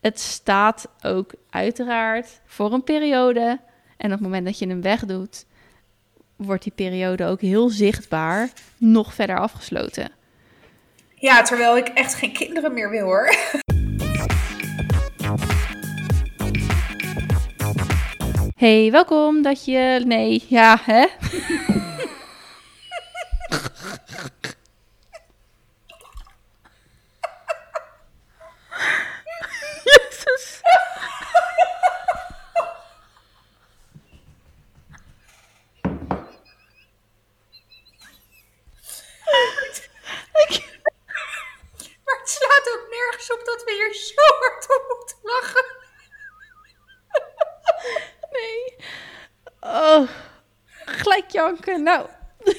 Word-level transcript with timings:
Het 0.00 0.20
staat 0.20 0.88
ook 1.02 1.32
uiteraard 1.50 2.40
voor 2.46 2.72
een 2.72 2.84
periode. 2.84 3.58
En 3.96 4.06
op 4.06 4.12
het 4.12 4.20
moment 4.20 4.44
dat 4.44 4.58
je 4.58 4.66
hem 4.66 4.82
wegdoet, 4.82 5.46
wordt 6.36 6.62
die 6.62 6.72
periode 6.72 7.24
ook 7.24 7.40
heel 7.40 7.68
zichtbaar 7.68 8.48
nog 8.76 9.14
verder 9.14 9.38
afgesloten. 9.38 10.10
Ja, 11.14 11.42
terwijl 11.42 11.76
ik 11.76 11.88
echt 11.88 12.14
geen 12.14 12.32
kinderen 12.32 12.74
meer 12.74 12.90
wil 12.90 13.04
hoor. 13.04 13.34
Hey, 18.56 18.90
welkom 18.90 19.42
dat 19.42 19.64
je. 19.64 20.02
Nee, 20.04 20.44
ja, 20.48 20.80
hè? 20.84 21.06
Jezus. 29.84 30.60
Maar 42.04 42.18
het 42.18 42.28
slaat 42.28 42.70
ook 42.74 42.86
nergens 42.90 43.32
op 43.32 43.44
dat 43.44 43.64
we 43.64 43.72
hier 43.72 43.94
zo 43.94 44.22
hard 44.40 44.64
op 44.76 44.96
moeten 44.98 45.18
lachen. 45.22 45.76
Nee. 48.30 48.76
Oh, 49.60 50.08
gelijk 50.84 51.30
janken. 51.30 51.67
Nou. 51.78 52.06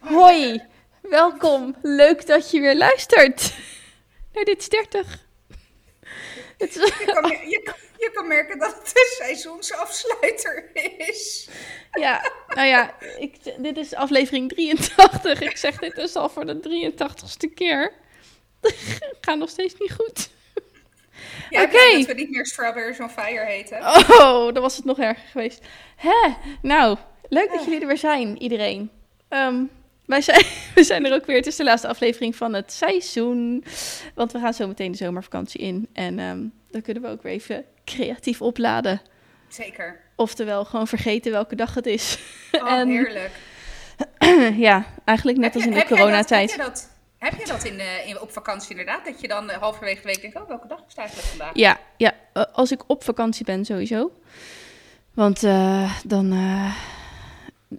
Hoi, 0.00 0.62
welkom. 1.02 1.76
Leuk 1.82 2.26
dat 2.26 2.50
je 2.50 2.60
weer 2.60 2.76
luistert 2.76 3.54
naar 4.32 4.44
dit 4.44 4.58
is 4.58 4.68
30. 4.68 5.24
Het 6.58 6.76
is, 6.76 6.82
Je 6.98 7.04
kan, 7.04 7.30
je, 7.30 7.60
kan- 7.64 7.74
je 7.98 8.10
kan 8.14 8.28
merken 8.28 8.58
dat 8.58 8.74
het 8.78 8.86
een 8.94 9.14
seizoensafsluiter 9.16 10.70
is. 10.98 11.48
ja, 11.92 12.30
nou 12.48 12.68
ja, 12.68 12.94
ik, 13.18 13.36
dit 13.58 13.76
is 13.76 13.94
aflevering 13.94 14.48
83. 14.48 15.40
Ik 15.40 15.56
zeg 15.56 15.78
dit 15.78 15.94
dus 15.94 16.14
al 16.16 16.28
voor 16.28 16.46
de 16.46 16.92
83ste 16.92 17.54
keer. 17.54 17.92
Gaat 19.20 19.38
nog 19.38 19.48
steeds 19.50 19.74
niet 19.78 19.92
goed. 19.92 20.28
Ja, 21.50 21.62
Oké. 21.62 21.72
dat 21.96 22.06
we 22.06 22.12
niet 22.14 22.30
meer 22.30 22.46
Strawberries 22.46 23.00
on 23.00 23.10
Fire 23.10 23.44
heten. 23.44 23.78
Oh, 23.80 24.52
dan 24.52 24.62
was 24.62 24.76
het 24.76 24.84
nog 24.84 24.98
erger 24.98 25.24
geweest. 25.30 25.66
Hè? 25.96 26.32
Nou, 26.62 26.96
leuk 27.28 27.50
dat 27.52 27.64
jullie 27.64 27.80
er 27.80 27.86
weer 27.86 27.98
zijn, 27.98 28.42
iedereen. 28.42 28.90
Ehm, 29.28 29.62
wij 30.06 30.20
zijn, 30.20 30.44
we 30.74 30.84
zijn 30.84 31.06
er 31.06 31.12
ook 31.12 31.26
weer. 31.26 31.36
Het 31.36 31.46
is 31.46 31.56
de 31.56 31.64
laatste 31.64 31.88
aflevering 31.88 32.36
van 32.36 32.54
het 32.54 32.72
seizoen. 32.72 33.64
Want 34.14 34.32
we 34.32 34.38
gaan 34.38 34.54
zo 34.54 34.66
meteen 34.66 34.90
de 34.92 34.96
zomervakantie 34.98 35.60
in. 35.60 35.88
En 35.92 36.18
ehm, 36.18 36.40
dan 36.70 36.82
kunnen 36.82 37.02
we 37.02 37.08
ook 37.08 37.22
weer 37.22 37.32
even 37.32 37.64
creatief 37.84 38.42
opladen. 38.42 39.00
Zeker. 39.48 40.00
Oftewel, 40.16 40.64
gewoon 40.64 40.86
vergeten 40.86 41.32
welke 41.32 41.54
dag 41.56 41.74
het 41.74 41.86
is. 41.86 42.18
Oh, 42.52 42.70
En- 42.78 42.88
heerlijk. 42.88 43.30
ja, 44.68 44.84
eigenlijk 45.04 45.38
net 45.38 45.54
als 45.54 45.64
in 45.64 45.70
de 45.70 45.76
heb 45.76 45.88
jij 45.88 45.96
dat- 45.96 46.06
coronatijd. 46.06 46.50
Heb 46.56 46.66
dat, 46.66 46.90
heb 47.18 47.38
je 47.38 47.46
dat 47.46 47.64
in, 47.64 47.78
eh, 47.78 48.08
in, 48.08 48.20
op 48.20 48.30
vakantie 48.30 48.70
inderdaad? 48.70 49.04
Dat 49.04 49.20
je 49.20 49.28
dan 49.28 49.50
eh, 49.50 49.58
halverwege 49.58 50.00
de 50.00 50.06
week 50.06 50.20
denkt, 50.20 50.36
oh, 50.36 50.48
welke 50.48 50.68
dag 50.68 50.78
is 50.88 50.94
het 50.96 51.24
vandaag? 51.24 51.50
Ja, 51.54 51.78
ja, 51.96 52.14
eh, 52.32 52.42
als 52.52 52.72
ik 52.72 52.82
op 52.86 53.04
vakantie 53.04 53.44
ben 53.44 53.64
sowieso. 53.64 54.12
Want 55.14 55.40
dan... 56.04 56.28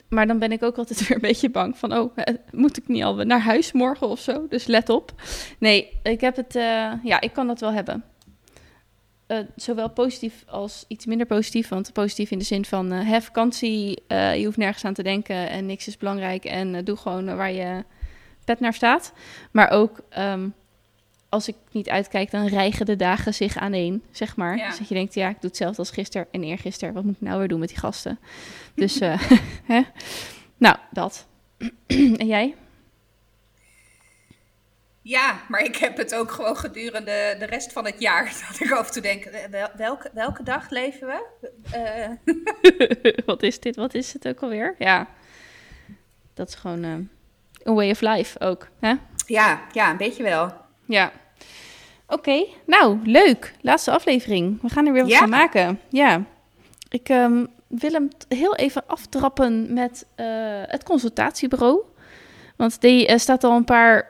maar 0.10 0.28
dan 0.28 0.40
ben 0.40 0.52
ik 0.52 0.64
ook 0.64 0.78
altijd 0.78 1.00
weer 1.08 1.16
een 1.16 1.22
beetje 1.22 1.50
bang 1.50 1.78
van... 1.78 1.98
oh, 1.98 2.18
moet 2.52 2.78
ik 2.78 2.88
niet 2.88 3.04
al 3.04 3.16
naar 3.16 3.42
huis 3.42 3.72
morgen 3.72 4.08
of 4.08 4.20
zo? 4.20 4.46
Dus 4.50 4.66
let 4.66 4.90
op. 4.90 5.14
Nee, 5.58 6.00
ik 6.04 6.22
heb 6.22 6.36
het... 6.36 6.54
ja, 7.04 7.22
ik 7.22 7.34
kan 7.34 7.48
dat 7.48 7.60
wel 7.60 7.72
hebben. 7.72 8.04
Zowel 9.56 9.90
positief 9.90 10.44
als 10.48 10.86
iets 10.88 11.06
minder 11.06 11.28
positief. 11.28 11.68
Want 11.68 11.94
positief 11.94 12.32
in 12.32 12.40
de 12.40 12.46
zin 12.46 12.66
van... 12.66 12.92
eh 12.92 13.10
heb 13.10 13.24
vakantie, 13.24 14.04
je 14.08 14.42
hoeft 14.46 14.58
nergens 14.58 14.86
aan 14.86 14.94
te 14.94 15.04
denken... 15.04 15.50
en 15.50 15.66
niks 15.66 15.88
is 15.88 15.98
belangrijk. 15.98 16.46
En 16.46 16.84
doe 16.84 16.98
gewoon 16.98 17.36
waar 17.36 17.52
je 17.52 17.84
pet 18.48 18.60
naar 18.60 18.74
staat. 18.74 19.14
Maar 19.52 19.70
ook... 19.70 20.00
ehm, 20.10 20.50
als 21.30 21.48
ik 21.48 21.56
niet 21.72 21.90
uitkijk, 21.90 22.32
dan 22.32 22.48
rijgen 22.48 22.86
de 22.86 22.96
dagen 22.96 23.34
zich 23.34 23.58
aaneen, 23.58 24.04
zeg 24.12 24.36
maar. 24.36 24.58
Ja. 24.58 24.68
Dus 24.70 24.78
dat 24.78 24.88
je 24.88 24.94
denkt, 24.96 25.14
ja, 25.14 25.30
ik 25.30 25.42
doe 25.42 25.50
hetzelfde 25.50 25.78
als 25.78 25.92
gisteren 25.92 26.28
en 26.32 26.44
eergisteren. 26.44 26.94
Wat 26.94 27.04
moet 27.04 27.16
ik 27.16 27.22
nou 27.22 27.40
weer 27.40 27.48
doen 27.48 27.60
met 27.60 27.70
die 27.70 27.78
gasten? 27.78 28.20
Dus, 28.76 29.00
eh, 29.00 29.22
hè? 29.74 29.82
Nou, 30.58 30.76
dat. 30.92 31.28
en 32.22 32.28
jij? 32.28 32.56
Ja, 35.02 35.40
maar 35.48 35.62
ik 35.64 35.76
heb 35.76 35.98
het 35.98 36.16
ook 36.16 36.32
gewoon 36.32 36.58
gedurende 36.58 37.36
de 37.40 37.46
rest 37.46 37.74
van 37.74 37.86
het 37.86 38.00
jaar. 38.00 38.34
Dat 38.50 38.60
ik 38.60 38.72
af 38.72 38.88
en 38.88 38.94
toe 38.94 39.02
denk, 39.02 39.24
eh, 39.26 39.50
wel- 39.50 39.72
welke, 39.76 40.10
welke 40.14 40.44
dag 40.44 40.70
leven 40.70 41.08
we? 41.08 41.26
Eh, 41.72 43.24
Wat 43.26 43.44
is 43.44 43.60
dit? 43.60 43.76
Wat 43.76 43.94
is 43.94 44.14
het 44.14 44.28
ook 44.28 44.40
alweer? 44.42 44.76
Ja, 44.80 45.08
dat 46.34 46.48
is 46.48 46.56
gewoon 46.56 46.84
eh, 46.84 46.94
een 47.68 47.74
way 47.76 47.90
of 47.90 48.02
life 48.02 48.40
ook, 48.40 48.68
hè? 48.80 48.94
ja, 49.26 49.62
ja, 49.72 49.92
een 49.92 49.98
beetje 49.98 50.24
wel. 50.24 50.54
Ja. 50.86 51.12
Oké, 52.08 52.46
nou, 52.66 53.00
leuk. 53.04 53.54
Laatste 53.62 53.92
aflevering. 53.92 54.62
We 54.62 54.70
gaan 54.70 54.86
er 54.86 54.94
weer 54.94 55.02
wat 55.02 55.12
Ja. 55.12 55.18
van 55.20 55.30
maken. 55.30 55.80
Ja. 55.90 56.24
Ik 56.90 57.10
ehm, 57.10 57.46
wil 57.68 57.92
hem 57.92 58.08
heel 58.28 58.56
even 58.56 58.84
aftrappen 58.88 59.74
met 59.74 60.06
eh, 60.16 60.26
het 60.66 60.84
consultatiebureau. 60.84 61.80
Want 62.56 62.82
die 62.82 63.18
staat 63.20 63.44
al 63.44 63.56
een 63.56 63.64
paar 63.64 64.08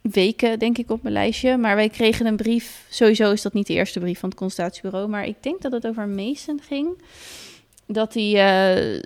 weken, 0.00 0.58
denk 0.58 0.78
ik, 0.78 0.90
op 0.90 1.02
mijn 1.02 1.14
lijstje. 1.14 1.56
Maar 1.56 1.76
wij 1.76 1.88
kregen 1.88 2.26
een 2.26 2.36
brief. 2.36 2.84
Sowieso 2.90 3.32
is 3.32 3.42
dat 3.42 3.52
niet 3.52 3.66
de 3.66 3.72
eerste 3.74 4.00
brief 4.00 4.18
van 4.18 4.28
het 4.28 4.38
consultatiebureau. 4.38 5.08
Maar 5.08 5.26
ik 5.26 5.42
denk 5.42 5.62
dat 5.62 5.72
het 5.72 5.86
over 5.86 6.08
Mason 6.08 6.60
ging. 6.68 7.02
Dat 7.86 8.14
hij... 8.14 8.34
eh, 8.94 9.02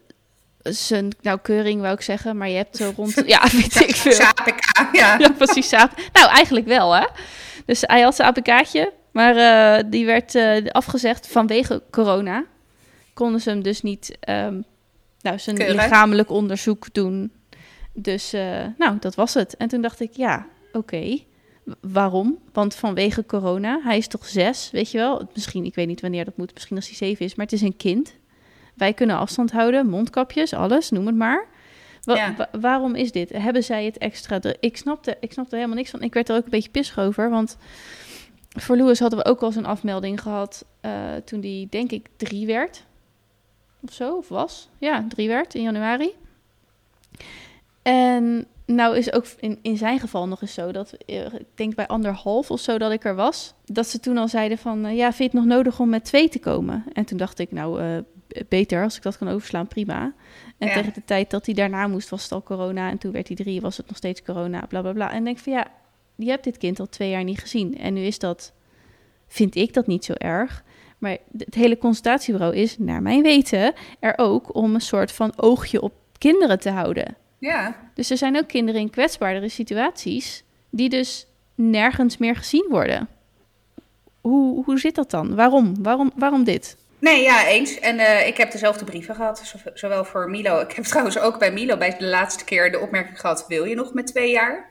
zijn 0.63 1.09
nauwkeuring, 1.21 1.81
wou 1.81 1.95
ik 1.95 2.01
zeggen. 2.01 2.37
Maar 2.37 2.49
je 2.49 2.57
hebt 2.57 2.77
zo 2.77 2.93
rond... 2.97 3.15
Ja, 3.27 3.43
weet 3.61 3.81
ik 3.81 3.97
veel. 3.97 4.21
APK, 4.27 4.89
ja. 4.97 5.19
Ja, 5.19 5.29
precies. 5.37 5.73
aap- 5.73 6.01
Nou, 6.13 6.31
eigenlijk 6.31 6.67
wel, 6.67 6.93
hè? 6.95 7.07
Dus 7.67 7.81
hij 7.87 8.01
had 8.01 8.15
zijn 8.15 8.29
APK'tje, 8.29 8.93
maar 9.13 9.37
eh, 9.37 9.85
die 9.91 10.07
werd 10.07 10.35
eh, 10.35 10.65
afgezegd 10.71 11.29
vanwege 11.29 11.83
corona. 11.91 12.45
Konden 13.15 13.41
ze 13.41 13.51
hem 13.51 13.63
dus 13.63 13.83
niet 13.83 14.17
ehm, 14.21 14.61
nou, 15.21 15.39
zijn 15.39 15.57
lichamelijk 15.83 16.31
onderzoek 16.31 16.87
doen. 16.95 17.33
Dus, 17.95 18.33
eh, 18.33 18.67
nou, 18.79 18.97
dat 19.01 19.15
was 19.15 19.35
het. 19.35 19.57
En 19.57 19.69
toen 19.69 19.81
dacht 19.81 20.01
ik, 20.01 20.11
ja, 20.13 20.47
oké. 20.73 21.19
Waarom? 21.81 22.39
Want 22.53 22.75
vanwege 22.75 23.27
corona. 23.27 23.81
Hij 23.85 23.97
is 23.97 24.07
toch 24.07 24.27
zes, 24.27 24.69
weet 24.73 24.91
je 24.91 24.99
wel? 24.99 25.29
Misschien, 25.35 25.65
ik 25.65 25.75
weet 25.75 25.87
niet 25.87 26.01
wanneer 26.01 26.25
dat 26.25 26.37
moet. 26.37 26.55
Misschien 26.55 26.77
als 26.77 26.87
hij 26.87 26.97
zeven 26.97 27.25
is. 27.25 27.35
Maar 27.35 27.45
het 27.47 27.55
is 27.55 27.61
een 27.63 27.77
kind. 27.77 28.15
Wij 28.75 28.93
kunnen 28.93 29.17
afstand 29.17 29.53
houden, 29.53 29.87
mondkapjes, 29.87 30.53
alles, 30.53 30.91
noem 30.91 31.07
het 31.07 31.17
maar. 31.17 31.47
Wa- 32.03 32.15
Ja. 32.17 32.35
wa- 32.37 32.49
waarom 32.61 32.95
is 32.95 33.13
dit? 33.13 33.33
Hebben 33.33 33.65
zij 33.65 33.85
het 33.85 33.99
extra... 33.99 34.41
Ik 34.61 34.77
snapte, 34.77 35.17
ik 35.21 35.33
snapte 35.33 35.55
helemaal 35.57 35.77
niks 35.77 35.91
van. 35.91 36.03
Ik 36.03 36.15
werd 36.15 36.29
er 36.29 36.37
ook 36.37 36.45
een 36.45 36.51
beetje 36.51 36.71
pissig 36.71 36.99
over, 36.99 37.31
want... 37.31 37.57
Voor 38.59 38.77
Louis 38.77 38.99
hadden 38.99 39.19
we 39.19 39.25
ook 39.25 39.41
al 39.43 39.53
zo'n 39.53 39.65
afmelding 39.65 40.21
gehad 40.21 40.65
eh, 40.81 40.93
toen 41.25 41.41
die, 41.41 41.67
denk 41.71 41.91
ik, 41.93 42.07
drie 42.17 42.47
werd. 42.47 42.85
Of 43.81 43.93
zo, 43.93 44.17
of 44.17 44.29
was. 44.29 44.69
Ja, 44.79 45.05
drie 45.09 45.29
werd 45.29 45.55
in 45.55 45.63
januari. 45.63 46.11
En 47.83 48.47
nou 48.67 48.97
is 48.97 49.13
ook 49.13 49.27
in, 49.41 49.59
in 49.63 49.77
zijn 49.77 49.99
geval 50.01 50.29
nog 50.29 50.43
eens 50.43 50.55
zo 50.55 50.73
dat, 50.73 50.93
eh, 51.07 51.25
ik 51.25 51.47
denk 51.55 51.75
bij 51.75 51.87
anderhalf 51.87 52.51
of 52.51 52.61
zo 52.61 52.79
dat 52.79 52.93
ik 52.93 53.05
er 53.05 53.15
was, 53.15 53.55
dat 53.65 53.87
ze 53.87 54.01
toen 54.01 54.19
al 54.19 54.29
zeiden 54.29 54.59
van, 54.59 54.85
eh, 54.87 54.97
ja, 54.97 55.13
vind 55.13 55.33
je 55.33 55.39
het 55.39 55.47
nog 55.49 55.57
nodig 55.57 55.81
om 55.81 55.89
met 55.89 56.05
twee 56.05 56.29
te 56.29 56.39
komen? 56.39 56.85
En 56.93 57.05
toen 57.05 57.19
dacht 57.19 57.39
ik, 57.39 57.53
nou, 57.53 58.03
beter 58.49 58.83
als 58.83 58.97
ik 58.97 59.03
dat 59.03 59.19
kan 59.19 59.29
overslaan, 59.29 59.67
prima. 59.67 60.13
En 60.59 60.69
Ja. 60.69 60.75
tegen 60.75 60.93
de 60.95 61.05
tijd 61.05 61.31
dat 61.31 61.47
hij 61.47 61.55
daarna 61.55 61.87
moest, 61.87 62.09
was 62.09 62.23
het 62.23 62.33
al 62.33 62.43
corona. 62.43 62.91
En 62.91 62.99
toen 62.99 63.13
werd 63.13 63.27
hij 63.27 63.37
drie, 63.37 63.61
was 63.61 63.77
het 63.77 63.87
nog 63.89 63.97
steeds 63.97 64.23
corona, 64.23 64.67
bla 64.69 64.81
bla 64.81 64.93
bla. 64.93 65.13
En 65.13 65.25
denk 65.25 65.39
van, 65.39 65.53
ja, 65.53 65.67
je 66.17 66.31
hebt 66.31 66.45
dit 66.45 66.59
kind 66.59 66.81
al 66.81 66.89
twee 66.89 67.11
jaar 67.11 67.25
niet 67.25 67.41
gezien. 67.41 67.79
En 67.79 67.95
nu 67.95 68.01
is 68.01 68.19
dat, 68.19 68.53
vind 69.27 69.55
ik 69.55 69.73
dat 69.75 69.87
niet 69.87 70.05
zo 70.05 70.13
erg. 70.13 70.63
Maar 70.99 71.17
het 71.39 71.55
hele 71.55 71.79
consultatiebureau 71.79 72.55
is, 72.57 72.79
naar 72.79 73.03
mijn 73.03 73.23
weten, 73.23 73.73
er 74.01 74.15
ook 74.17 74.55
om 74.55 74.75
een 74.75 74.81
soort 74.81 75.13
van 75.13 75.33
oogje 75.37 75.81
op 75.83 75.93
kinderen 76.19 76.61
te 76.61 76.71
houden. 76.71 77.17
Ja, 77.39 77.77
Dus 77.95 78.11
er 78.11 78.17
zijn 78.17 78.37
ook 78.37 78.49
kinderen 78.49 78.81
in 78.81 78.91
kwetsbaardere 78.91 79.49
situaties 79.49 80.45
die 80.71 80.89
dus 80.89 81.27
nergens 81.55 82.17
meer 82.17 82.37
gezien 82.37 82.67
worden. 82.71 83.09
Hoe, 84.21 84.65
hoe 84.65 84.79
zit 84.79 84.95
dat 84.95 85.11
dan? 85.11 85.35
Waarom? 85.35 85.83
Waarom, 85.83 86.11
waarom 86.17 86.45
dit? 86.45 86.77
Nee, 87.03 87.23
ja, 87.23 87.47
eens. 87.47 87.79
En 87.79 87.99
eh, 87.99 88.27
ik 88.27 88.37
heb 88.37 88.51
dezelfde 88.53 88.85
brieven 88.85 89.15
gehad, 89.15 89.39
zo- 89.39 89.71
zowel 89.75 90.05
voor 90.05 90.31
Milo. 90.31 90.61
Ik 90.61 90.73
heb 90.73 90.85
trouwens 90.93 91.19
ook 91.19 91.39
bij 91.39 91.53
Milo 91.53 91.77
bij 91.77 91.97
de 91.99 92.05
laatste 92.07 92.45
keer 92.45 92.73
de 92.73 92.79
opmerking 92.79 93.21
gehad, 93.21 93.45
wil 93.49 93.65
je 93.65 93.75
nog 93.75 93.95
met 93.95 94.07
twee 94.07 94.31
jaar? 94.31 94.71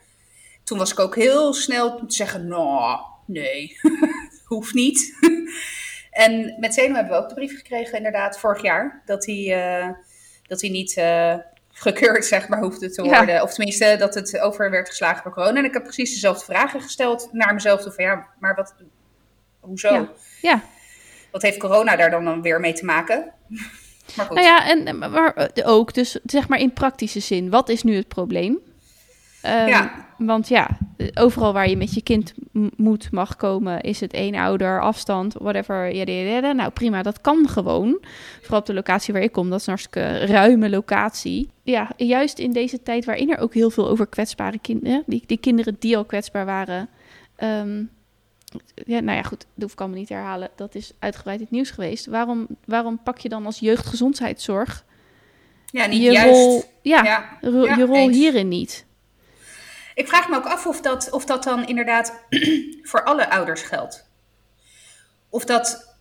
Toen 0.64 0.78
was 0.78 0.92
ik 0.92 1.00
ook 1.00 1.16
heel 1.16 1.54
snel 1.54 1.96
te 1.98 2.04
zeggen, 2.08 2.48
nou, 2.48 3.00
nee, 3.26 3.78
hoeft 4.46 4.74
niet. 4.74 5.18
en 6.12 6.56
met 6.60 6.74
Zeno 6.74 6.96
hebben 6.96 7.14
we 7.14 7.20
ook 7.24 7.30
de 7.30 7.36
brief 7.36 7.56
gekregen, 7.58 7.98
inderdaad, 7.98 8.40
vorig 8.40 8.62
jaar. 8.62 9.02
Dat 9.06 9.26
hij, 9.26 9.54
eh, 9.80 9.90
dat 10.48 10.62
hij 10.62 10.70
niet, 10.70 10.98
eh, 10.98 11.36
gekeurd, 11.74 12.26
zeg 12.26 12.48
maar, 12.48 12.60
hoefde 12.60 12.90
te 12.90 13.04
Ja. 13.04 13.18
worden. 13.18 13.42
Of 13.42 13.54
tenminste, 13.54 13.96
dat 14.00 14.14
het 14.16 14.40
over 14.40 14.70
werd 14.72 14.90
geslagen 14.90 15.24
door 15.24 15.34
corona. 15.34 15.58
En 15.60 15.66
ik 15.66 15.74
heb 15.74 15.84
precies 15.84 16.14
dezelfde 16.14 16.46
vragen 16.46 16.82
gesteld 16.82 17.30
naar 17.32 17.54
mezelf. 17.54 17.82
Van 17.84 17.94
ja, 18.06 18.28
maar 18.40 18.56
wat, 18.56 18.76
hoezo? 19.60 19.94
Ja. 19.94 20.10
Ja. 20.42 20.62
Wat 21.32 21.42
heeft 21.42 21.58
corona 21.58 21.96
daar 21.96 22.12
dan, 22.12 22.26
dan 22.26 22.42
weer 22.42 22.60
mee 22.60 22.74
te 22.74 22.86
maken? 22.86 23.26
Maar 24.16 24.26
goed. 24.26 24.36
Nou 24.36 24.48
ja, 24.48 24.70
en 24.70 24.98
maar, 24.98 25.34
eh, 25.34 25.70
ook, 25.70 25.94
dus 25.94 26.20
zeg 26.24 26.48
maar 26.48 26.60
in 26.60 26.74
praktische 26.74 27.20
zin, 27.20 27.50
wat 27.50 27.70
is 27.70 27.84
nu 27.84 27.96
het 27.96 28.08
probleem? 28.08 28.60
Ehm, 29.42 29.68
Ja. 29.68 30.10
Want 30.18 30.48
ja, 30.48 30.70
overal 31.14 31.54
waar 31.54 31.70
je 31.70 31.78
met 31.78 31.94
je 31.94 32.02
kind 32.02 32.34
moet, 32.76 33.12
mag 33.12 33.36
komen, 33.36 33.82
is 33.82 34.00
het 34.00 34.14
één 34.14 34.36
ouder, 34.36 34.82
afstand, 34.82 35.34
whatever. 35.34 35.92
Yada. 35.96 36.52
Nou 36.52 36.72
prima, 36.72 37.02
dat 37.02 37.22
kan 37.22 37.48
gewoon. 37.50 38.04
Vooral 38.42 38.60
op 38.60 38.66
de 38.66 38.74
locatie 38.74 39.14
waar 39.14 39.22
ik 39.24 39.32
kom, 39.32 39.50
dat 39.50 39.60
is 39.60 39.66
een 39.68 39.74
hartstikke 39.74 40.26
ruime 40.26 40.70
locatie. 40.70 41.50
Ja, 41.64 41.90
juist 41.98 42.40
in 42.40 42.52
deze 42.52 42.82
tijd 42.84 43.06
waarin 43.06 43.32
er 43.32 43.40
ook 43.40 43.54
heel 43.54 43.70
veel 43.70 43.88
over 43.90 44.08
kwetsbare 44.08 44.60
kinderen, 44.60 45.04
die, 45.06 45.24
die 45.26 45.38
kinderen 45.40 45.76
die 45.80 45.98
al 45.98 46.06
kwetsbaar 46.06 46.46
waren. 46.46 46.90
ehm, 47.36 47.84
ja, 48.74 49.00
nou 49.00 49.18
ja, 49.18 49.24
goed, 49.24 49.40
dat 49.40 49.64
hoef 49.64 49.72
ik 49.72 49.80
allemaal 49.80 49.98
niet 49.98 50.08
te 50.08 50.14
herhalen. 50.14 50.50
Dat 50.56 50.76
is 50.76 50.92
uitgebreid 51.00 51.40
het 51.40 51.52
nieuws 51.52 51.72
geweest. 51.72 52.06
Waarom, 52.06 52.48
waarom 52.66 53.04
pak 53.04 53.18
je 53.18 53.30
dan 53.30 53.46
als 53.46 53.60
jeugdgezondheidszorg 53.60 54.86
ja, 55.66 55.86
niet 55.86 56.02
je 56.04 56.12
juist. 56.12 56.32
rol, 56.32 56.64
ja, 56.82 57.04
ja. 57.04 57.38
ro- 57.42 57.66
Ja, 57.66 57.76
je 57.76 57.86
rol 57.86 57.96
eens. 57.96 58.16
hierin 58.16 58.48
niet? 58.48 58.86
Ik 59.96 60.08
vraag 60.08 60.30
me 60.30 60.36
ook 60.36 60.46
af 60.46 60.66
of 60.66 60.82
dat, 60.82 61.10
of 61.12 61.26
dat 61.26 61.44
dan 61.44 61.68
inderdaad 61.68 62.24
voor 62.90 63.04
alle 63.04 63.30
ouders 63.30 63.62
geldt. 63.62 64.10
Of 65.30 65.46
dat, 65.46 65.96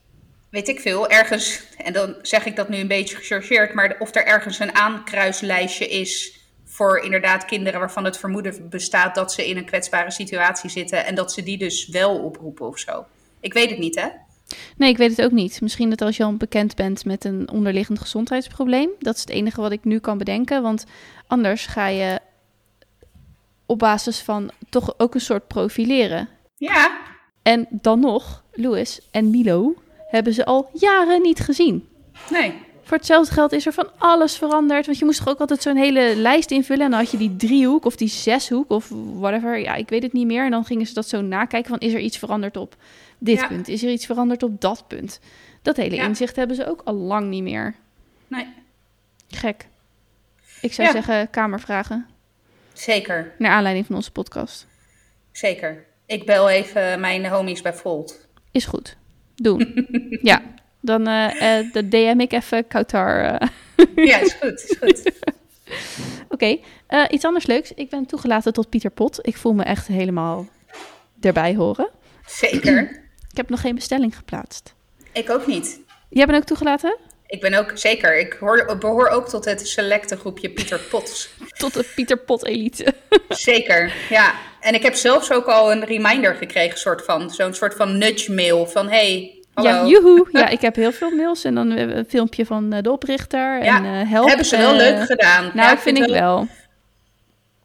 weet 0.50 0.68
ik 0.68 0.80
veel, 0.80 1.08
ergens, 1.08 1.62
en 1.76 1.92
dan 1.92 2.14
zeg 2.22 2.44
ik 2.46 2.56
dat 2.56 2.68
nu 2.68 2.76
een 2.78 2.88
beetje 2.88 3.16
gechargeerd, 3.16 3.74
maar 3.74 3.96
of 3.98 4.14
er 4.14 4.26
ergens 4.26 4.58
een 4.58 4.74
aankruislijstje 4.74 5.88
is 5.88 6.39
voor 6.80 6.98
inderdaad 6.98 7.44
kinderen 7.44 7.80
waarvan 7.80 8.04
het 8.04 8.18
vermoeden 8.18 8.68
bestaat 8.68 9.14
dat 9.14 9.32
ze 9.32 9.48
in 9.48 9.56
een 9.56 9.64
kwetsbare 9.64 10.10
situatie 10.10 10.70
zitten 10.70 11.06
en 11.06 11.14
dat 11.14 11.32
ze 11.32 11.42
die 11.42 11.58
dus 11.58 11.88
wel 11.88 12.18
oproepen 12.18 12.66
of 12.66 12.78
zo. 12.78 13.04
Ik 13.40 13.52
weet 13.52 13.70
het 13.70 13.78
niet, 13.78 13.94
hè? 14.00 14.08
Nee, 14.76 14.90
ik 14.90 14.96
weet 14.96 15.16
het 15.16 15.22
ook 15.22 15.30
niet. 15.30 15.60
Misschien 15.60 15.90
dat 15.90 16.00
als 16.02 16.16
je 16.16 16.24
al 16.24 16.36
bekend 16.36 16.74
bent 16.74 17.04
met 17.04 17.24
een 17.24 17.50
onderliggend 17.50 17.98
gezondheidsprobleem. 17.98 18.90
Dat 18.98 19.14
is 19.14 19.20
het 19.20 19.30
enige 19.30 19.60
wat 19.60 19.72
ik 19.72 19.84
nu 19.84 19.98
kan 19.98 20.18
bedenken. 20.18 20.62
Want 20.62 20.84
anders 21.26 21.66
ga 21.66 21.86
je 21.86 22.20
op 23.66 23.78
basis 23.78 24.20
van 24.20 24.50
toch 24.68 24.94
ook 24.98 25.14
een 25.14 25.20
soort 25.20 25.46
profileren. 25.46 26.28
Ja, 26.56 26.98
En 27.42 27.68
dan 27.70 28.00
nog, 28.00 28.44
Louis 28.52 29.00
en 29.10 29.30
Milo 29.30 29.74
hebben 30.08 30.32
ze 30.32 30.44
al 30.44 30.70
jaren 30.72 31.22
niet 31.22 31.40
gezien. 31.40 31.88
nee. 32.30 32.68
Voor 32.82 32.96
hetzelfde 32.96 33.32
geld 33.32 33.52
is 33.52 33.66
er 33.66 33.72
van 33.72 33.88
alles 33.98 34.36
veranderd. 34.36 34.86
Want 34.86 34.98
je 34.98 35.04
moest 35.04 35.18
toch 35.18 35.28
ook 35.28 35.40
altijd 35.40 35.62
zo'n 35.62 35.76
hele 35.76 36.16
lijst 36.16 36.50
invullen. 36.50 36.84
En 36.84 36.90
dan 36.90 37.00
had 37.00 37.10
je 37.10 37.16
die 37.16 37.36
driehoek 37.36 37.84
of 37.84 37.96
die 37.96 38.08
zeshoek 38.08 38.70
of 38.70 38.88
whatever. 39.14 39.58
Ja, 39.58 39.74
ik 39.74 39.88
weet 39.88 40.02
het 40.02 40.12
niet 40.12 40.26
meer. 40.26 40.44
En 40.44 40.50
dan 40.50 40.64
gingen 40.64 40.86
ze 40.86 40.94
dat 40.94 41.08
zo 41.08 41.20
nakijken 41.20 41.70
van 41.70 41.78
is 41.78 41.92
er 41.92 42.00
iets 42.00 42.18
veranderd 42.18 42.56
op 42.56 42.76
dit 43.18 43.40
Ja. 43.40 43.46
punt? 43.46 43.68
Is 43.68 43.82
er 43.82 43.90
iets 43.90 44.06
veranderd 44.06 44.42
op 44.42 44.60
dat 44.60 44.84
punt? 44.88 45.20
Dat 45.62 45.76
hele 45.76 45.94
Ja. 45.96 46.04
inzicht 46.04 46.36
hebben 46.36 46.56
ze 46.56 46.66
ook 46.68 46.80
al 46.84 46.94
lang 46.94 47.28
niet 47.28 47.42
meer. 47.42 47.74
Nee, 48.26 48.46
Gek. 49.28 49.68
Ik 50.60 50.72
zou 50.72 50.86
Ja. 50.88 50.92
zeggen 50.94 51.30
kamervragen. 51.30 52.06
zeker, 52.72 53.32
Naar 53.38 53.50
aanleiding 53.50 53.86
van 53.86 53.94
onze 53.96 54.10
podcast. 54.12 54.66
zeker. 55.32 55.84
Ik 56.06 56.26
bel 56.26 56.48
even 56.48 57.00
mijn 57.00 57.26
homies 57.26 57.62
bij 57.62 57.74
Volt. 57.74 58.26
Is 58.50 58.64
goed. 58.64 58.96
Doen. 59.34 59.88
ja. 60.22 60.42
Dan 60.80 61.06
eh 61.06 61.58
eh, 61.58 61.72
de 61.72 61.88
DM 61.88 62.20
ik 62.20 62.32
even 62.32 62.66
Kautar. 62.66 63.24
eh. 63.24 63.48
Ja, 64.06 64.18
is 64.18 64.36
goed, 64.40 64.64
is 64.68 64.76
goed. 64.80 65.12
Oké, 66.34 66.58
eh, 66.86 67.04
iets 67.10 67.24
anders 67.24 67.46
leuks. 67.46 67.72
Ik 67.74 67.90
ben 67.90 68.06
toegelaten 68.06 68.52
tot 68.52 68.68
Pieter 68.68 68.90
Pot. 68.90 69.18
Ik 69.22 69.36
voel 69.36 69.52
me 69.52 69.62
echt 69.62 69.86
helemaal 69.86 70.48
erbij 71.20 71.54
horen. 71.54 71.88
Zeker. 72.26 72.80
Ik 73.30 73.36
heb 73.36 73.48
nog 73.48 73.60
geen 73.60 73.74
bestelling 73.74 74.16
geplaatst. 74.16 74.74
Ik 75.12 75.30
ook 75.30 75.46
niet. 75.46 75.80
Jij 76.08 76.26
bent 76.26 76.38
ook 76.38 76.44
toegelaten? 76.44 76.96
Ik 77.26 77.40
ben 77.40 77.54
ook 77.54 77.72
zeker. 77.74 78.18
Ik 78.18 78.32
hoor, 78.40 78.76
behoor 78.78 79.08
ook 79.08 79.28
tot 79.28 79.44
het 79.44 79.68
selecte 79.68 80.16
groepje 80.16 80.50
Pieter 80.50 80.78
Pots. 80.78 81.30
Tot 81.58 81.74
de 81.74 81.84
Pieter 81.94 82.18
Pot 82.18 82.44
elite. 82.46 82.94
Zeker, 83.28 83.92
ja. 84.08 84.34
En 84.60 84.74
ik 84.74 84.82
heb 84.82 84.94
zelfs 84.94 85.32
ook 85.32 85.46
al 85.46 85.72
een 85.72 85.84
reminder 85.84 86.34
gekregen, 86.34 86.78
soort 86.78 87.04
van. 87.04 87.30
Zo'n 87.30 87.54
soort 87.54 87.74
van 87.74 87.98
nudge 87.98 88.32
mail 88.32 88.66
van 88.66 88.88
hey, 88.88 89.39
hallo. 89.62 89.84
Ja, 89.84 89.86
joehoe. 89.86 90.28
Ja, 90.40 90.48
ik 90.48 90.60
heb 90.60 90.74
heel 90.76 90.92
veel 90.92 91.10
mails 91.10 91.44
en 91.44 91.54
dan 91.54 91.70
een 91.70 92.04
filmpje 92.08 92.46
van 92.46 92.72
eh, 92.72 92.82
de 92.82 92.90
oprichter 92.90 93.64
Ja, 93.64 93.76
en 93.76 93.84
eh 93.84 94.10
help. 94.10 94.28
Hebben 94.28 94.46
ze 94.46 94.56
wel 94.56 94.70
eh, 94.70 94.76
leuk 94.76 95.06
gedaan. 95.06 95.42
Nou, 95.44 95.56
Ja, 95.56 95.72
ik 95.72 95.78
vind 95.78 95.98
ik 95.98 96.06
wel. 96.08 96.48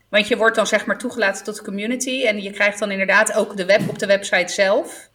Want 0.10 0.28
je 0.28 0.38
wordt 0.38 0.56
dan 0.56 0.68
zeg 0.68 0.86
maar 0.86 0.98
toegelaten 0.98 1.44
tot 1.44 1.56
de 1.56 1.64
community. 1.64 2.24
En 2.26 2.42
je 2.42 2.52
krijgt 2.52 2.80
dan 2.80 2.92
inderdaad 2.92 3.34
ook 3.34 3.58
de 3.58 3.66
web, 3.66 3.82
op 3.90 4.00
de 4.00 4.06
website 4.06 4.54
zelf. 4.54 5.10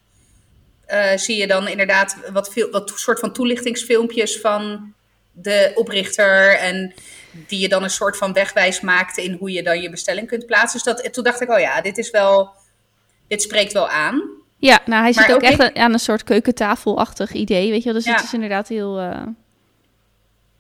eh, 0.86 1.16
zie 1.16 1.36
je 1.36 1.46
dan 1.46 1.68
inderdaad 1.68 2.16
wat, 2.32 2.52
veel, 2.52 2.70
wat 2.70 2.92
soort 2.94 3.18
van 3.20 3.32
toelichtingsfilmpjes 3.32 4.40
van 4.40 4.92
de 5.32 5.72
oprichter. 5.74 6.56
En 6.56 6.94
die 7.46 7.60
je 7.60 7.68
dan 7.68 7.82
een 7.82 7.90
soort 7.90 8.16
van 8.16 8.32
wegwijs 8.32 8.80
maakt 8.80 9.16
in 9.16 9.32
hoe 9.38 9.50
je 9.52 9.62
dan 9.62 9.80
je 9.80 9.90
bestelling 9.90 10.26
kunt 10.26 10.46
plaatsen. 10.46 10.80
Dus 10.82 10.94
dat, 10.94 11.12
toen 11.12 11.24
dacht 11.24 11.40
ik, 11.40 11.50
oh 11.50 11.58
ja, 11.58 11.80
dit 11.80 11.98
is 11.98 12.10
wel. 12.10 12.50
Dit 13.28 13.42
spreekt 13.42 13.72
wel 13.72 13.88
aan. 13.88 14.22
Ja, 14.60 14.80
nou, 14.86 15.02
hij 15.02 15.12
zit 15.12 15.26
Maar 15.26 15.36
ook 15.36 15.42
echt 15.42 15.60
ik- 15.60 15.78
aan 15.78 15.92
een 15.92 15.98
soort 15.98 16.24
keukentafelachtig 16.24 17.32
idee, 17.32 17.70
weet 17.70 17.78
je 17.78 17.84
wel. 17.84 17.92
Dus 17.94 18.04
Ja. 18.04 18.14
het 18.14 18.24
is 18.24 18.32
inderdaad 18.32 18.68
heel, 18.68 18.98
eh, 18.98 19.20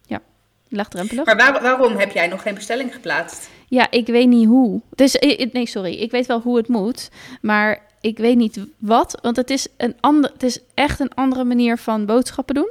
ja, 0.06 0.20
laagdrempelig. 0.68 1.24
Maar 1.24 1.36
waar- 1.36 1.62
waarom 1.62 1.96
heb 1.96 2.10
jij 2.12 2.26
nog 2.26 2.42
geen 2.42 2.54
bestelling 2.54 2.94
geplaatst? 2.94 3.48
Ja, 3.68 3.90
ik 3.90 4.06
weet 4.06 4.28
niet 4.28 4.46
hoe. 4.46 4.80
Dus, 4.94 5.14
nee, 5.52 5.66
sorry. 5.66 5.92
Ik 5.94 6.10
weet 6.10 6.26
wel 6.26 6.40
hoe 6.40 6.56
het 6.56 6.68
moet. 6.68 7.08
Maar 7.40 7.82
ik 8.00 8.18
weet 8.18 8.36
niet 8.36 8.58
wat. 8.78 9.18
Want 9.22 9.36
het 9.36 9.50
is, 9.50 9.66
een 9.76 9.96
ander, 10.00 10.30
het 10.32 10.42
is 10.42 10.58
echt 10.74 11.00
een 11.00 11.14
andere 11.14 11.44
manier 11.44 11.78
van 11.78 12.06
boodschappen 12.06 12.54
doen. 12.54 12.70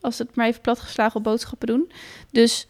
Als 0.00 0.18
het 0.18 0.34
maar 0.36 0.46
even 0.46 0.60
platgeslagen 0.60 1.16
op 1.16 1.22
boodschappen 1.24 1.66
doen. 1.68 1.92
Dus 2.30 2.66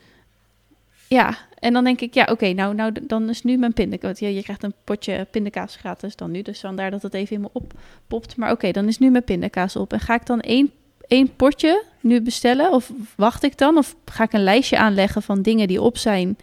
ja, 1.08 1.37
en 1.62 1.72
dan 1.72 1.84
denk 1.84 2.00
ik, 2.00 2.14
ja, 2.14 2.28
oké, 2.30 2.52
nou, 2.52 2.74
nou, 2.74 2.92
dan 3.02 3.28
is 3.28 3.42
nu 3.42 3.56
mijn 3.56 3.72
pindakaas. 3.72 4.18
Ja, 4.18 4.28
je 4.28 4.42
krijgt 4.42 4.62
een 4.62 4.74
potje 4.84 5.26
pindakaas 5.30 5.76
gratis 5.76 6.16
dan 6.16 6.30
nu. 6.30 6.42
Dus 6.42 6.60
vandaar 6.60 6.90
dat 6.90 7.02
het 7.02 7.14
even 7.14 7.36
in 7.36 7.40
me 7.40 7.48
oppopt. 7.52 8.36
Maar 8.36 8.50
oké, 8.50 8.70
dan 8.70 8.88
is 8.88 8.98
nu 8.98 9.10
mijn 9.10 9.24
pindakaas 9.24 9.76
op. 9.76 9.92
En 9.92 10.00
ga 10.00 10.14
ik 10.14 10.26
dan 10.26 10.40
één, 10.40 10.70
één 11.06 11.36
potje 11.36 11.84
nu 12.00 12.20
bestellen? 12.20 12.72
Of 12.72 12.92
wacht 13.16 13.42
ik 13.42 13.58
dan? 13.58 13.76
Of 13.76 13.96
ga 14.04 14.24
ik 14.24 14.32
een 14.32 14.42
lijstje 14.42 14.78
aanleggen 14.78 15.22
van 15.22 15.42
dingen 15.42 15.68
die 15.68 15.82
op 15.82 15.98
zijn 15.98 16.36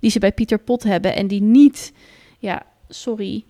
die 0.00 0.10
ze 0.10 0.18
bij 0.18 0.32
Pieter 0.32 0.58
Pot 0.58 0.82
hebben 0.82 1.14
en 1.14 1.26
die 1.26 1.42
niet, 1.42 1.92
ja, 2.38 2.62
sorry, 2.88 3.44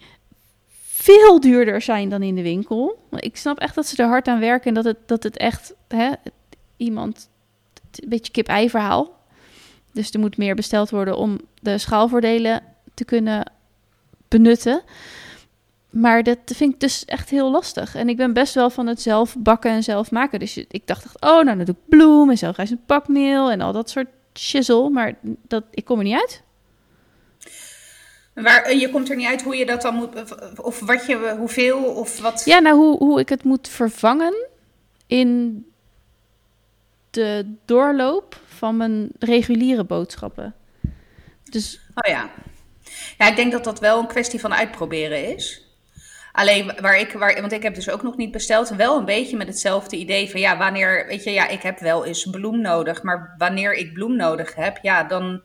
veel 0.83 1.41
duurder 1.41 1.83
zijn 1.83 2.09
dan 2.09 2.23
in 2.23 2.35
de 2.35 2.43
winkel. 2.43 3.09
Ik 3.17 3.37
snap 3.37 3.59
echt 3.59 3.75
dat 3.75 3.87
ze 3.87 4.03
er 4.03 4.09
hard 4.09 4.29
aan 4.29 4.41
werken 4.41 4.69
en 4.69 4.75
dat 4.75 4.85
het, 4.85 4.99
dat 5.07 5.23
het 5.23 5.37
echt, 5.37 5.75
hè, 5.89 6.11
iemand, 6.77 7.29
een 7.91 8.09
beetje 8.09 8.33
kip-ei 8.33 8.71
verhaal. 8.71 9.16
Dus 9.97 10.11
er 10.11 10.21
moet 10.21 10.37
meer 10.37 10.55
besteld 10.55 10.91
worden 10.91 11.17
om 11.17 11.39
de 11.61 11.79
schaalvoordelen 11.79 12.63
te 12.95 13.05
kunnen 13.05 13.53
benutten. 14.29 14.83
Maar 15.91 16.23
dat 16.23 16.39
vind 16.45 16.75
ik 16.75 16.81
dus 16.81 17.05
echt 17.05 17.31
heel 17.31 17.51
lastig. 17.51 17.95
En 17.95 18.09
ik 18.09 18.17
ben 18.17 18.33
best 18.33 18.55
wel 18.55 18.71
van 18.71 18.87
het 18.87 19.01
zelf 19.03 19.37
bakken 19.39 19.71
en 19.71 19.83
zelf 19.83 20.11
maken. 20.11 20.39
Dus 20.39 20.57
ik 20.57 20.87
dacht, 20.87 21.05
echt, 21.05 21.21
oh, 21.21 21.31
nou 21.31 21.45
dan 21.45 21.59
doe 21.65 21.75
ik 21.75 21.89
bloem 21.89 22.31
en 22.31 22.39
zelf 22.39 22.59
een 22.59 22.81
pakmeel 22.87 23.51
en 23.51 23.61
al 23.61 23.73
dat 23.73 23.91
soort 23.91 24.09
shizzle. 24.39 24.91
Maar 24.91 25.15
dat, 25.23 25.65
ik 25.71 25.85
kom 25.85 25.99
er 25.99 26.05
niet 26.05 26.21
uit. 26.21 26.43
Waar, 28.35 28.63
eh, 28.63 28.81
je 28.81 28.91
komt 28.91 29.11
er 29.11 29.17
niet 29.17 29.27
uit 29.27 29.43
hoe 29.43 29.57
je 29.57 29.67
dat 29.67 29.83
dan 29.83 29.95
moet. 29.95 30.15
of- 30.23 30.59
Of 30.59 30.81
wat 30.81 31.07
je, 31.07 31.35
hoeveel 31.39 31.79
of 31.79 32.21
wat. 32.21 32.43
Ja, 32.45 32.59
nou, 32.59 32.77
hoe, 32.77 32.97
hoe 32.99 33.21
ik 33.21 33.29
het 33.29 33.45
moet 33.45 33.69
vervangen 33.69 34.47
in 35.07 35.65
de 37.17 37.55
doorloop 37.65 38.41
van 38.47 38.77
mijn 38.77 39.11
reguliere 39.19 39.85
boodschappen. 39.85 40.55
Dus 41.45 41.81
Oh 41.95 42.11
ja. 42.11 42.31
Ja, 43.19 43.29
ik 43.29 43.37
denk 43.37 43.53
dat 43.53 43.65
dat 43.65 43.81
wel 43.81 43.99
een 43.99 44.07
kwestie 44.07 44.41
van 44.41 44.55
uitproberen 44.55 45.35
is. 45.35 45.65
Alleen 46.33 46.73
waar 46.81 46.99
ik, 46.99 47.13
waar, 47.13 47.41
want 47.41 47.53
ik 47.53 47.63
heb 47.63 47.75
dus 47.75 47.91
ook 47.91 48.03
nog 48.03 48.17
niet 48.17 48.31
besteld, 48.31 48.69
wel 48.69 48.99
een 48.99 49.05
beetje 49.05 49.37
met 49.37 49.47
hetzelfde 49.47 49.97
idee 49.97 50.31
van 50.31 50.41
ja, 50.41 50.57
wanneer, 50.57 51.07
weet 51.07 51.25
je, 51.25 51.31
ja, 51.31 51.49
ik 51.49 51.63
heb 51.63 51.79
wel 51.79 52.05
eens 52.05 52.31
bloem 52.31 52.61
nodig, 52.61 53.03
maar 53.03 53.35
wanneer 53.39 53.75
ik 53.75 53.93
bloem 53.93 54.17
nodig 54.17 54.55
heb, 54.55 54.79
ja, 54.83 55.05
dan. 55.05 55.43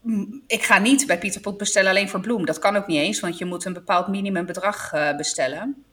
Mm, 0.00 0.42
Ik 0.46 0.62
ga 0.62 0.78
niet 0.78 1.06
bij 1.06 1.18
Pieter 1.18 1.40
Pot 1.40 1.58
bestellen 1.58 1.90
alleen 1.90 2.08
voor 2.08 2.20
bloem. 2.20 2.46
Dat 2.46 2.58
kan 2.58 2.76
ook 2.76 2.86
niet 2.86 3.00
eens, 3.00 3.20
want 3.20 3.38
je 3.38 3.44
moet 3.44 3.64
een 3.64 3.72
bepaald 3.72 4.08
minimumbedrag 4.08 4.92
eh, 4.92 5.16
bestellen. 5.16 5.84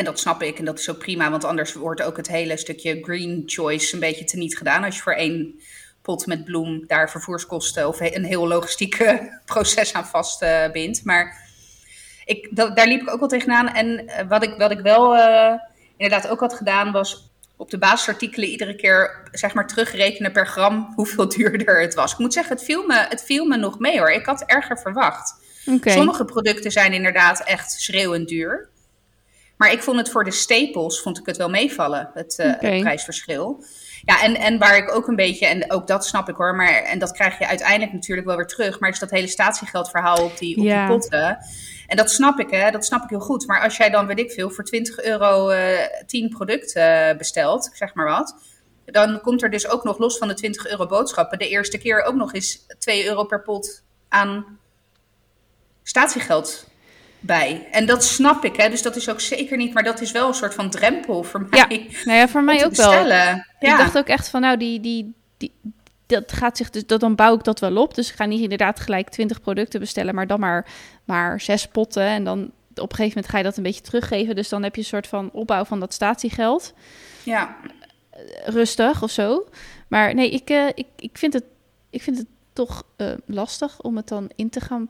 En 0.00 0.06
dat 0.06 0.18
snap 0.18 0.42
ik 0.42 0.58
en 0.58 0.64
dat 0.64 0.78
is 0.78 0.90
ook 0.90 0.98
prima, 0.98 1.30
want 1.30 1.44
anders 1.44 1.72
wordt 1.72 2.02
ook 2.02 2.16
het 2.16 2.28
hele 2.28 2.56
stukje 2.56 3.02
green 3.02 3.42
choice 3.46 3.94
een 3.94 4.00
beetje 4.00 4.24
teniet 4.24 4.56
gedaan. 4.56 4.84
Als 4.84 4.96
je 4.96 5.02
voor 5.02 5.12
één 5.12 5.60
pot 6.02 6.26
met 6.26 6.44
bloem 6.44 6.84
daar 6.86 7.10
vervoerskosten 7.10 7.88
of 7.88 8.00
een 8.00 8.24
heel 8.24 8.48
logistiek 8.48 8.94
eh, 8.94 9.18
proces 9.52 9.92
aan 9.92 10.06
vastbindt. 10.06 11.04
maar 11.04 11.48
ik, 12.24 12.48
dat, 12.50 12.76
daar 12.76 12.86
liep 12.86 13.00
ik 13.00 13.10
ook 13.10 13.18
wel 13.20 13.28
tegenaan. 13.28 13.68
En 13.68 14.08
eh, 14.08 14.28
wat, 14.28 14.42
ik, 14.42 14.54
wat 14.58 14.70
ik 14.70 14.80
wel 14.80 15.16
eh, 15.16 15.52
inderdaad 15.96 16.30
ook 16.30 16.40
had 16.40 16.54
gedaan 16.54 16.92
was 16.92 17.30
op 17.56 17.70
de 17.70 17.78
basisartikelen 17.78 18.48
iedere 18.48 18.76
keer 18.76 19.28
zeg 19.32 19.54
maar 19.54 19.66
terugrekenen 19.66 20.32
per 20.32 20.46
gram 20.46 20.88
hoeveel 20.96 21.28
duurder 21.28 21.80
het 21.80 21.94
was. 21.94 22.12
Ik 22.12 22.18
moet 22.18 22.32
zeggen, 22.32 22.56
het 22.56 22.64
viel 22.64 22.86
me, 22.86 23.06
het 23.08 23.22
viel 23.24 23.44
me 23.44 23.56
nog 23.56 23.78
mee 23.78 23.98
hoor. 23.98 24.10
Ik 24.10 24.26
had 24.26 24.42
erger 24.46 24.78
verwacht. 24.78 25.34
Sommige 25.80 26.24
producten 26.24 26.70
zijn 26.70 26.92
inderdaad 26.92 27.44
echt 27.44 27.72
schreeuwend 27.72 28.28
duur. 28.28 28.69
Maar 29.60 29.72
ik 29.72 29.82
vond 29.82 29.98
het 29.98 30.10
voor 30.10 30.24
de 30.24 30.30
stapels 30.30 31.00
vond 31.02 31.18
ik 31.18 31.26
het 31.26 31.36
wel 31.36 31.48
meevallen, 31.48 32.10
het, 32.14 32.38
eh, 32.38 32.46
het 32.46 32.80
prijsverschil. 32.80 33.64
Ja, 34.04 34.22
en, 34.22 34.36
en 34.36 34.58
waar 34.58 34.76
ik 34.76 34.94
ook 34.94 35.08
een 35.08 35.16
beetje, 35.16 35.46
en 35.46 35.72
ook 35.72 35.86
dat 35.86 36.06
snap 36.06 36.28
ik 36.28 36.36
hoor, 36.36 36.54
maar 36.54 36.68
en 36.68 36.98
dat 36.98 37.12
krijg 37.12 37.38
je 37.38 37.46
uiteindelijk 37.46 37.92
natuurlijk 37.92 38.26
wel 38.26 38.36
weer 38.36 38.46
terug. 38.46 38.80
Maar 38.80 38.90
is 38.90 38.98
dat 38.98 39.10
hele 39.10 39.26
statiegeldverhaal 39.26 40.24
op 40.24 40.38
die, 40.38 40.56
op 40.56 40.64
Ja. 40.64 40.86
die 40.86 40.96
potten. 40.96 41.38
En 41.86 41.96
dat 41.96 42.10
snap 42.10 42.38
ik, 42.38 42.50
hè, 42.50 42.70
dat 42.70 42.84
snap 42.84 43.02
ik 43.02 43.08
heel 43.08 43.20
goed. 43.20 43.46
Maar 43.46 43.60
als 43.62 43.76
jij 43.76 43.90
dan, 43.90 44.06
weet 44.06 44.18
ik 44.18 44.30
veel, 44.32 44.50
voor 44.50 44.64
20 44.64 45.02
euro 45.02 45.48
eh 45.48 46.04
10 46.06 46.28
producten 46.28 47.16
bestelt, 47.18 47.66
ik 47.66 47.76
zeg 47.76 47.94
maar 47.94 48.08
wat. 48.08 48.34
Dan 48.84 49.20
komt 49.20 49.42
er 49.42 49.50
dus 49.50 49.68
ook 49.68 49.84
nog 49.84 49.98
los 49.98 50.18
van 50.18 50.28
de 50.28 50.34
20 50.34 50.66
euro 50.66 50.86
boodschappen 50.86 51.38
de 51.38 51.48
eerste 51.48 51.78
keer 51.78 52.02
ook 52.02 52.14
nog 52.14 52.34
eens 52.34 52.66
2 52.78 53.06
euro 53.06 53.24
per 53.24 53.42
pot 53.42 53.82
aan 54.08 54.58
statiegeld 55.82 56.69
bij. 57.20 57.68
En 57.70 57.86
dat 57.86 58.04
snap 58.04 58.44
ik, 58.44 58.56
hè? 58.56 58.68
dus 58.68 58.82
dat 58.82 58.96
is 58.96 59.08
ook 59.08 59.20
zeker 59.20 59.56
niet, 59.56 59.74
maar 59.74 59.82
dat 59.82 60.00
is 60.00 60.12
wel 60.12 60.28
een 60.28 60.34
soort 60.34 60.54
van 60.54 60.70
drempel 60.70 61.22
voor 61.22 61.46
mij. 61.50 61.58
Ja, 61.58 61.66
nou 62.04 62.18
ja, 62.18 62.28
voor 62.28 62.42
mij 62.42 62.64
ook 62.64 62.74
wel. 62.74 62.88
bestellen. 62.88 63.46
Ja. 63.60 63.72
Ik 63.72 63.78
dacht 63.78 63.98
ook 63.98 64.06
echt 64.06 64.28
van, 64.28 64.40
nou, 64.40 64.56
die, 64.56 64.80
die, 64.80 65.14
die, 65.36 65.52
dat 66.06 66.32
gaat 66.32 66.56
zich 66.56 66.70
dus, 66.70 66.86
dat, 66.86 67.00
dan 67.00 67.14
bouw 67.14 67.34
ik 67.34 67.44
dat 67.44 67.60
wel 67.60 67.76
op. 67.76 67.94
Dus 67.94 68.10
ik 68.10 68.14
ga 68.14 68.24
niet 68.24 68.42
inderdaad 68.42 68.80
gelijk 68.80 69.08
20 69.08 69.40
producten 69.40 69.80
bestellen, 69.80 70.14
maar 70.14 70.26
dan 70.26 70.40
maar, 70.40 70.66
maar 71.04 71.40
zes 71.40 71.66
potten. 71.66 72.02
En 72.02 72.24
dan 72.24 72.50
op 72.74 72.90
een 72.90 72.96
gegeven 72.96 73.08
moment 73.08 73.28
ga 73.28 73.38
je 73.38 73.44
dat 73.44 73.56
een 73.56 73.62
beetje 73.62 73.80
teruggeven. 73.80 74.34
Dus 74.34 74.48
dan 74.48 74.62
heb 74.62 74.74
je 74.74 74.80
een 74.80 74.86
soort 74.86 75.06
van 75.06 75.30
opbouw 75.32 75.64
van 75.64 75.80
dat 75.80 75.92
statiegeld. 75.92 76.74
ja. 77.22 77.56
Rustig 78.44 79.02
of 79.02 79.10
zo. 79.10 79.48
Maar 79.88 80.14
nee, 80.14 80.30
ik, 80.30 80.50
eh, 80.50 80.66
ik, 80.66 80.86
ik, 80.96 81.18
vind, 81.18 81.32
het, 81.32 81.44
ik 81.90 82.02
vind 82.02 82.18
het 82.18 82.26
toch 82.52 82.82
eh, 82.96 83.12
lastig 83.26 83.80
om 83.80 83.96
het 83.96 84.08
dan 84.08 84.30
in 84.36 84.50
te 84.50 84.60
gaan 84.60 84.88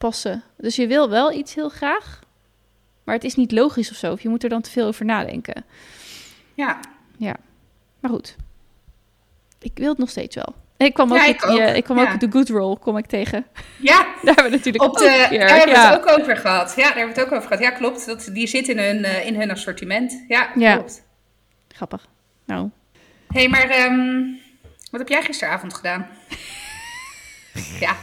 passen. 0.00 0.42
Dus 0.56 0.76
je 0.76 0.86
wil 0.86 1.10
wel 1.10 1.32
iets 1.32 1.54
heel 1.54 1.68
graag, 1.68 2.20
maar 3.04 3.14
het 3.14 3.24
is 3.24 3.34
niet 3.34 3.52
logisch 3.52 3.90
of 3.90 3.96
zo. 3.96 4.12
Of 4.12 4.20
je 4.20 4.28
moet 4.28 4.42
er 4.42 4.48
dan 4.48 4.60
te 4.60 4.70
veel 4.70 4.86
over 4.86 5.04
nadenken. 5.04 5.64
ja. 6.54 6.80
Maar 8.00 8.10
goed, 8.10 8.36
ik 9.58 9.70
wil 9.74 9.88
het 9.88 9.98
nog 9.98 10.10
steeds 10.10 10.34
wel. 10.36 10.54
Ik 10.76 10.94
kwam 10.94 11.10
ook, 11.12 11.16
Ja, 11.18 11.24
het- 11.24 11.34
ik 11.34 11.46
ook. 11.46 11.56
je- 11.58 11.76
ik 11.76 11.84
kwam 11.84 11.98
Ja. 11.98 12.12
ook 12.12 12.20
de 12.20 12.28
good 12.30 12.48
roll 12.48 12.76
kom 12.76 12.96
ik 12.96 13.06
tegen. 13.06 13.46
Ja, 13.80 13.96
Daar 14.22 14.34
hebben 14.34 14.44
we 14.44 14.50
natuurlijk 14.50 14.84
op 14.84 14.96
de, 14.96 15.04
ook 15.04 15.28
weer. 15.30 15.38
daar 15.38 15.48
hebben 15.48 15.74
we 15.74 15.80
ja. 15.80 15.90
het 15.90 16.00
ook 16.08 16.18
over 16.18 16.36
gehad. 16.36 16.72
Ja, 16.76 16.82
daar 16.82 16.94
hebben 16.96 17.14
we 17.14 17.20
het 17.20 17.28
ook 17.28 17.36
over 17.36 17.48
gehad. 17.48 17.62
Ja, 17.62 17.70
klopt. 17.70 18.06
Dat, 18.06 18.30
die 18.32 18.46
zit 18.46 18.68
in 18.68 18.78
hun, 18.78 19.04
eh, 19.04 19.26
in 19.26 19.34
hun 19.40 19.50
assortiment. 19.50 20.24
Ja, 20.28 20.50
Ja. 20.54 20.74
klopt. 20.76 21.02
Grappig. 21.68 22.06
Nou, 22.46 22.70
hey, 23.32 23.48
maar 23.48 23.68
ehm, 23.68 24.22
wat 24.90 25.00
heb 25.00 25.08
jij 25.08 25.22
gisteravond 25.22 25.74
gedaan? 25.74 26.06
ja, 27.80 27.96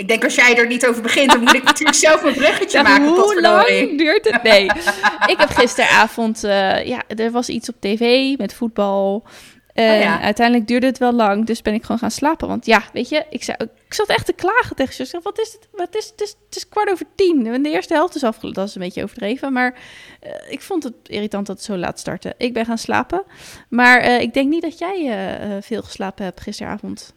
ik 0.00 0.08
denk 0.08 0.24
als 0.24 0.34
jij 0.34 0.56
er 0.56 0.66
niet 0.66 0.86
over 0.86 1.02
begint, 1.02 1.30
dan 1.30 1.40
moet 1.40 1.54
ik 1.54 1.62
natuurlijk 1.62 1.98
zelf 2.06 2.22
een 2.22 2.34
bruggetje 2.34 2.78
Ja, 2.78 2.82
maken. 2.82 3.06
hoe 3.08 3.40
lang 3.40 3.98
duurt 3.98 4.30
het? 4.30 4.42
Nee, 4.42 4.64
ik 5.32 5.38
heb 5.38 5.48
gisteravond, 5.48 6.44
eh, 6.44 6.86
ja, 6.86 7.02
er 7.16 7.30
was 7.30 7.48
iets 7.48 7.68
op 7.68 7.74
tv 7.80 8.36
met 8.38 8.54
voetbal. 8.54 9.24
En 9.72 9.94
Oh 9.96 10.02
ja. 10.02 10.20
uiteindelijk 10.20 10.66
duurde 10.68 10.86
het 10.86 10.98
wel 10.98 11.12
lang, 11.12 11.46
dus 11.46 11.62
ben 11.62 11.74
ik 11.74 11.82
gewoon 11.82 11.98
gaan 11.98 12.10
slapen. 12.10 12.48
Want 12.48 12.66
ja, 12.66 12.82
weet 12.92 13.08
je, 13.08 13.24
ik, 13.30 13.44
zei, 13.44 13.56
ik 13.86 13.94
zat 13.94 14.08
echt 14.08 14.26
te 14.26 14.32
klagen 14.32 14.76
tegen 14.76 15.06
zei, 15.06 15.22
wat 15.22 15.38
is 15.40 15.52
het? 15.52 15.68
Wat 15.72 15.96
is 15.96 16.04
het? 16.04 16.12
Het 16.12 16.20
is, 16.28 16.36
het 16.46 16.56
is 16.56 16.68
kwart 16.68 16.90
over 16.90 17.06
tien. 17.14 17.46
En 17.46 17.62
de 17.62 17.70
eerste 17.70 17.94
helft 17.94 18.14
is 18.14 18.24
afgelopen. 18.24 18.60
Dat 18.60 18.68
is 18.68 18.74
een 18.74 18.80
beetje 18.80 19.02
overdreven, 19.02 19.52
maar 19.52 19.74
eh, 20.20 20.30
ik 20.48 20.60
vond 20.60 20.82
het 20.82 20.94
irritant 21.06 21.46
dat 21.46 21.56
het 21.56 21.64
zo 21.64 21.76
laat 21.76 21.98
startte. 21.98 22.34
Ik 22.38 22.52
ben 22.52 22.64
gaan 22.64 22.78
slapen, 22.78 23.22
maar 23.68 24.00
eh, 24.00 24.20
ik 24.20 24.34
denk 24.34 24.48
niet 24.48 24.62
dat 24.62 24.78
jij 24.78 24.96
eh, 24.96 25.56
eh, 25.56 25.62
veel 25.62 25.82
geslapen 25.82 26.24
hebt 26.24 26.40
gisteravond. 26.40 27.14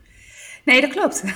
Nee, 0.65 0.81
dat 0.81 0.89
klopt. 0.89 1.23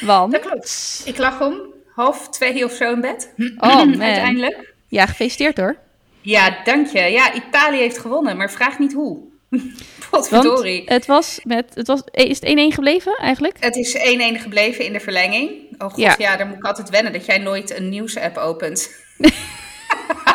Want? 0.00 0.32
Dat 0.32 0.40
klopt. 0.40 1.02
Ik 1.04 1.18
lag 1.18 1.40
om 1.40 1.60
half 1.94 2.28
twee 2.28 2.64
of 2.64 2.72
zo 2.72 2.92
in 2.92 3.00
bed. 3.00 3.32
Oh 3.56 3.76
man. 3.76 4.02
Uiteindelijk. 4.02 4.74
Ja, 4.88 5.06
gefeliciteerd 5.06 5.56
hoor. 5.56 5.76
Ja, 6.20 6.56
dank 6.64 6.86
je. 6.86 7.00
Ja, 7.00 7.34
Italië 7.34 7.78
heeft 7.78 7.98
gewonnen, 7.98 8.36
maar 8.36 8.50
vraag 8.50 8.78
niet 8.78 8.92
hoe. 8.92 9.18
Want 9.50 9.70
Potverdorie. 10.10 10.82
het 10.84 11.06
was 11.06 11.40
met, 11.44 11.74
het 11.74 11.86
was, 11.86 12.02
is 12.10 12.40
het 12.40 12.48
1-1 12.48 12.74
gebleven 12.74 13.16
eigenlijk? 13.16 13.56
Het 13.60 13.76
is 13.76 13.96
1-1 13.96 14.00
gebleven 14.40 14.84
in 14.84 14.92
de 14.92 15.00
verlenging. 15.00 15.50
Oh 15.78 15.88
god, 15.88 15.96
Ja. 15.96 16.14
ja. 16.18 16.36
dan 16.36 16.48
moet 16.48 16.56
ik 16.56 16.64
altijd 16.64 16.90
wennen 16.90 17.12
dat 17.12 17.26
jij 17.26 17.38
nooit 17.38 17.76
een 17.76 17.88
nieuwsapp 17.88 18.36
opent. 18.36 18.90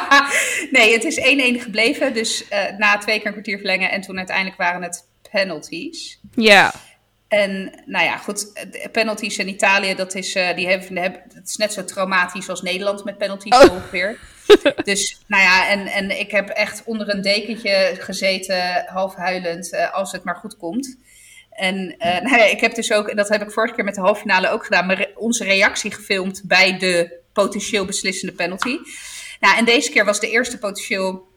nee, 0.71 0.93
het 0.93 1.03
is 1.03 1.19
1-1 1.59 1.61
gebleven. 1.61 2.13
Dus 2.13 2.47
eh, 2.47 2.77
na 2.77 2.97
twee 2.97 3.17
keer 3.17 3.25
een 3.25 3.31
kwartier 3.31 3.57
verlengen. 3.57 3.91
En 3.91 4.01
toen 4.01 4.17
uiteindelijk 4.17 4.57
waren 4.57 4.83
het 4.83 5.07
penalties. 5.31 6.19
Ja. 6.35 6.73
En 7.27 7.81
nou 7.85 8.05
ja, 8.05 8.17
goed, 8.17 8.67
penalties 8.91 9.37
in 9.37 9.47
Italië, 9.47 9.95
dat 9.95 10.15
is, 10.15 10.35
eh, 10.35 10.55
die 10.55 10.67
hebben, 10.67 10.97
hebben, 10.97 11.21
het 11.33 11.47
is 11.49 11.55
net 11.55 11.73
zo 11.73 11.83
traumatisch 11.83 12.49
als 12.49 12.61
Nederland 12.61 13.03
met 13.03 13.17
penalties 13.17 13.55
Oh. 13.55 13.71
ongeveer. 13.71 14.17
Dus 14.83 15.21
nou 15.27 15.43
ja, 15.43 15.69
en, 15.69 15.87
en 15.87 16.19
ik 16.19 16.31
heb 16.31 16.49
echt 16.49 16.81
onder 16.85 17.09
een 17.09 17.21
dekentje 17.21 17.95
gezeten, 17.99 18.85
half 18.85 19.15
huilend, 19.15 19.71
eh, 19.71 19.93
als 19.93 20.11
het 20.11 20.23
maar 20.23 20.35
goed 20.35 20.57
komt. 20.57 20.97
En 21.49 21.95
eh, 21.97 22.21
nou 22.21 22.37
ja, 22.37 22.43
ik 22.45 22.59
heb 22.59 22.75
dus 22.75 22.91
ook, 22.91 23.07
en 23.07 23.15
dat 23.15 23.29
heb 23.29 23.41
ik 23.41 23.51
vorige 23.51 23.73
keer 23.75 23.83
met 23.83 23.95
de 23.95 24.01
halve 24.01 24.21
finale 24.21 24.49
ook 24.49 24.63
gedaan, 24.65 24.85
maar 24.85 25.07
onze 25.15 25.43
reactie 25.43 25.91
gefilmd 25.91 26.41
bij 26.45 26.77
de 26.77 27.19
potentieel 27.33 27.85
beslissende 27.85 28.33
penalty. 28.33 28.77
Nou, 29.39 29.57
en 29.57 29.65
deze 29.65 29.91
keer 29.91 30.05
was 30.05 30.19
de 30.19 30.29
eerste 30.29 30.57
potentieel 30.57 31.27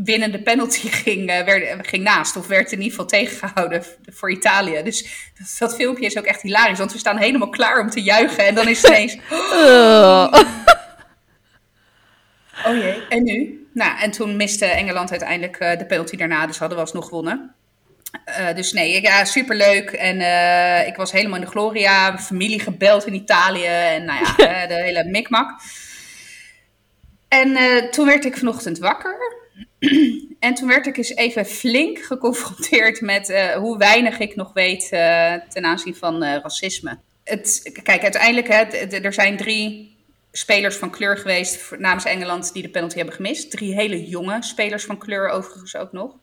eh, 0.00 0.04
winnende 0.04 0.42
penalty 0.42 0.88
ging, 1.04 1.30
eh, 1.30 1.44
werd, 1.44 1.88
ging 1.88 2.02
naast. 2.02 2.36
Of 2.36 2.46
werd 2.46 2.72
in 2.72 2.78
ieder 2.78 2.90
geval 2.90 3.06
tegengehouden 3.06 3.82
voor 4.06 4.30
Italië. 4.30 4.82
Dus 4.82 5.30
dat, 5.38 5.56
dat 5.58 5.74
filmpje 5.74 6.06
is 6.06 6.18
ook 6.18 6.24
echt 6.24 6.42
hilarisch. 6.42 6.78
Want 6.78 6.92
we 6.92 6.98
staan 6.98 7.18
helemaal 7.18 7.50
klaar 7.50 7.80
om 7.80 7.90
te 7.90 8.02
juichen. 8.02 8.46
En 8.46 8.54
dan 8.54 8.68
is 8.68 8.82
het 8.82 8.90
ineens... 8.90 9.16
Ugh. 9.32 10.42
Oh 12.66 12.76
jee, 12.76 13.06
en 13.08 13.22
nu? 13.22 13.68
Nou, 13.72 13.98
en 13.98 14.10
toen 14.10 14.36
miste 14.36 14.64
Engeland 14.64 15.10
uiteindelijk 15.10 15.56
eh, 15.56 15.78
de 15.78 15.86
penalty 15.86 16.16
daarna. 16.16 16.46
Dus 16.46 16.58
hadden 16.58 16.78
we 16.78 16.84
alsnog 16.84 17.08
gewonnen. 17.08 17.54
Eh, 18.24 18.54
dus 18.54 18.72
nee, 18.72 19.02
ja, 19.02 19.24
superleuk. 19.24 19.90
En 19.90 20.16
ik 20.86 20.96
was 20.96 21.12
helemaal 21.12 21.38
in 21.38 21.44
de 21.44 21.50
gloria. 21.50 22.08
Mijn 22.08 22.22
familie 22.22 22.60
gebeld 22.60 23.06
in 23.06 23.14
Italië. 23.14 23.64
En 23.64 24.04
nou 24.04 24.24
ja, 24.24 24.66
de 24.66 24.74
hele 24.74 25.04
mikmak. 25.04 25.60
En 27.28 27.56
toen 27.90 28.06
werd 28.06 28.24
ik 28.24 28.36
vanochtend 28.36 28.78
wakker. 28.78 29.39
en 30.38 30.54
toen 30.54 30.68
werd 30.68 30.86
ik 30.86 30.96
eens 30.96 31.14
even 31.14 31.46
flink 31.46 31.98
geconfronteerd 31.98 33.00
met 33.00 33.28
eh, 33.28 33.52
hoe 33.52 33.78
weinig 33.78 34.18
ik 34.18 34.36
nog 34.36 34.52
weet 34.52 34.88
eh, 34.90 35.34
ten 35.48 35.64
aanzien 35.64 35.94
van 35.94 36.22
eh, 36.22 36.40
racisme. 36.42 36.98
Het, 37.24 37.70
kijk, 37.82 38.02
uiteindelijk, 38.02 38.48
hè, 38.48 38.62
er 38.98 39.12
zijn 39.12 39.36
drie 39.36 39.96
spelers 40.32 40.76
van 40.76 40.90
kleur 40.90 41.18
geweest 41.18 41.70
namens 41.78 42.04
Engeland 42.04 42.52
die 42.52 42.62
de 42.62 42.68
penalty 42.68 42.96
hebben 42.96 43.14
gemist. 43.14 43.50
Drie 43.50 43.74
hele 43.74 44.08
jonge 44.08 44.42
spelers 44.42 44.84
van 44.84 44.98
kleur 44.98 45.28
overigens 45.28 45.76
ook 45.76 45.92
nog. 45.92 46.14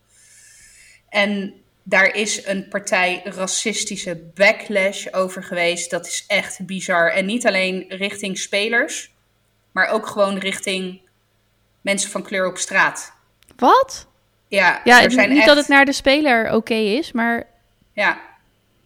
En 1.10 1.54
daar 1.84 2.16
is 2.16 2.46
een 2.46 2.68
partij 2.68 3.22
racistische 3.24 4.32
backlash 4.34 5.08
over 5.12 5.44
geweest. 5.44 5.90
Dat 5.90 6.08
is 6.08 6.24
echt 6.28 6.66
bizar. 6.66 7.12
En 7.12 7.26
niet 7.26 7.48
alleen 7.48 7.86
richting 7.90 8.38
spelers, 8.38 9.12
maar 9.72 9.88
ook 9.88 10.08
gewoon 10.08 10.38
richting 10.38 11.02
mensen 11.82 12.10
van 12.10 12.24
kleur 12.24 12.48
op 12.48 12.58
straat. 12.58 13.17
Wat? 13.58 14.08
Ja, 14.48 14.82
Ja, 14.84 15.04
er 15.04 15.12
zijn 15.12 15.30
niet 15.30 15.38
echt, 15.38 15.48
dat 15.48 15.58
het 15.58 15.68
naar 15.68 15.86
de 15.86 15.94
speler 15.94 16.54
oké 16.54 16.74
is, 16.74 17.12
maar 17.12 17.44
Ja. 17.94 18.18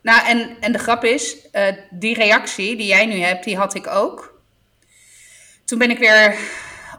Nou, 0.02 0.26
en, 0.28 0.56
en 0.60 0.72
de 0.72 0.78
grap 0.80 1.04
is, 1.04 1.50
eh, 1.52 1.76
die 1.90 2.16
reactie 2.16 2.76
die 2.78 2.88
jij 2.88 3.06
nu 3.06 3.20
hebt, 3.20 3.44
die 3.44 3.58
had 3.58 3.76
ik 3.76 3.88
ook. 3.88 4.40
Toen 5.66 5.80
ben 5.80 5.90
ik 5.90 5.98
weer 5.98 6.36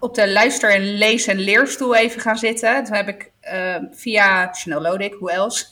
op 0.01 0.15
de 0.15 0.29
luister- 0.29 0.71
en 0.75 0.95
lees- 0.95 1.27
en 1.27 1.39
leerstoel 1.39 1.95
even 1.95 2.21
gaan 2.21 2.39
zitten. 2.39 2.85
Toen 2.85 2.95
heb 2.95 3.09
ik 3.09 3.31
eh, 3.41 3.77
via 3.93 4.49
Chanel 4.53 4.81
Lodik, 4.81 5.15
hoe 5.15 5.31
else, 5.31 5.67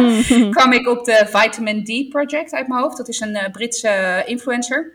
kwam 0.50 0.72
ik 0.72 0.88
op 0.88 1.04
de 1.04 1.26
Vitamin 1.32 1.84
D 1.84 2.08
Project 2.08 2.52
uit 2.52 2.68
mijn 2.68 2.80
hoofd. 2.80 2.96
Dat 2.96 3.08
is 3.08 3.20
een 3.20 3.36
eh, 3.36 3.50
Britse 3.52 4.22
influencer, 4.26 4.92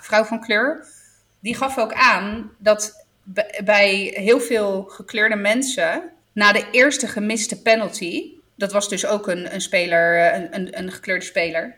vrouw 0.00 0.24
van 0.24 0.40
kleur. 0.40 0.86
Die 1.40 1.56
gaf 1.56 1.78
ook 1.78 1.92
aan 1.92 2.50
dat 2.58 3.03
bij 3.64 4.12
heel 4.14 4.40
veel 4.40 4.82
gekleurde 4.82 5.36
mensen, 5.36 6.10
na 6.32 6.52
de 6.52 6.64
eerste 6.70 7.06
gemiste 7.06 7.62
penalty, 7.62 8.32
dat 8.56 8.72
was 8.72 8.88
dus 8.88 9.06
ook 9.06 9.28
een, 9.28 9.54
een 9.54 9.60
speler, 9.60 10.18
eh, 10.18 10.40
een, 10.40 10.54
een, 10.54 10.78
een 10.78 10.92
gekleurde 10.92 11.24
speler. 11.24 11.74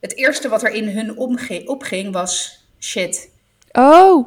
Het 0.00 0.16
eerste 0.16 0.48
wat 0.48 0.62
er 0.62 0.70
in 0.70 0.88
hun 0.88 1.16
opging 1.66 2.12
was: 2.12 2.64
shit, 2.80 3.30
Oh, 3.72 4.26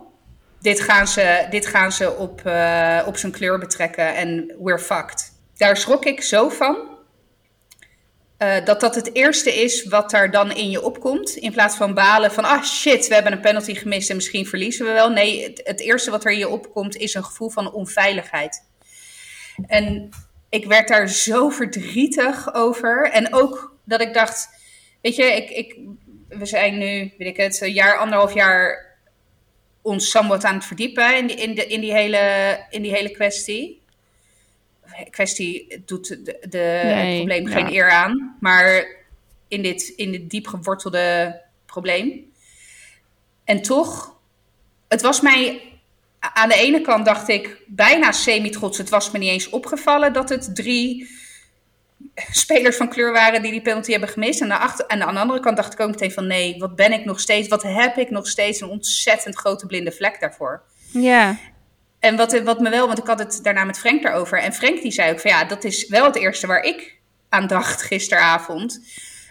dit 0.60 0.80
gaan 0.80 1.08
ze, 1.08 1.48
dit 1.50 1.66
gaan 1.66 1.92
ze 1.92 2.16
op, 2.16 2.46
eh, 2.46 3.04
op 3.06 3.18
zijn 3.18 3.32
kleur 3.32 3.60
betrekken 3.60 4.16
en 4.16 4.56
we're 4.60 4.80
fucked. 4.80 5.34
Daar 5.58 5.78
schrok 5.78 6.06
ik 6.06 6.22
zo 6.22 6.50
van. 6.50 6.95
Uh, 8.40 8.66
dat 8.66 8.80
dat 8.80 8.96
het 8.96 9.16
eerste 9.16 9.54
is 9.64 9.84
wat 9.84 10.14
er 10.14 10.32
dan 10.32 10.52
in 10.52 10.70
je 10.70 10.82
opkomt. 10.82 11.36
In 11.36 11.52
plaats 11.52 11.76
van 11.76 11.94
balen 11.94 12.32
van, 12.32 12.44
ah 12.44 12.64
shit, 12.64 13.08
we 13.08 13.14
hebben 13.14 13.32
een 13.32 13.42
penalty 13.42 13.74
gemist 13.74 14.10
en 14.10 14.16
misschien 14.16 14.48
verliezen 14.48 14.86
we 14.86 14.92
wel. 14.92 15.10
Nee, 15.10 15.54
het, 15.64 15.80
eerste 15.80 16.12
wat 16.12 16.26
er 16.26 16.32
in 16.32 16.38
je 16.38 16.50
opkomt 16.50 16.96
is 16.96 17.14
een 17.14 17.24
gevoel 17.24 17.50
van 17.50 17.72
onveiligheid. 17.72 18.64
En 19.68 20.10
ik 20.50 20.66
werd 20.66 20.88
daar 20.88 21.10
zo 21.10 21.50
verdrietig 21.50 22.54
over. 22.54 23.10
En 23.12 23.34
ook 23.34 23.76
dat 23.86 24.02
ik 24.02 24.14
dacht, 24.14 24.48
weet 25.02 25.16
je, 25.16 25.24
ik, 25.24 25.50
ik, 25.50 25.78
we 26.30 26.46
zijn 26.46 26.78
nu, 26.78 27.14
weet 27.18 27.28
ik 27.28 27.38
het, 27.38 27.62
een 27.62 27.74
jaar, 27.74 27.98
anderhalf 27.98 28.34
jaar 28.34 28.94
ons 29.82 30.10
somewhat 30.10 30.44
aan 30.44 30.56
het 30.56 30.66
verdiepen 30.66 31.18
in 31.18 31.38
in 31.38 31.56
de, 31.56 31.68
in 31.68 31.82
die, 31.82 31.94
hele, 31.94 32.66
in 32.70 32.82
die 32.82 32.92
hele 32.92 33.12
kwestie. 33.12 33.84
Kwestie 35.10 35.82
doet 35.86 36.08
de, 36.08 36.38
de 36.50 36.58
het 36.58 37.16
probleem 37.16 37.48
geen 37.48 37.74
eer 37.74 37.90
aan, 37.90 38.38
maar 38.40 38.86
in 39.48 39.62
dit, 39.62 39.94
in 39.96 40.12
dit 40.12 40.30
diep 40.30 40.48
gewortelde 40.48 41.42
probleem. 41.66 42.32
En 43.44 43.62
toch, 43.62 44.16
het 44.88 45.02
was 45.02 45.22
mij 45.22 45.62
aan 46.20 46.50
de 46.50 46.56
ene 46.56 46.82
kant 46.82 47.06
dacht 47.06 47.28
ik 47.28 47.62
bijna 47.68 48.12
semi-trots. 48.12 48.78
Het 48.78 48.90
was 48.90 49.12
me 49.12 49.20
niet 49.20 49.30
eens 49.30 49.50
opgevallen 49.50 50.14
dat 50.14 50.30
het 50.30 50.56
drie 50.56 51.10
spelers 52.16 52.76
van 52.76 52.90
kleur 52.90 53.12
waren 53.12 53.42
die 53.42 53.52
die 53.52 53.62
penalty 53.62 53.92
hebben 53.92 54.10
gemist. 54.10 54.42
En, 54.42 54.52
achter, 54.52 54.86
en 54.86 55.04
aan 55.04 55.14
de 55.14 55.20
andere 55.20 55.40
kant 55.40 55.58
dacht 55.58 55.74
ik 55.74 55.80
ook 55.80 55.90
meteen 55.90 56.12
van 56.12 56.28
nee, 56.28 56.58
wat 56.58 56.76
ben 56.76 56.92
ik 56.92 57.06
nog 57.06 57.20
steeds, 57.20 57.48
wat 57.48 57.64
heb 57.64 57.98
ik 57.98 58.10
nog 58.10 58.28
steeds 58.28 58.62
een 58.62 58.70
ontzettend 58.70 59.36
grote 59.36 59.66
blinde 59.66 59.92
vlek 59.92 60.20
daarvoor. 60.20 60.62
Ja. 60.92 61.38
En 62.06 62.16
wat, 62.16 62.42
wat 62.42 62.60
me 62.60 62.70
wel, 62.70 62.88
want 62.88 63.00
ik 63.00 63.08
had 63.08 63.20
het 63.20 63.40
daarna 63.44 63.64
met 63.64 63.80
Frank 63.80 64.04
daarover. 64.04 64.40
En 64.40 64.54
Frank 64.54 64.82
die 64.82 64.92
zei 64.92 65.12
ook 65.12 65.20
van 65.20 65.32
ja, 65.32 65.46
dat 65.46 65.64
is 65.64 65.88
wel 65.88 66.06
het 66.06 66.16
eerste 66.16 66.48
waar 66.48 66.64
ik 66.64 67.00
aan 67.30 67.48
dacht 67.48 67.82
gisteravond. 67.82 68.80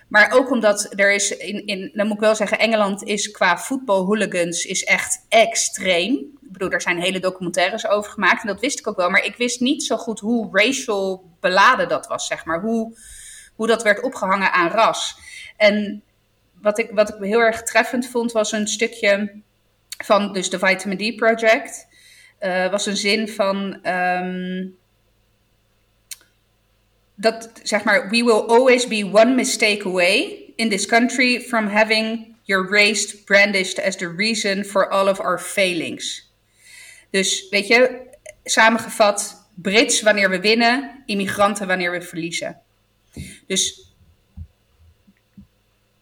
Maar 0.09 0.33
ook 0.33 0.51
omdat 0.51 0.93
er 0.95 1.13
is, 1.13 1.37
in, 1.37 1.67
in, 1.67 1.91
dan 1.95 2.07
moet 2.07 2.17
ik 2.17 2.23
wel 2.23 2.35
zeggen, 2.35 2.59
Engeland 2.59 3.03
is 3.03 3.31
qua 3.31 3.59
voetbalhooligans 3.59 4.65
is 4.65 4.85
echt 4.85 5.25
extreem. 5.29 6.13
Ik 6.15 6.53
bedoel, 6.53 6.69
daar 6.69 6.81
zijn 6.81 7.01
hele 7.01 7.21
documentaires 7.21 7.87
over 7.87 8.11
gemaakt 8.11 8.43
en 8.43 8.49
dat 8.49 8.61
wist 8.61 8.79
ik 8.79 8.87
ook 8.87 8.97
wel. 8.97 9.11
Maar 9.11 9.25
ik 9.25 9.37
wist 9.37 9.61
niet 9.61 9.85
zo 9.85 9.97
goed 9.97 10.21
hoe 10.21 10.49
racial 10.53 11.31
beladen 11.41 11.89
dat 11.89 12.07
was, 12.07 12.27
zeg 12.27 12.45
maar. 12.45 12.61
Hoe, 12.61 12.99
hoe 13.55 13.67
dat 13.67 13.83
werd 13.83 14.03
opgehangen 14.03 14.53
aan 14.53 14.71
ras. 14.71 15.19
En 15.57 16.03
wat 16.61 16.79
ik, 16.79 16.91
wat 16.91 17.09
ik 17.09 17.15
heel 17.21 17.41
erg 17.41 17.63
treffend 17.63 18.09
vond, 18.09 18.33
was 18.33 18.53
een 18.53 18.69
stukje 18.69 19.43
van 20.05 20.33
dus 20.33 20.51
de 20.51 20.59
Vitamin 20.59 21.13
D 21.13 21.17
Project. 21.17 21.93
Uh, 22.45 22.71
was 22.71 22.87
een 22.87 22.97
zin 22.97 23.29
van... 23.29 23.87
Um, 23.87 24.77
dat 27.15 27.51
zeg 27.63 27.85
maar, 27.85 28.11
we 28.11 28.25
will 28.25 28.47
always 28.49 28.87
be 28.87 29.11
one 29.13 29.35
mistake 29.35 29.87
away 29.87 30.43
in 30.57 30.69
this 30.69 30.87
country 30.87 31.41
from 31.41 31.67
having 31.67 32.37
your 32.43 32.71
race 32.71 33.23
brandished 33.25 33.79
as 33.79 33.97
the 33.97 34.15
reason 34.17 34.65
for 34.65 34.91
all 34.91 35.09
of 35.09 35.21
our 35.21 35.39
failings. 35.39 36.33
Dus 37.11 37.49
weet 37.51 37.67
je, 37.67 38.01
samengevat, 38.45 39.47
Brits 39.55 40.03
wanneer 40.03 40.31
we 40.31 40.41
winnen, 40.41 41.03
immigranten 41.07 41.67
wanneer 41.67 41.91
we 41.91 42.03
verliezen. 42.03 42.61
Dus 43.47 43.93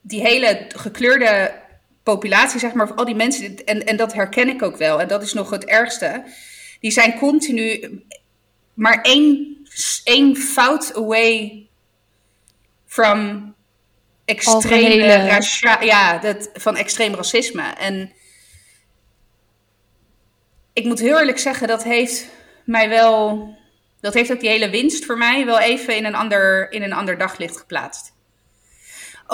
die 0.00 0.20
hele 0.20 0.66
gekleurde 0.76 1.61
populatie, 2.02 2.60
zeg 2.60 2.72
maar, 2.72 2.94
al 2.94 3.04
die 3.04 3.14
mensen, 3.14 3.64
en, 3.64 3.86
en 3.86 3.96
dat 3.96 4.12
herken 4.12 4.48
ik 4.48 4.62
ook 4.62 4.76
wel, 4.76 5.00
en 5.00 5.08
dat 5.08 5.22
is 5.22 5.32
nog 5.32 5.50
het 5.50 5.64
ergste, 5.64 6.24
die 6.80 6.90
zijn 6.90 7.18
continu 7.18 8.02
maar 8.74 9.00
één 9.02 9.52
één 10.04 10.36
fout 10.36 10.94
away 10.94 11.66
from 12.86 13.54
extreme 14.24 15.40
ja, 15.80 16.18
dat, 16.18 16.50
van 16.52 16.76
extreem 16.76 17.14
racisme. 17.14 17.62
En 17.62 18.12
ik 20.72 20.84
moet 20.84 20.98
heel 20.98 21.18
eerlijk 21.18 21.38
zeggen, 21.38 21.68
dat 21.68 21.82
heeft 21.82 22.28
mij 22.64 22.88
wel. 22.88 23.50
Dat 24.00 24.14
heeft 24.14 24.32
ook 24.32 24.40
die 24.40 24.48
hele 24.48 24.70
winst 24.70 25.04
voor 25.04 25.18
mij 25.18 25.44
wel 25.44 25.60
even 25.60 25.96
in 25.96 26.04
een 26.04 26.14
ander, 26.14 26.72
in 26.72 26.82
een 26.82 26.92
ander 26.92 27.18
daglicht 27.18 27.56
geplaatst. 27.56 28.12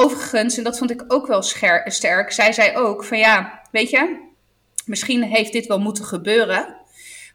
Overigens, 0.01 0.57
en 0.57 0.65
dat 0.65 0.79
vond 0.79 0.91
ik 0.91 1.05
ook 1.09 1.27
wel 1.27 1.43
sterk, 1.85 2.33
zij 2.33 2.53
zei 2.53 2.77
ook 2.77 3.05
van 3.05 3.19
ja, 3.19 3.63
weet 3.71 3.91
je, 3.91 4.29
misschien 4.85 5.23
heeft 5.23 5.53
dit 5.53 5.67
wel 5.67 5.79
moeten 5.79 6.05
gebeuren. 6.05 6.77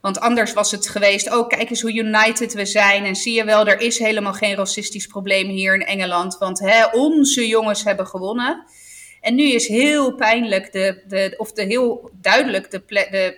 Want 0.02 0.20
anders 0.20 0.54
was 0.54 0.72
het 0.72 0.90
geweest, 0.90 1.34
oh 1.34 1.48
kijk 1.48 1.70
eens 1.70 1.82
hoe 1.82 1.94
united 1.94 2.54
we 2.54 2.66
zijn. 2.66 3.06
En 3.06 3.16
zie 3.16 3.34
je 3.34 3.44
wel, 3.44 3.68
er 3.68 3.82
is 3.82 4.00
helemaal 4.00 4.34
geen 4.34 4.56
racistisch 4.56 5.08
probleem 5.08 5.50
hier 5.50 5.74
in 5.74 5.86
Engeland. 5.86 6.38
Want 6.38 6.60
hè, 6.60 6.86
onze 6.86 7.48
jongens 7.48 7.84
hebben 7.84 8.08
gewonnen. 8.08 8.66
En 9.22 9.36
nu 9.36 9.44
is 9.52 9.68
heel 9.68 10.16
pijnlijk, 10.16 10.72
de, 10.72 11.04
de, 11.08 11.34
of 11.38 11.52
de, 11.52 11.64
heel 11.64 12.10
duidelijk 12.22 12.72
de, 12.72 12.84
de 12.88 13.38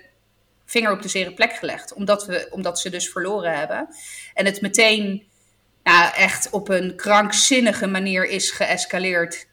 vinger 0.64 0.92
op 0.92 1.02
de 1.02 1.08
zere 1.08 1.32
plek 1.32 1.52
gelegd. 1.52 1.94
Omdat, 1.94 2.26
we, 2.26 2.46
omdat 2.50 2.80
ze 2.80 2.90
dus 2.90 3.10
verloren 3.10 3.58
hebben. 3.58 3.88
En 4.34 4.44
het 4.44 4.60
meteen 4.60 5.26
nou, 5.92 6.14
echt 6.14 6.50
op 6.50 6.68
een 6.68 6.96
krankzinnige 6.96 7.86
manier 7.86 8.28
is 8.28 8.50
geëscaleerd. 8.50 9.46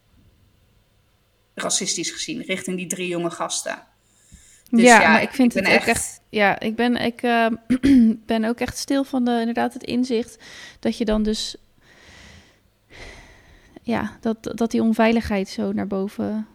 Racistisch 1.53 2.11
gezien, 2.11 2.41
richting 2.41 2.77
die 2.77 2.87
drie 2.87 3.07
jonge 3.07 3.29
gasten. 3.29 3.83
Dus 4.69 4.83
ja, 4.83 5.11
maar 5.11 5.21
ik 5.21 5.29
vind 5.29 5.53
het 5.53 5.65
echt... 5.65 5.87
echt... 5.87 6.21
Ja, 6.29 6.59
ik 6.59 6.75
ben, 6.75 6.95
ik, 6.95 7.21
uh, 7.21 7.47
ben 8.25 8.45
ook 8.45 8.59
echt 8.59 8.77
stil 8.77 9.03
van 9.03 9.25
de, 9.25 9.37
inderdaad 9.39 9.73
het 9.73 9.83
inzicht 9.83 10.43
dat 10.79 10.97
je 10.97 11.05
dan 11.05 11.23
dus... 11.23 11.55
Ja, 13.81 14.17
dat, 14.21 14.37
dat 14.41 14.71
die 14.71 14.81
onveiligheid 14.81 15.49
zo 15.49 15.71
naar 15.71 15.87
boven 15.87 16.47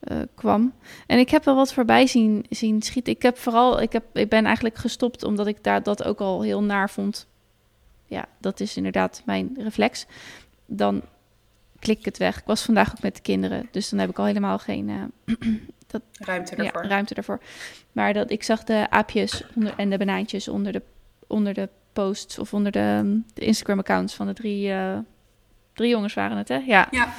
uh, 0.00 0.18
kwam. 0.34 0.74
En 1.06 1.18
ik 1.18 1.30
heb 1.30 1.44
wel 1.44 1.54
wat 1.54 1.72
voorbij 1.72 2.06
zien, 2.06 2.46
zien 2.48 2.82
schieten. 2.82 3.12
Ik 3.12 3.22
heb 3.22 3.38
vooral, 3.38 3.80
ik, 3.80 3.92
heb, 3.92 4.04
ik 4.12 4.28
ben 4.28 4.44
eigenlijk 4.44 4.76
gestopt 4.76 5.22
omdat 5.22 5.46
ik 5.46 5.64
daar 5.64 5.82
dat 5.82 6.04
ook 6.04 6.20
al 6.20 6.42
heel 6.42 6.62
naar 6.62 6.90
vond. 6.90 7.30
Ja, 8.12 8.28
dat 8.38 8.60
is 8.60 8.76
inderdaad 8.76 9.22
mijn 9.24 9.50
reflex. 9.58 10.06
Dan 10.66 11.02
klik 11.78 11.98
ik 11.98 12.04
het 12.04 12.18
weg. 12.18 12.38
Ik 12.38 12.44
was 12.46 12.62
vandaag 12.62 12.90
ook 12.90 13.02
met 13.02 13.16
de 13.16 13.22
kinderen, 13.22 13.68
dus 13.70 13.88
dan 13.88 13.98
heb 13.98 14.10
ik 14.10 14.18
al 14.18 14.24
helemaal 14.24 14.58
geen, 14.58 14.88
uh, 14.88 15.02
dat, 15.86 16.02
ruimte 16.12 16.56
ervoor. 16.56 16.82
Ja, 16.82 16.88
ruimte 16.88 17.14
ervoor. 17.14 17.40
Maar 17.92 18.12
dat, 18.12 18.30
ik 18.30 18.42
zag 18.42 18.64
de 18.64 18.86
aapjes 18.90 19.44
onder, 19.54 19.74
en 19.76 19.90
de 19.90 19.98
banaantjes 19.98 20.48
onder 20.48 20.72
de, 20.72 20.82
onder 21.26 21.54
de 21.54 21.68
posts 21.92 22.38
of 22.38 22.54
onder 22.54 22.72
de, 22.72 23.20
de 23.34 23.44
Instagram-accounts 23.44 24.14
van 24.14 24.26
de 24.26 24.32
drie, 24.32 24.68
uh, 24.68 24.98
drie 25.72 25.90
jongens 25.90 26.14
waren 26.14 26.36
het, 26.36 26.48
hè? 26.48 26.56
Ja. 26.56 26.88
ja. 26.90 27.14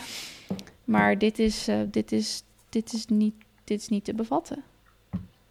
Maar 0.83 1.17
dit 1.17 1.39
is, 1.39 1.69
uh, 1.69 1.75
dit, 1.87 2.11
is, 2.11 2.43
dit, 2.69 2.93
is 2.93 3.05
niet, 3.05 3.35
dit 3.63 3.81
is 3.81 3.87
niet 3.87 4.05
te 4.05 4.13
bevatten. 4.13 4.63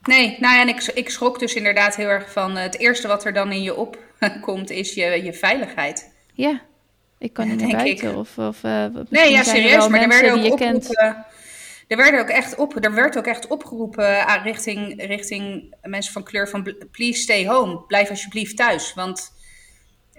Nee, 0.03 0.37
nou 0.41 0.55
ja, 0.55 0.61
en 0.61 0.69
ik, 0.69 0.83
ik 0.83 1.11
schrok 1.11 1.39
dus 1.39 1.55
inderdaad 1.55 1.97
heel 1.97 2.09
erg 2.09 2.33
van 2.33 2.57
het 2.57 2.79
eerste 2.79 3.09
wat 3.09 3.25
er 3.25 3.33
dan 3.33 3.53
in 3.53 3.63
je 3.63 3.77
opkomt 4.35 4.71
is 4.71 4.95
je, 4.95 5.23
je 5.25 5.33
veiligheid. 5.33 6.13
Ja, 6.35 6.61
ik 7.19 7.33
kan 7.33 7.49
niet 7.49 7.61
naar 7.63 7.71
buiten. 7.71 8.11
Ik. 8.11 8.17
Of, 8.17 8.39
of, 8.39 8.63
nee, 8.63 9.31
ja, 9.31 9.43
serieus, 9.43 9.89
maar 9.89 10.01
er 10.01 10.09
werden 10.09 10.33
ook 10.33 10.53
oproepen 10.53 11.27
er, 11.93 11.97
werd 11.97 12.21
ook 12.21 12.29
echt 12.29 12.55
op, 12.55 12.85
er 12.85 12.95
werd 12.95 13.19
ook 13.19 13.27
echt 13.27 13.47
opgeroepen 13.47 14.27
aan 14.27 14.43
richting, 14.43 15.07
richting 15.07 15.75
mensen 15.83 16.13
van 16.13 16.23
kleur 16.23 16.49
van 16.49 16.75
please 16.91 17.21
stay 17.21 17.47
home. 17.47 17.79
Blijf 17.87 18.11
alsjeblieft 18.11 18.57
thuis. 18.57 18.95
Want 18.95 19.33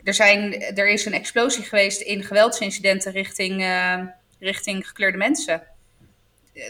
er, 0.04 0.14
zijn, 0.14 0.62
er 0.62 0.90
is 0.90 1.06
een 1.06 1.14
explosie 1.14 1.64
geweest 1.64 2.02
in 2.02 2.24
geweldsincidenten 2.24 3.12
richting, 3.12 3.62
uh, 3.62 4.00
richting 4.40 4.88
gekleurde 4.88 5.18
mensen. 5.18 5.64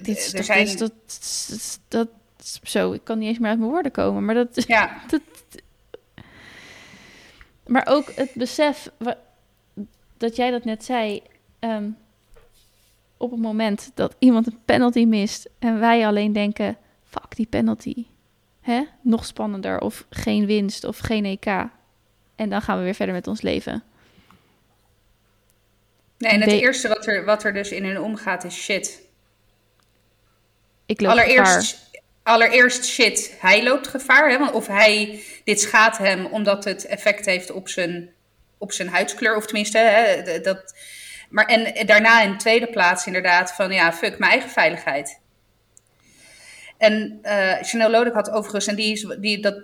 Dit 0.01 0.33
er 0.37 0.43
zijn... 0.43 0.77
dat, 0.77 0.93
dat, 1.49 1.79
dat, 1.87 2.09
zo, 2.63 2.91
ik 2.91 3.03
kan 3.03 3.19
niet 3.19 3.27
eens 3.27 3.39
meer 3.39 3.49
uit 3.49 3.59
mijn 3.59 3.71
woorden 3.71 3.91
komen. 3.91 4.25
Maar 4.25 4.35
dat, 4.35 4.63
ja. 4.67 5.01
dat, 5.09 5.21
maar 7.65 7.87
ook 7.89 8.11
het 8.15 8.31
besef 8.33 8.91
dat 10.17 10.35
jij 10.35 10.51
dat 10.51 10.63
net 10.63 10.83
zei. 10.83 11.21
Um, 11.59 11.97
op 13.17 13.31
het 13.31 13.39
moment 13.39 13.91
dat 13.93 14.15
iemand 14.19 14.47
een 14.47 14.59
penalty 14.65 15.05
mist 15.05 15.49
en 15.59 15.79
wij 15.79 16.07
alleen 16.07 16.33
denken: 16.33 16.77
fuck 17.03 17.35
die 17.35 17.47
penalty. 17.47 18.05
Hè? 18.61 18.83
Nog 19.01 19.25
spannender 19.25 19.79
of 19.79 20.05
geen 20.09 20.45
winst 20.45 20.83
of 20.83 20.97
geen 20.97 21.25
EK. 21.25 21.45
En 22.35 22.49
dan 22.49 22.61
gaan 22.61 22.77
we 22.77 22.83
weer 22.83 22.93
verder 22.93 23.15
met 23.15 23.27
ons 23.27 23.41
leven. 23.41 23.83
Nee, 26.17 26.31
en 26.31 26.41
het 26.41 26.51
eerste 26.51 26.87
wat 26.87 27.07
er, 27.07 27.25
wat 27.25 27.43
er 27.43 27.53
dus 27.53 27.71
in 27.71 27.85
hun 27.85 28.01
omgaat 28.01 28.43
is 28.43 28.55
shit. 28.55 29.01
Ik 30.85 31.01
loop 31.01 31.11
allereerst, 31.11 31.89
allereerst 32.23 32.85
shit. 32.85 33.35
Hij 33.39 33.63
loopt 33.63 33.87
gevaar. 33.87 34.29
Hè? 34.29 34.45
Of 34.45 34.67
hij, 34.67 35.23
dit 35.43 35.61
schaadt 35.61 35.97
hem 35.97 36.25
omdat 36.25 36.63
het 36.63 36.85
effect 36.85 37.25
heeft 37.25 37.51
op 37.51 37.69
zijn, 37.69 38.09
op 38.57 38.71
zijn 38.71 38.89
huidskleur. 38.89 39.35
Of 39.35 39.45
tenminste, 39.45 39.77
hè, 39.77 40.39
dat, 40.41 40.75
maar 41.29 41.45
en 41.45 41.85
daarna 41.85 42.21
in 42.21 42.37
tweede 42.37 42.67
plaats 42.67 43.05
inderdaad 43.05 43.51
van 43.51 43.71
ja, 43.71 43.93
fuck 43.93 44.19
mijn 44.19 44.31
eigen 44.31 44.49
veiligheid. 44.49 45.21
En 46.77 47.19
uh, 47.23 47.53
Chanel 47.61 47.89
Lodek 47.89 48.13
had 48.13 48.29
overigens, 48.29 48.67
en 48.67 48.75
die 48.75 48.91
is, 48.91 49.15
die, 49.19 49.41
dat, 49.41 49.63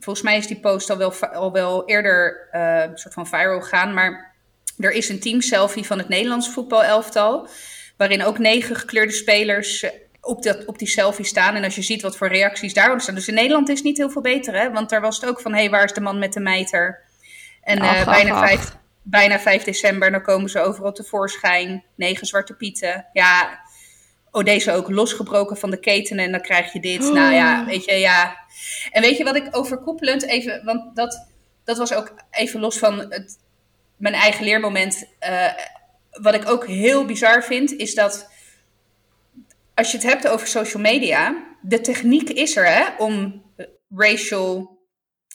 volgens 0.00 0.24
mij 0.24 0.36
is 0.36 0.46
die 0.46 0.60
post 0.60 0.90
al 0.90 0.96
wel, 0.96 1.14
al 1.14 1.52
wel 1.52 1.88
eerder 1.88 2.48
uh, 2.52 2.84
soort 2.94 3.14
van 3.14 3.26
viral 3.26 3.60
gegaan, 3.60 3.94
maar 3.94 4.34
Er 4.78 4.92
is 4.92 5.08
een 5.08 5.20
teamselfie 5.20 5.86
van 5.86 5.98
het 5.98 6.08
Nederlands 6.08 6.50
voetbalelftal, 6.50 7.48
waarin 7.96 8.24
ook 8.24 8.38
negen 8.38 8.76
gekleurde 8.76 9.12
spelers 9.12 9.82
eh, 9.82 9.90
op, 10.20 10.42
dat, 10.42 10.64
op 10.64 10.78
die 10.78 10.88
selfie 10.88 11.24
staan. 11.24 11.54
En 11.54 11.64
als 11.64 11.74
je 11.74 11.82
ziet 11.82 12.02
wat 12.02 12.16
voor 12.16 12.28
reacties 12.28 12.74
daarop 12.74 13.00
staan. 13.00 13.14
Dus 13.14 13.28
in 13.28 13.34
Nederland 13.34 13.68
is 13.68 13.74
het 13.76 13.84
niet 13.84 13.96
heel 13.96 14.10
veel 14.10 14.22
beter, 14.22 14.54
hè? 14.60 14.70
Want 14.70 14.90
daar 14.90 15.00
was 15.00 15.20
het 15.20 15.30
ook 15.30 15.40
van, 15.40 15.52
hé, 15.52 15.58
hey, 15.58 15.70
waar 15.70 15.84
is 15.84 15.92
de 15.92 16.00
man 16.00 16.18
met 16.18 16.32
de 16.32 16.40
mijter? 16.40 17.02
En 17.62 17.78
Ach, 17.78 17.96
eh, 17.96 18.04
bijna, 18.04 18.32
ach. 18.32 18.48
vijf, 18.48 18.76
bijna 19.02 19.38
5 19.38 19.62
december, 19.62 20.10
dan 20.10 20.22
komen 20.22 20.50
ze 20.50 20.60
overal 20.60 20.92
tevoorschijn. 20.92 21.84
Negen 21.96 22.26
zwarte 22.26 22.54
pieten. 22.54 23.06
Ja, 23.12 23.60
oh, 24.30 24.44
deze 24.44 24.72
ook 24.72 24.90
losgebroken 24.90 25.56
van 25.56 25.70
de 25.70 25.80
ketenen 25.80 26.24
en 26.24 26.30
dan 26.30 26.40
krijg 26.40 26.72
je 26.72 26.80
dit. 26.80 27.12
Nou 27.12 27.34
ja, 27.34 27.64
weet 27.64 27.84
je, 27.84 27.94
ja. 27.94 28.36
En 28.90 29.02
weet 29.02 29.16
je 29.16 29.24
wat 29.24 29.36
ik 29.36 29.56
overkoepelend 29.56 30.26
even, 30.26 30.64
want 30.64 30.96
dat, 30.96 31.26
dat 31.64 31.78
was 31.78 31.92
ook 31.92 32.14
even 32.30 32.60
los 32.60 32.78
van 32.78 32.98
het, 32.98 33.38
mijn 33.96 34.14
eigen 34.14 34.44
leermoment. 34.44 35.06
eh, 35.18 35.52
wat 36.10 36.34
ik 36.34 36.48
ook 36.48 36.66
heel 36.66 37.04
bizar 37.04 37.44
vind, 37.44 37.72
is 37.72 37.94
dat 37.94 38.29
als 39.74 39.90
je 39.90 39.96
het 39.96 40.06
hebt 40.06 40.28
over 40.28 40.46
social 40.46 40.82
media, 40.82 41.44
de 41.62 41.80
techniek 41.80 42.28
is 42.30 42.56
er 42.56 42.66
hè, 42.66 42.84
om 42.98 43.42
racial 43.96 44.78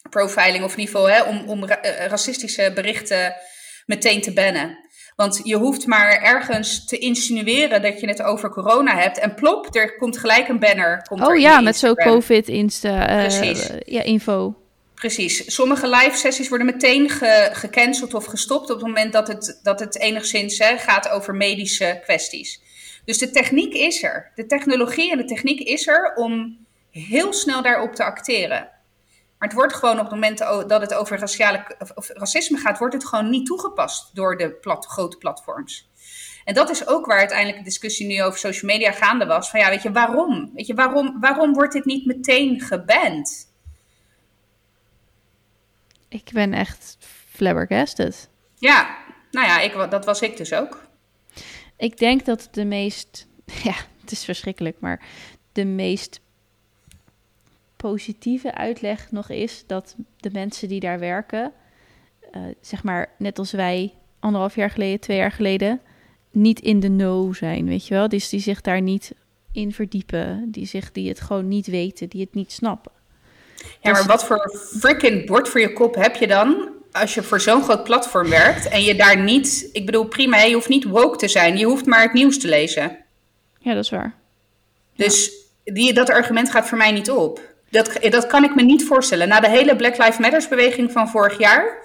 profiling, 0.09 0.63
of 0.63 0.73
geval 0.73 1.09
hè, 1.09 1.21
om, 1.23 1.43
om 1.47 1.65
ra- 1.65 1.81
eh, 1.81 2.05
racistische 2.07 2.71
berichten 2.75 3.33
meteen 3.85 4.21
te 4.21 4.33
bannen. 4.33 4.77
Want 5.15 5.41
je 5.43 5.55
hoeft 5.55 5.85
maar 5.85 6.21
ergens 6.21 6.85
te 6.85 6.97
insinueren 6.97 7.81
dat 7.81 7.99
je 7.99 8.07
het 8.07 8.21
over 8.21 8.49
corona 8.49 8.97
hebt. 8.97 9.17
En 9.19 9.35
plop, 9.35 9.75
er 9.75 9.97
komt 9.97 10.17
gelijk 10.17 10.47
een 10.47 10.59
banner. 10.59 11.01
Komt 11.07 11.27
Oh 11.27 11.35
ja, 11.37 11.61
met 11.61 11.75
zo'n 11.77 11.89
Instagram. 11.89 12.13
COVID-insta. 12.13 13.07
eh, 13.09 13.17
Precies. 13.27 13.69
ja, 13.85 14.01
info. 14.01 14.55
Precies. 14.95 15.53
Sommige 15.53 15.87
live 15.89 16.17
sessies 16.17 16.49
worden 16.49 16.67
meteen 16.67 17.09
ge- 17.09 17.49
gecanceld 17.53 18.13
of 18.13 18.25
gestopt 18.25 18.69
op 18.69 18.77
het 18.77 18.85
moment 18.87 19.13
dat 19.13 19.27
het, 19.27 19.59
dat 19.63 19.79
het 19.79 19.99
enigszins 19.99 20.57
hè, 20.57 20.77
gaat 20.77 21.09
over 21.09 21.35
medische 21.35 21.99
kwesties. 22.03 22.61
Dus 23.05 23.17
de 23.17 23.31
techniek 23.31 23.73
is 23.73 24.03
er. 24.03 24.31
De 24.35 24.45
technologie 24.45 25.11
en 25.11 25.17
de 25.17 25.25
techniek 25.25 25.59
is 25.59 25.87
er 25.87 26.13
om 26.15 26.57
heel 26.91 27.33
snel 27.33 27.61
daarop 27.61 27.95
te 27.95 28.03
acteren. 28.03 28.69
Maar 29.37 29.47
het 29.47 29.53
wordt 29.53 29.73
gewoon 29.73 29.99
op 29.99 30.05
het 30.05 30.13
moment 30.13 30.37
dat 30.69 30.81
het 30.81 30.93
over 30.93 31.19
raciale, 31.19 31.65
of, 31.95 32.09
racisme 32.09 32.57
gaat, 32.57 32.77
wordt 32.77 32.93
het 32.93 33.05
gewoon 33.05 33.29
niet 33.29 33.45
toegepast 33.45 34.15
door 34.15 34.37
de 34.37 34.51
plat, 34.51 34.85
grote 34.85 35.17
platforms. 35.17 35.89
En 36.45 36.53
dat 36.53 36.69
is 36.69 36.87
ook 36.87 37.05
waar 37.05 37.17
uiteindelijk 37.17 37.57
de 37.57 37.63
discussie 37.63 38.07
nu 38.07 38.23
over 38.23 38.39
social 38.39 38.71
media 38.71 38.91
gaande 38.91 39.25
was. 39.25 39.49
Van 39.49 39.59
ja, 39.59 39.69
weet 39.69 39.81
je, 39.81 39.91
waarom? 39.91 40.51
Weet 40.53 40.67
je, 40.67 40.73
waarom, 40.73 41.19
waarom 41.19 41.53
wordt 41.53 41.73
dit 41.73 41.85
niet 41.85 42.05
meteen 42.05 42.61
geband? 42.61 43.53
Ik 46.07 46.29
ben 46.33 46.53
echt 46.53 46.97
flabbergasted. 47.31 48.29
Ja, 48.57 48.97
nou 49.31 49.47
ja, 49.47 49.59
ik, 49.59 49.91
dat 49.91 50.05
was 50.05 50.21
ik 50.21 50.37
dus 50.37 50.53
ook. 50.53 50.84
Ik 51.77 51.97
denk 51.97 52.25
dat 52.25 52.47
de 52.51 52.65
meest... 52.65 53.27
Ja, 53.63 53.75
het 54.01 54.11
is 54.11 54.23
verschrikkelijk, 54.23 54.79
maar 54.79 55.05
de 55.51 55.65
meest 55.65 56.19
positieve 57.75 58.53
uitleg 58.53 59.11
nog 59.11 59.29
is 59.29 59.63
dat 59.67 59.95
de 60.17 60.29
mensen 60.31 60.67
die 60.67 60.79
daar 60.79 60.99
werken, 60.99 61.51
eh, 62.31 62.41
zeg 62.61 62.83
maar 62.83 63.09
net 63.17 63.39
als 63.39 63.51
wij 63.51 63.93
anderhalf 64.19 64.55
jaar 64.55 64.69
geleden, 64.69 64.99
twee 64.99 65.17
jaar 65.17 65.31
geleden, 65.31 65.81
niet 66.31 66.59
in 66.59 66.79
de 66.79 66.87
know 66.87 67.35
zijn, 67.35 67.65
weet 67.65 67.87
je 67.87 67.93
wel? 67.93 68.09
Dus 68.09 68.29
die 68.29 68.39
zich 68.39 68.61
daar 68.61 68.81
niet 68.81 69.13
in 69.51 69.71
verdiepen, 69.71 70.51
die, 70.51 70.65
zich, 70.65 70.91
die 70.91 71.09
het 71.09 71.21
gewoon 71.21 71.47
niet 71.47 71.67
weten, 71.67 72.09
die 72.09 72.21
het 72.21 72.33
niet 72.33 72.51
snappen. 72.51 72.91
Ja, 73.81 73.91
maar 73.91 74.05
wat 74.05 74.25
voor 74.25 74.49
freaking 74.79 75.25
bord 75.25 75.49
voor 75.49 75.59
je 75.59 75.73
kop 75.73 75.95
heb 75.95 76.15
je 76.15 76.27
dan 76.27 76.74
als 76.95 77.13
je 77.13 77.23
voor 77.23 77.41
zo'n 77.41 77.63
groot 77.63 77.83
platform 77.83 78.29
werkt 78.29 78.67
en 78.67 78.83
je 78.83 78.95
daar 78.95 79.17
niet, 79.17 79.69
ik 79.71 79.85
bedoel 79.85 80.05
prima, 80.05 80.41
je 80.41 80.53
hoeft 80.53 80.69
niet 80.69 80.83
woke 80.83 81.17
te 81.17 81.27
zijn, 81.27 81.57
je 81.57 81.65
hoeft 81.65 81.85
maar 81.85 82.01
het 82.01 82.13
nieuws 82.13 82.39
te 82.39 82.47
lezen. 82.47 82.97
Ja, 83.59 83.73
dat 83.73 83.83
is 83.83 83.89
waar. 83.89 84.15
Dus 84.95 85.31
die, 85.63 85.93
dat 85.93 86.09
argument 86.09 86.51
gaat 86.51 86.67
voor 86.67 86.77
mij 86.77 86.91
niet 86.91 87.11
op. 87.11 87.41
Dat, 87.69 87.97
dat 88.01 88.27
kan 88.27 88.43
ik 88.43 88.55
me 88.55 88.63
niet 88.63 88.83
voorstellen. 88.83 89.27
Na 89.27 89.39
de 89.39 89.49
hele 89.49 89.75
Black 89.75 89.97
Lives 89.97 90.17
Matters 90.17 90.47
beweging 90.47 90.91
van 90.91 91.09
vorig 91.09 91.39
jaar 91.39 91.83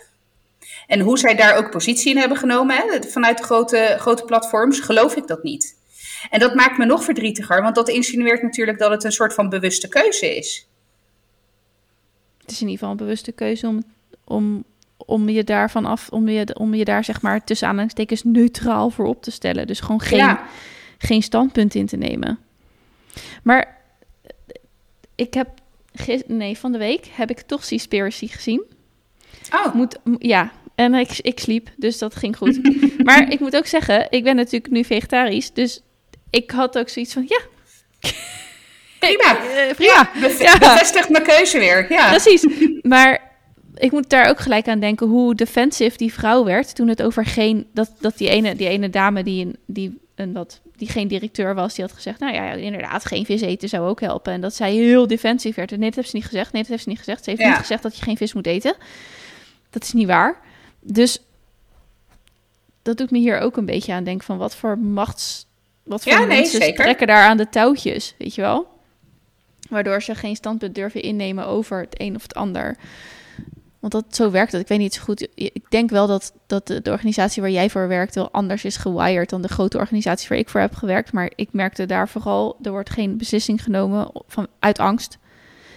en 0.86 1.00
hoe 1.00 1.18
zij 1.18 1.34
daar 1.34 1.56
ook 1.56 1.70
positie 1.70 2.10
in 2.10 2.18
hebben 2.18 2.38
genomen 2.38 2.76
hè, 2.76 3.02
vanuit 3.02 3.38
de 3.38 3.44
grote, 3.44 3.96
grote 3.98 4.24
platforms, 4.24 4.80
geloof 4.80 5.16
ik 5.16 5.26
dat 5.26 5.42
niet. 5.42 5.78
En 6.30 6.40
dat 6.40 6.54
maakt 6.54 6.78
me 6.78 6.84
nog 6.84 7.04
verdrietiger, 7.04 7.62
want 7.62 7.74
dat 7.74 7.88
insinueert 7.88 8.42
natuurlijk 8.42 8.78
dat 8.78 8.90
het 8.90 9.04
een 9.04 9.12
soort 9.12 9.34
van 9.34 9.48
bewuste 9.48 9.88
keuze 9.88 10.36
is. 10.36 10.66
Het 12.40 12.50
is 12.50 12.60
in 12.60 12.68
ieder 12.68 12.78
geval 12.78 12.90
een 12.90 13.04
bewuste 13.04 13.32
keuze 13.32 13.66
om, 13.66 13.82
om, 14.24 14.64
om 15.10 15.28
je 15.28 15.44
daarvan 15.44 15.84
af, 15.84 16.08
om 16.08 16.28
je, 16.28 16.54
om 16.58 16.74
je 16.74 16.84
daar 16.84 17.04
zeg 17.04 17.22
maar 17.22 17.44
tussen 17.44 17.68
aanhalingstekens 17.68 18.22
neutraal 18.24 18.90
voor 18.90 19.06
op 19.06 19.22
te 19.22 19.30
stellen. 19.30 19.66
Dus 19.66 19.80
gewoon 19.80 20.00
geen, 20.00 20.18
Ja. 20.18 20.46
geen 20.98 21.22
standpunt 21.22 21.74
in 21.74 21.86
te 21.86 21.96
nemen. 21.96 22.38
Maar 23.42 23.78
ik 25.14 25.34
heb 25.34 25.48
nee, 26.26 26.58
van 26.58 26.72
de 26.72 26.78
week 26.78 27.06
heb 27.12 27.30
ik 27.30 27.40
toch 27.40 27.64
Seaspiracy 27.64 28.28
gezien. 28.28 28.62
Oh, 29.54 29.74
Moet, 29.74 29.98
ja, 30.18 30.52
en 30.74 30.94
ik, 30.94 31.18
ik 31.18 31.38
sliep, 31.38 31.70
dus 31.76 31.98
dat 31.98 32.16
ging 32.16 32.36
goed. 32.36 32.60
maar 33.08 33.32
ik 33.32 33.40
moet 33.40 33.56
ook 33.56 33.66
zeggen, 33.66 34.06
ik 34.10 34.24
ben 34.24 34.36
natuurlijk 34.36 34.72
nu 34.72 34.84
vegetarisch, 34.84 35.52
dus 35.52 35.82
ik 36.30 36.50
had 36.50 36.78
ook 36.78 36.88
zoiets 36.88 37.12
van, 37.12 37.24
ja, 37.28 37.40
prima. 38.98 39.38
eh, 39.44 39.74
prima. 39.74 40.10
Ja. 40.38 40.58
Bevestigt 40.58 41.08
mijn 41.08 41.24
keuze 41.24 41.58
weer. 41.58 41.92
Ja. 41.92 42.08
Precies. 42.08 42.46
Maar 42.82 43.29
ik 43.80 43.92
moet 43.92 44.10
daar 44.10 44.28
ook 44.28 44.40
gelijk 44.40 44.68
aan 44.68 44.80
denken 44.80 45.06
hoe 45.06 45.34
defensive 45.34 45.96
die 45.96 46.12
vrouw 46.12 46.44
werd 46.44 46.74
toen 46.74 46.88
het 46.88 47.02
over 47.02 47.24
geen 47.26 47.66
dat, 47.72 47.90
dat 48.00 48.18
die 48.18 48.28
ene 48.28 48.54
die 48.56 48.68
ene 48.68 48.90
dame 48.90 49.22
die 49.22 49.44
een 49.46 49.56
die 49.66 49.98
een 50.14 50.32
wat 50.32 50.60
die 50.76 50.88
geen 50.88 51.08
directeur 51.08 51.54
was, 51.54 51.74
die 51.74 51.84
had 51.84 51.92
gezegd, 51.94 52.20
nou 52.20 52.34
ja, 52.34 52.52
inderdaad, 52.52 53.04
geen 53.04 53.24
vis 53.24 53.40
eten 53.40 53.68
zou 53.68 53.88
ook 53.88 54.00
helpen. 54.00 54.32
En 54.32 54.40
dat 54.40 54.54
zij 54.54 54.72
heel 54.72 55.06
defensief 55.06 55.54
werd. 55.54 55.72
En 55.72 55.78
nee, 55.78 55.86
dat 55.88 55.96
heeft 55.96 56.10
ze 56.10 56.16
niet 56.16 56.24
gezegd. 56.24 56.52
Nee, 56.52 56.62
dat 56.62 56.70
heeft 56.70 56.82
ze 56.82 56.88
niet 56.88 56.98
gezegd. 56.98 57.24
Ze 57.24 57.30
heeft 57.30 57.42
Ja. 57.42 57.48
niet 57.48 57.58
gezegd 57.58 57.82
dat 57.82 57.96
je 57.96 58.02
geen 58.02 58.16
vis 58.16 58.32
moet 58.32 58.46
eten. 58.46 58.74
Dat 59.70 59.82
is 59.82 59.92
niet 59.92 60.06
waar. 60.06 60.40
Dus 60.80 61.18
dat 62.82 62.96
doet 62.96 63.10
me 63.10 63.18
hier 63.18 63.38
ook 63.38 63.56
een 63.56 63.64
beetje 63.66 63.92
aan 63.92 64.04
denken 64.04 64.26
van 64.26 64.38
wat 64.38 64.54
voor 64.56 64.78
machts, 64.78 65.46
wat 65.82 66.02
voor 66.02 66.12
Ja, 66.12 66.18
nee, 66.18 66.26
mensen 66.28 66.60
zeker. 66.62 66.84
trekken 66.84 67.06
daar 67.06 67.28
aan 67.28 67.36
de 67.36 67.48
touwtjes, 67.48 68.14
weet 68.18 68.34
je 68.34 68.40
wel? 68.40 68.66
Waardoor 69.68 70.02
ze 70.02 70.14
geen 70.14 70.36
standpunt 70.36 70.74
durven 70.74 71.02
innemen 71.02 71.46
over 71.46 71.80
het 71.80 72.00
een 72.00 72.16
of 72.16 72.22
het 72.22 72.34
ander. 72.34 72.76
Want 73.80 73.92
dat, 73.92 74.04
zo 74.10 74.30
werkt 74.30 74.52
het. 74.52 74.60
Ik 74.60 74.68
weet 74.68 74.78
niet 74.78 74.94
zo 74.94 75.02
goed. 75.02 75.28
Ik 75.34 75.64
denk 75.68 75.90
wel 75.90 76.06
dat, 76.06 76.32
dat 76.46 76.66
de, 76.66 76.80
organisatie 76.90 77.42
waar 77.42 77.50
jij 77.50 77.70
voor 77.70 77.88
werkt 77.88 78.14
wel 78.14 78.30
anders 78.30 78.64
is 78.64 78.76
gewired 78.76 79.30
dan 79.30 79.42
de 79.42 79.48
grote 79.48 79.78
organisatie 79.78 80.28
waar 80.28 80.38
ik 80.38 80.48
voor 80.48 80.60
heb 80.60 80.74
gewerkt. 80.74 81.12
Maar 81.12 81.30
ik 81.34 81.48
merkte 81.52 81.86
daar 81.86 82.08
vooral, 82.08 82.56
er 82.62 82.70
wordt 82.70 82.90
geen 82.90 83.16
beslissing 83.16 83.62
genomen 83.62 84.10
van, 84.26 84.46
uit 84.58 84.78
angst. 84.78 85.18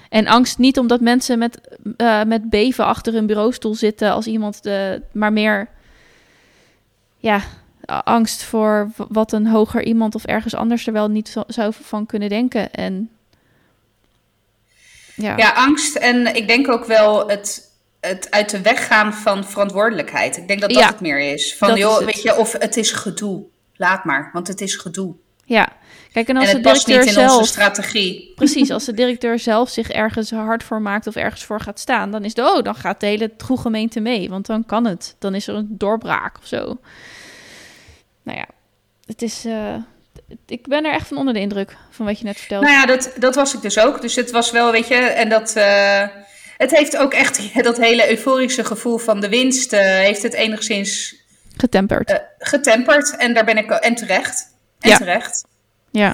En 0.10 0.28
angst 0.28 0.58
niet 0.58 0.78
omdat 0.78 1.02
mensen 1.02 1.40
met, 1.40 1.78
eh, 1.98 2.24
met 2.24 2.50
beven 2.50 2.86
achter 2.86 3.14
hun 3.14 3.26
bureaustoel 3.26 3.76
zitten 3.76 4.12
als 4.12 4.28
iemand 4.28 4.64
de, 4.64 5.02
maar 5.12 5.34
meer, 5.34 5.70
ja, 7.18 7.42
angst 7.86 8.44
voor 8.44 8.92
wat 8.96 9.32
een 9.32 9.48
hoger 9.48 9.84
iemand 9.84 10.16
of 10.16 10.26
ergens 10.26 10.56
anders 10.56 10.88
er 10.88 10.94
wel 10.94 11.08
niet 11.08 11.30
zo- 11.30 11.44
zou 11.48 11.74
van 11.82 12.06
kunnen 12.06 12.30
denken. 12.30 12.74
En 12.74 13.10
ja, 15.16 15.38
Ja, 15.38 15.50
angst 15.52 15.96
en 15.96 16.36
ik 16.36 16.48
denk 16.48 16.70
ook 16.70 16.86
wel 16.86 17.28
het, 17.30 17.72
het 18.08 18.32
uit 18.32 18.50
de 18.50 18.62
weg 18.62 18.88
gaan 18.88 19.14
van 19.14 19.46
verantwoordelijkheid. 19.46 20.38
Ik 20.38 20.48
denk 20.48 20.62
dat 20.62 20.70
dat 20.70 20.80
Ja, 20.80 20.88
het 20.88 21.00
meer 21.00 21.20
is. 21.34 21.56
Van 21.58 21.72
is 21.72 21.80
joh, 21.80 22.00
weet 22.06 22.22
je, 22.22 22.36
of 22.38 22.52
het 22.60 22.78
is 22.78 22.92
gedoe. 22.92 23.44
Laat 23.76 24.04
maar, 24.06 24.30
want 24.34 24.48
het 24.48 24.62
is 24.62 24.76
gedoe. 24.76 25.14
ja. 25.46 25.70
Kijk, 26.12 26.28
en 26.28 26.38
als 26.38 26.48
en 26.50 26.56
de 26.56 26.62
directeur 26.62 27.02
in 27.02 27.08
onze 27.08 27.20
zelf 27.20 27.48
strategie. 27.48 28.32
Precies, 28.36 28.70
als 28.72 28.86
de 28.86 28.94
directeur 28.94 29.40
zelf 29.40 29.70
zich 29.70 29.90
ergens 29.90 30.32
hard 30.32 30.64
voor 30.64 30.82
maakt 30.82 31.08
of 31.08 31.16
ergens 31.16 31.44
voor 31.44 31.60
gaat 31.62 31.80
staan, 31.80 32.12
dan 32.12 32.24
is 32.26 32.34
de 32.34 32.42
oh, 32.42 32.64
dan 32.64 32.76
gaat 32.76 33.00
de 33.00 33.06
hele 33.06 33.32
gemeente 33.38 34.00
mee, 34.00 34.30
want 34.30 34.46
dan 34.46 34.66
kan 34.66 34.86
het. 34.86 35.16
Dan 35.20 35.36
is 35.36 35.48
er 35.48 35.56
een 35.56 35.68
doorbraak 35.70 36.38
of 36.38 36.46
zo. 36.48 36.78
Nou 38.24 38.38
ja, 38.38 38.46
het 39.06 39.22
is. 39.22 39.46
eh, 39.46 39.76
ik 40.48 40.68
ben 40.68 40.86
er 40.86 40.94
echt 40.94 41.08
van 41.08 41.18
onder 41.18 41.34
de 41.34 41.40
indruk 41.40 41.78
van 41.90 42.06
wat 42.06 42.20
je 42.20 42.26
net 42.26 42.38
vertelde. 42.38 42.66
Nou 42.66 42.78
ja, 42.80 42.86
dat, 42.86 43.14
dat 43.20 43.36
was 43.36 43.54
ik 43.54 43.62
dus 43.62 43.80
ook. 43.80 44.02
Dus 44.02 44.16
het 44.16 44.32
was 44.32 44.52
wel, 44.52 44.72
weet 44.72 44.88
je, 44.88 44.96
en 44.96 45.30
dat. 45.30 45.56
eh, 45.56 46.08
het 46.58 46.72
heeft 46.72 46.98
ook 46.98 47.14
echt 47.14 47.64
dat 47.64 47.78
hele 47.78 48.10
euforische 48.10 48.64
gevoel 48.66 48.98
van 48.98 49.20
de 49.22 49.30
winst. 49.30 49.74
eh, 49.74 49.80
heeft 49.82 50.24
het 50.24 50.34
enigszins 50.34 51.16
Getemperd. 51.58 52.10
eh, 52.12 52.18
getemperd. 52.38 53.16
En 53.18 53.34
daar 53.34 53.46
ben 53.46 53.58
ik. 53.58 53.70
En 53.72 53.96
terecht. 53.96 54.56
En 54.80 54.90
Ja. 54.90 54.98
terecht. 54.98 55.46
ja, 55.92 56.14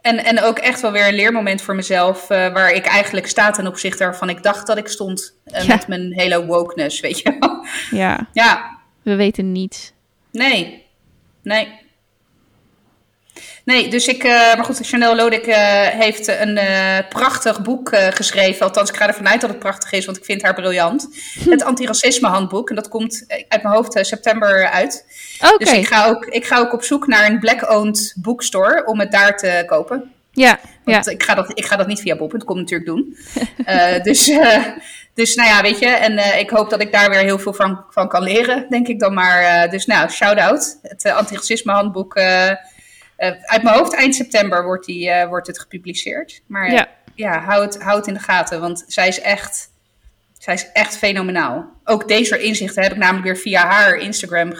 En, 0.00 0.24
en 0.24 0.42
ook 0.42 0.58
echt 0.58 0.80
wel 0.80 0.92
weer 0.92 1.08
een 1.08 1.14
leermoment 1.14 1.62
voor 1.62 1.74
mezelf, 1.74 2.30
eh, 2.30 2.52
waar 2.52 2.72
ik 2.72 2.86
eigenlijk 2.86 3.26
sta 3.26 3.50
ten 3.50 3.66
opzichte 3.66 4.04
waarvan 4.04 4.28
ik 4.28 4.42
dacht 4.42 4.66
dat 4.66 4.78
ik 4.78 4.88
stond 4.88 5.34
eh, 5.44 5.62
Ja. 5.66 5.74
met 5.74 5.88
mijn 5.88 6.12
hele 6.12 6.46
wokeness, 6.46 7.00
weet 7.00 7.18
je 7.18 7.36
wel. 7.40 7.66
ja, 7.90 8.28
Ja, 8.32 8.78
we 9.02 9.14
weten 9.14 9.52
niets. 9.52 9.92
nee, 10.32 10.86
nee. 11.42 11.86
Nee, 13.68 13.88
dus 13.88 14.06
ik, 14.06 14.24
uh, 14.24 14.30
maar 14.30 14.64
goed, 14.64 14.78
Chanel 14.80 15.16
Lodek 15.16 15.46
uh, 15.46 15.56
heeft 15.86 16.28
een 16.28 16.56
uh, 16.56 16.98
prachtig 17.08 17.62
boek 17.62 17.96
geschreven. 18.10 18.66
Althans, 18.66 18.90
ik 18.90 18.96
ga 18.96 19.06
ervan 19.06 19.28
uit 19.28 19.40
dat 19.40 19.50
het 19.50 19.58
prachtig 19.58 19.92
is, 19.92 20.04
want 20.04 20.16
ik 20.16 20.24
vind 20.24 20.42
haar 20.42 20.54
briljant. 20.54 21.08
Het 21.50 21.62
antiracisme 21.62 22.28
handboek. 22.28 22.68
En 22.68 22.74
dat 22.74 22.88
komt 22.88 23.24
uit 23.48 23.62
mijn 23.62 23.74
hoofd 23.74 24.06
september 24.06 24.68
uit. 24.68 25.06
Okay. 25.40 25.56
Dus 25.56 25.72
ik 25.72 25.86
ga, 25.86 26.06
ook, 26.06 26.24
ik 26.24 26.46
ga 26.46 26.58
ook 26.58 26.72
op 26.72 26.82
zoek 26.82 27.06
naar 27.06 27.30
een 27.30 27.38
black-owned 27.38 28.14
bookstore 28.16 28.86
om 28.86 29.00
het 29.00 29.12
daar 29.12 29.36
te 29.36 29.62
kopen. 29.66 30.12
Ja, 30.32 30.58
want 30.84 31.04
ja. 31.04 31.12
Ik, 31.12 31.22
ga 31.22 31.34
dat, 31.34 31.50
ik 31.54 31.66
ga 31.66 31.76
dat 31.76 31.86
niet 31.86 32.00
via 32.00 32.16
bol.com 32.16 32.56
natuurlijk 32.56 32.90
doen. 32.90 33.16
dus, 34.08 34.30
dus 35.14 35.34
nou 35.34 35.48
ja, 35.48 35.62
weet 35.62 35.78
je. 35.78 35.86
En 35.86 36.38
ik 36.38 36.50
hoop 36.50 36.70
dat 36.70 36.80
ik 36.80 36.92
daar 36.92 37.10
weer 37.10 37.22
heel 37.22 37.38
veel 37.38 37.54
van, 37.54 37.84
van 37.90 38.08
kan 38.08 38.22
leren, 38.22 38.66
denk 38.68 38.88
ik 38.88 39.00
dan 39.00 39.14
maar. 39.14 39.70
dus 39.70 39.86
nou, 39.86 40.10
shout-out. 40.10 40.78
Het 40.82 41.04
antiracisme 41.04 41.72
handboek... 41.72 42.20
Uh, 43.18 43.30
uit 43.42 43.62
mijn 43.62 43.76
hoofd, 43.76 43.94
eind 43.94 44.14
september 44.14 44.64
wordt, 44.64 44.86
die, 44.86 45.08
uh, 45.08 45.28
wordt 45.28 45.46
het 45.46 45.60
gepubliceerd. 45.60 46.42
Maar 46.46 46.72
ja, 46.72 46.88
ja 47.14 47.40
hou, 47.40 47.64
het, 47.64 47.82
hou 47.82 47.98
het 47.98 48.06
in 48.06 48.14
de 48.14 48.20
gaten, 48.20 48.60
want 48.60 48.84
zij 48.86 49.08
is 49.08 49.20
echt, 49.20 49.70
zij 50.38 50.54
is 50.54 50.72
echt 50.72 50.96
fenomenaal. 50.96 51.72
Ook 51.84 52.08
deze 52.08 52.38
inzichten 52.38 52.82
heb 52.82 52.92
ik 52.92 52.98
namelijk 52.98 53.24
weer 53.24 53.36
via 53.36 53.66
haar 53.66 53.96
Instagram 53.96 54.52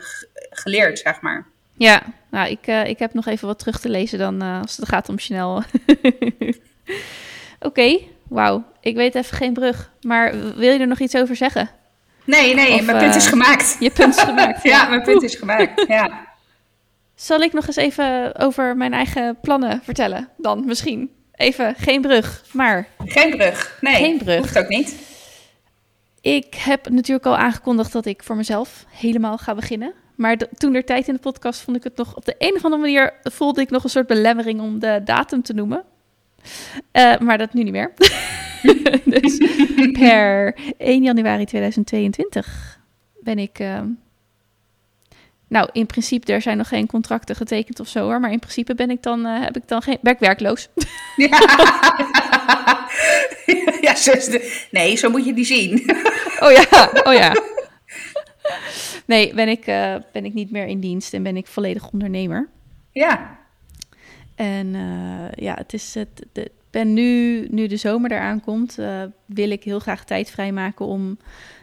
geleerd, 0.50 0.98
zeg 0.98 1.20
maar. 1.20 1.46
Ja, 1.76 2.02
nou, 2.30 2.50
ik, 2.50 2.66
uh, 2.66 2.84
ik 2.84 2.98
heb 2.98 3.14
nog 3.14 3.26
even 3.26 3.46
wat 3.46 3.58
terug 3.58 3.80
te 3.80 3.88
lezen 3.88 4.18
dan 4.18 4.42
als 4.42 4.76
het 4.76 4.88
gaat 4.88 5.08
om 5.08 5.18
Chanel. 5.18 5.56
Oké, 5.56 5.64
okay, 7.60 8.08
wauw. 8.28 8.64
Ik 8.80 8.96
weet 8.96 9.14
even 9.14 9.36
geen 9.36 9.52
brug. 9.52 9.90
Maar 10.00 10.32
wil 10.56 10.72
je 10.72 10.78
er 10.78 10.86
nog 10.86 11.00
iets 11.00 11.16
over 11.16 11.36
zeggen? 11.36 11.70
Nee, 12.24 12.54
nee, 12.54 12.74
of, 12.74 12.84
mijn 12.84 12.98
punt 12.98 13.14
is 13.14 13.26
gemaakt. 13.26 13.76
Je 13.80 13.90
punt 13.90 14.16
is 14.16 14.22
gemaakt. 14.22 14.62
ja. 14.68 14.70
ja, 14.70 14.88
mijn 14.88 15.02
punt 15.02 15.22
is 15.22 15.34
gemaakt, 15.34 15.84
ja. 15.88 16.27
Zal 17.18 17.40
ik 17.40 17.52
nog 17.52 17.66
eens 17.66 17.76
even 17.76 18.36
over 18.36 18.76
mijn 18.76 18.92
eigen 18.92 19.38
plannen 19.40 19.80
vertellen? 19.82 20.28
Dan 20.36 20.64
misschien. 20.66 21.10
Even 21.34 21.74
geen 21.74 22.00
brug, 22.00 22.44
maar. 22.52 22.88
Geen 23.04 23.36
brug. 23.36 23.78
Nee. 23.80 23.94
Geen 23.94 24.18
brug. 24.18 24.38
Hoeft 24.38 24.58
ook 24.58 24.68
niet. 24.68 24.96
Ik 26.20 26.54
heb 26.54 26.88
natuurlijk 26.88 27.26
al 27.26 27.36
aangekondigd 27.36 27.92
dat 27.92 28.06
ik 28.06 28.22
voor 28.22 28.36
mezelf 28.36 28.84
helemaal 28.88 29.38
ga 29.38 29.54
beginnen. 29.54 29.92
Maar 30.14 30.36
toen 30.36 30.74
er 30.74 30.84
tijd 30.84 31.08
in 31.08 31.14
de 31.14 31.20
podcast 31.20 31.60
vond 31.60 31.76
ik 31.76 31.84
het 31.84 31.96
nog 31.96 32.16
op 32.16 32.24
de 32.24 32.34
een 32.38 32.54
of 32.54 32.64
andere 32.64 32.82
manier 32.82 33.12
voelde 33.22 33.60
ik 33.60 33.70
nog 33.70 33.84
een 33.84 33.90
soort 33.90 34.06
belemmering 34.06 34.60
om 34.60 34.78
de 34.78 35.00
datum 35.04 35.42
te 35.42 35.52
noemen. 35.52 35.84
Uh, 36.92 37.18
maar 37.18 37.38
dat 37.38 37.52
nu 37.52 37.62
niet 37.62 37.72
meer. 37.72 37.92
dus 39.20 39.38
per 39.98 40.56
1 40.76 41.02
januari 41.02 41.44
2022 41.44 42.80
ben 43.20 43.38
ik. 43.38 43.58
Uh, 43.58 43.80
nou, 45.48 45.68
in 45.72 45.86
principe, 45.86 46.32
er 46.32 46.42
zijn 46.42 46.56
nog 46.56 46.68
geen 46.68 46.86
contracten 46.86 47.36
getekend 47.36 47.80
of 47.80 47.88
zo 47.88 48.00
hoor. 48.04 48.20
Maar 48.20 48.32
in 48.32 48.38
principe 48.38 48.74
ben 48.74 48.90
ik 48.90 49.02
dan, 49.02 49.26
uh, 49.26 49.42
heb 49.42 49.56
ik 49.56 49.68
dan 49.68 49.82
geen, 49.82 49.98
ben 50.00 50.12
ik 50.12 50.18
werkloos. 50.18 50.68
Ja, 51.16 51.28
ja 53.94 53.94
nee, 54.70 54.96
zo 54.96 55.10
moet 55.10 55.24
je 55.24 55.34
die 55.34 55.44
zien. 55.44 55.72
oh 56.44 56.50
ja, 56.50 56.90
oh 57.04 57.12
ja. 57.12 57.36
Nee, 59.04 59.34
ben 59.34 59.48
ik, 59.48 59.66
uh, 59.66 59.94
ben 60.12 60.24
ik 60.24 60.34
niet 60.34 60.50
meer 60.50 60.66
in 60.66 60.80
dienst 60.80 61.14
en 61.14 61.22
ben 61.22 61.36
ik 61.36 61.46
volledig 61.46 61.90
ondernemer. 61.90 62.48
Ja. 62.92 63.38
En 64.34 64.66
uh, 64.74 65.30
ja, 65.34 65.54
het 65.54 65.72
is 65.72 65.94
het. 65.94 66.26
De, 66.32 66.50
ben 66.70 66.92
nu, 66.94 67.46
nu 67.50 67.66
de 67.66 67.76
zomer 67.76 68.12
eraan 68.12 68.40
komt, 68.40 68.78
wil 69.26 69.50
ik 69.50 69.64
heel 69.64 69.78
graag 69.78 70.04
tijd 70.04 70.30
vrijmaken 70.30 70.86
om 70.86 71.18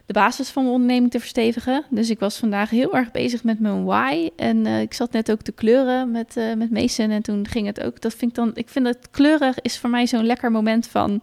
de 0.05 0.13
basis 0.13 0.49
van 0.49 0.63
mijn 0.63 0.75
onderneming 0.75 1.11
te 1.11 1.19
verstevigen. 1.19 1.85
Dus 1.89 2.09
ik 2.09 2.19
was 2.19 2.37
vandaag 2.37 2.69
heel 2.69 2.95
erg 2.95 3.11
bezig 3.11 3.43
met 3.43 3.59
mijn 3.59 3.83
why. 3.83 4.29
En 4.35 4.65
uh, 4.65 4.81
ik 4.81 4.93
zat 4.93 5.11
net 5.11 5.31
ook 5.31 5.41
te 5.41 5.51
kleuren 5.51 6.11
met, 6.11 6.37
uh, 6.37 6.53
met 6.53 6.71
Mason. 6.71 7.09
En 7.09 7.21
toen 7.21 7.47
ging 7.47 7.67
het 7.67 7.83
ook. 7.83 8.01
Dat 8.01 8.13
vind 8.13 8.31
ik 8.31 8.37
dan. 8.37 8.51
Ik 8.53 8.69
vind 8.69 8.85
dat 8.85 9.09
kleuren 9.11 9.53
is 9.61 9.77
voor 9.77 9.89
mij 9.89 10.07
zo'n 10.07 10.25
lekker 10.25 10.51
moment 10.51 10.87
van. 10.87 11.21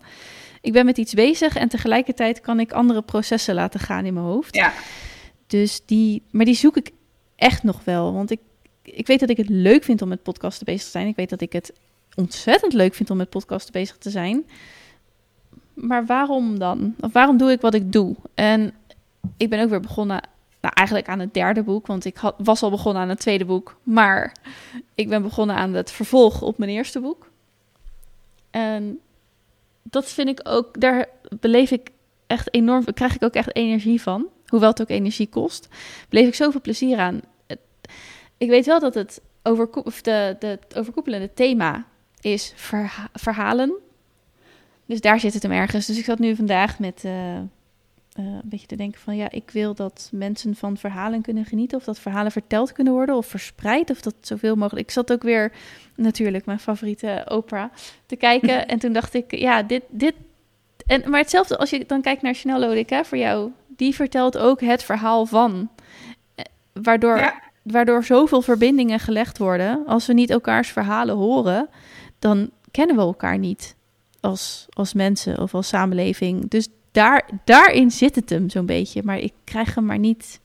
Ik 0.61 0.73
ben 0.73 0.85
met 0.85 0.99
iets 0.99 1.15
bezig 1.15 1.57
en 1.57 1.69
tegelijkertijd 1.69 2.41
kan 2.41 2.61
ik 2.61 2.73
andere 2.73 3.03
processen 3.03 3.55
laten 3.55 3.81
gaan 3.81 4.05
in 4.05 4.15
mijn 4.15 4.27
hoofd. 4.27 4.55
Ja. 4.55 4.73
Dus 5.47 5.81
die. 5.87 6.23
Maar 6.31 6.45
die 6.45 6.55
zoek 6.55 6.77
ik 6.77 6.91
echt 7.37 7.63
nog 7.63 7.85
wel. 7.85 8.13
Want 8.13 8.31
ik, 8.31 8.41
ik 8.83 9.07
weet 9.07 9.21
dat 9.21 9.31
ik 9.31 9.37
het 9.37 9.49
leuk 9.49 9.85
vind 9.85 10.03
om 10.03 10.09
met 10.09 10.23
podcasten 10.23 10.67
bezig 10.67 10.85
te 10.85 10.91
zijn. 10.91 11.07
Ik 11.07 11.17
weet 11.17 11.31
dat 11.31 11.41
ik 11.41 11.53
het 11.53 11.73
ontzettend 12.15 12.73
leuk 12.73 12.95
vind 12.95 13.11
om 13.11 13.17
met 13.17 13.31
podcasten 13.31 13.73
bezig 13.73 13.97
te 13.99 14.11
zijn 14.11 14.45
maar 15.75 16.07
waarom 16.07 16.59
dan? 16.59 16.95
Of 17.01 17.13
waarom 17.13 17.37
doe 17.37 17.51
ik 17.51 17.61
wat 17.61 17.75
ik 17.75 17.93
doe? 17.93 18.17
En 18.35 18.75
ik 19.37 19.51
ben 19.51 19.63
ook 19.63 19.71
weer 19.71 19.81
begonnen, 19.81 20.21
nou 20.61 20.75
eigenlijk 20.75 21.09
aan 21.09 21.19
het 21.19 21.35
derde 21.35 21.63
boek, 21.63 21.87
want 21.87 22.05
ik 22.05 22.21
was 22.39 22.63
al 22.63 22.71
begonnen 22.71 23.03
aan 23.03 23.09
het 23.09 23.21
tweede 23.21 23.45
boek, 23.45 23.77
maar 23.83 24.37
ik 24.95 25.09
ben 25.09 25.23
begonnen 25.23 25.57
aan 25.57 25.73
het 25.73 25.91
vervolg 25.91 26.43
op 26.43 26.59
mijn 26.59 26.71
eerste 26.71 27.01
boek. 27.01 27.31
En 28.51 28.99
dat 29.83 30.09
vind 30.09 30.29
ik 30.29 30.41
ook, 30.43 30.81
daar 30.81 31.07
beleef 31.41 31.71
ik 31.71 31.91
echt 32.27 32.55
enorm, 32.55 32.85
krijg 32.85 33.15
ik 33.15 33.23
ook 33.23 33.35
echt 33.35 33.57
energie 33.57 34.03
van, 34.03 34.27
hoewel 34.47 34.71
het 34.71 34.81
ook 34.81 34.89
energie 34.89 35.29
kost, 35.29 35.69
beleef 36.09 36.27
ik 36.27 36.35
zoveel 36.35 36.61
plezier 36.61 36.99
aan. 36.99 37.21
Ik 38.37 38.49
weet 38.49 38.67
wel 38.67 38.81
dat 38.81 38.95
het, 38.95 39.21
overko 39.43 39.81
of 39.81 40.03
de, 40.03 40.37
de, 40.39 40.59
overkoepelende 40.77 41.35
thema 41.35 41.87
is 42.21 42.53
verha 42.57 43.09
verhalen. 43.13 43.73
Dus 44.93 45.01
daar 45.01 45.21
zit 45.21 45.35
het 45.35 45.43
hem 45.43 45.53
ergens. 45.53 45.87
Dus 45.87 45.99
ik 45.99 46.05
zat 46.05 46.19
nu 46.19 46.37
vandaag 46.37 46.79
met 46.79 47.03
uh, 47.05 47.13
uh, 47.13 47.41
een 48.15 48.41
beetje 48.45 48.67
te 48.67 48.77
denken 48.77 49.01
van 49.01 49.17
ja, 49.17 49.31
ik 49.31 49.51
wil 49.51 49.75
dat 49.75 50.09
mensen 50.13 50.55
van 50.55 50.77
verhalen 50.77 51.23
kunnen 51.23 51.45
genieten. 51.45 51.79
Of 51.79 51.85
dat 51.85 51.99
verhalen 51.99 52.33
verteld 52.33 52.73
kunnen 52.73 52.93
worden 52.93 53.17
of 53.17 53.27
verspreid. 53.27 53.91
Of 53.91 54.01
dat 54.01 54.15
zoveel 54.21 54.57
mogelijk. 54.57 54.87
Ik 54.87 54.93
zat 54.93 55.13
ook 55.13 55.23
weer 55.23 55.53
natuurlijk 55.97 56.47
mijn 56.47 56.59
favoriete 56.59 57.25
opera 57.29 57.71
te 58.07 58.17
kijken. 58.17 58.67
en 58.69 58.79
toen 58.79 58.93
dacht 58.93 59.15
ik, 59.15 59.35
ja, 59.37 59.63
dit. 59.63 59.83
dit 59.89 60.15
en, 60.87 61.11
maar 61.11 61.21
hetzelfde 61.21 61.59
als 61.59 61.71
je 61.71 61.85
dan 61.87 62.01
kijkt 62.03 62.23
naar 62.23 62.35
Chanel 62.35 62.61
Lodik, 62.61 62.91
hè, 62.91 63.05
voor 63.05 63.19
jou. 63.19 63.51
Die 63.67 63.95
vertelt 63.95 64.39
ook 64.39 64.61
het 64.61 64.83
verhaal 64.83 65.27
van. 65.27 65.69
Waardoor, 66.73 67.17
Ja. 67.17 67.41
waardoor 67.63 68.05
zoveel 68.05 68.43
verbindingen 68.43 68.99
gelegd 69.01 69.39
worden. 69.39 69.87
Als 69.87 70.07
we 70.07 70.13
niet 70.13 70.31
elkaars 70.31 70.69
verhalen 70.69 71.17
horen, 71.17 71.69
dan 72.19 72.51
kennen 72.71 72.97
we 72.97 73.03
elkaar 73.03 73.39
niet 73.39 73.75
als, 74.23 74.67
als 74.71 74.93
mensen 74.93 75.39
of 75.39 75.55
als 75.55 75.69
samenleving. 75.69 76.51
Dus 76.51 76.69
daar, 76.93 77.29
daarin 77.45 77.91
zit 77.91 78.15
het 78.15 78.31
hem 78.31 78.51
zo'n 78.51 78.67
beetje. 78.67 79.03
Maar 79.05 79.19
ik 79.19 79.33
krijg 79.45 79.75
hem 79.75 79.85
maar 79.85 79.99
niet. 79.99 80.41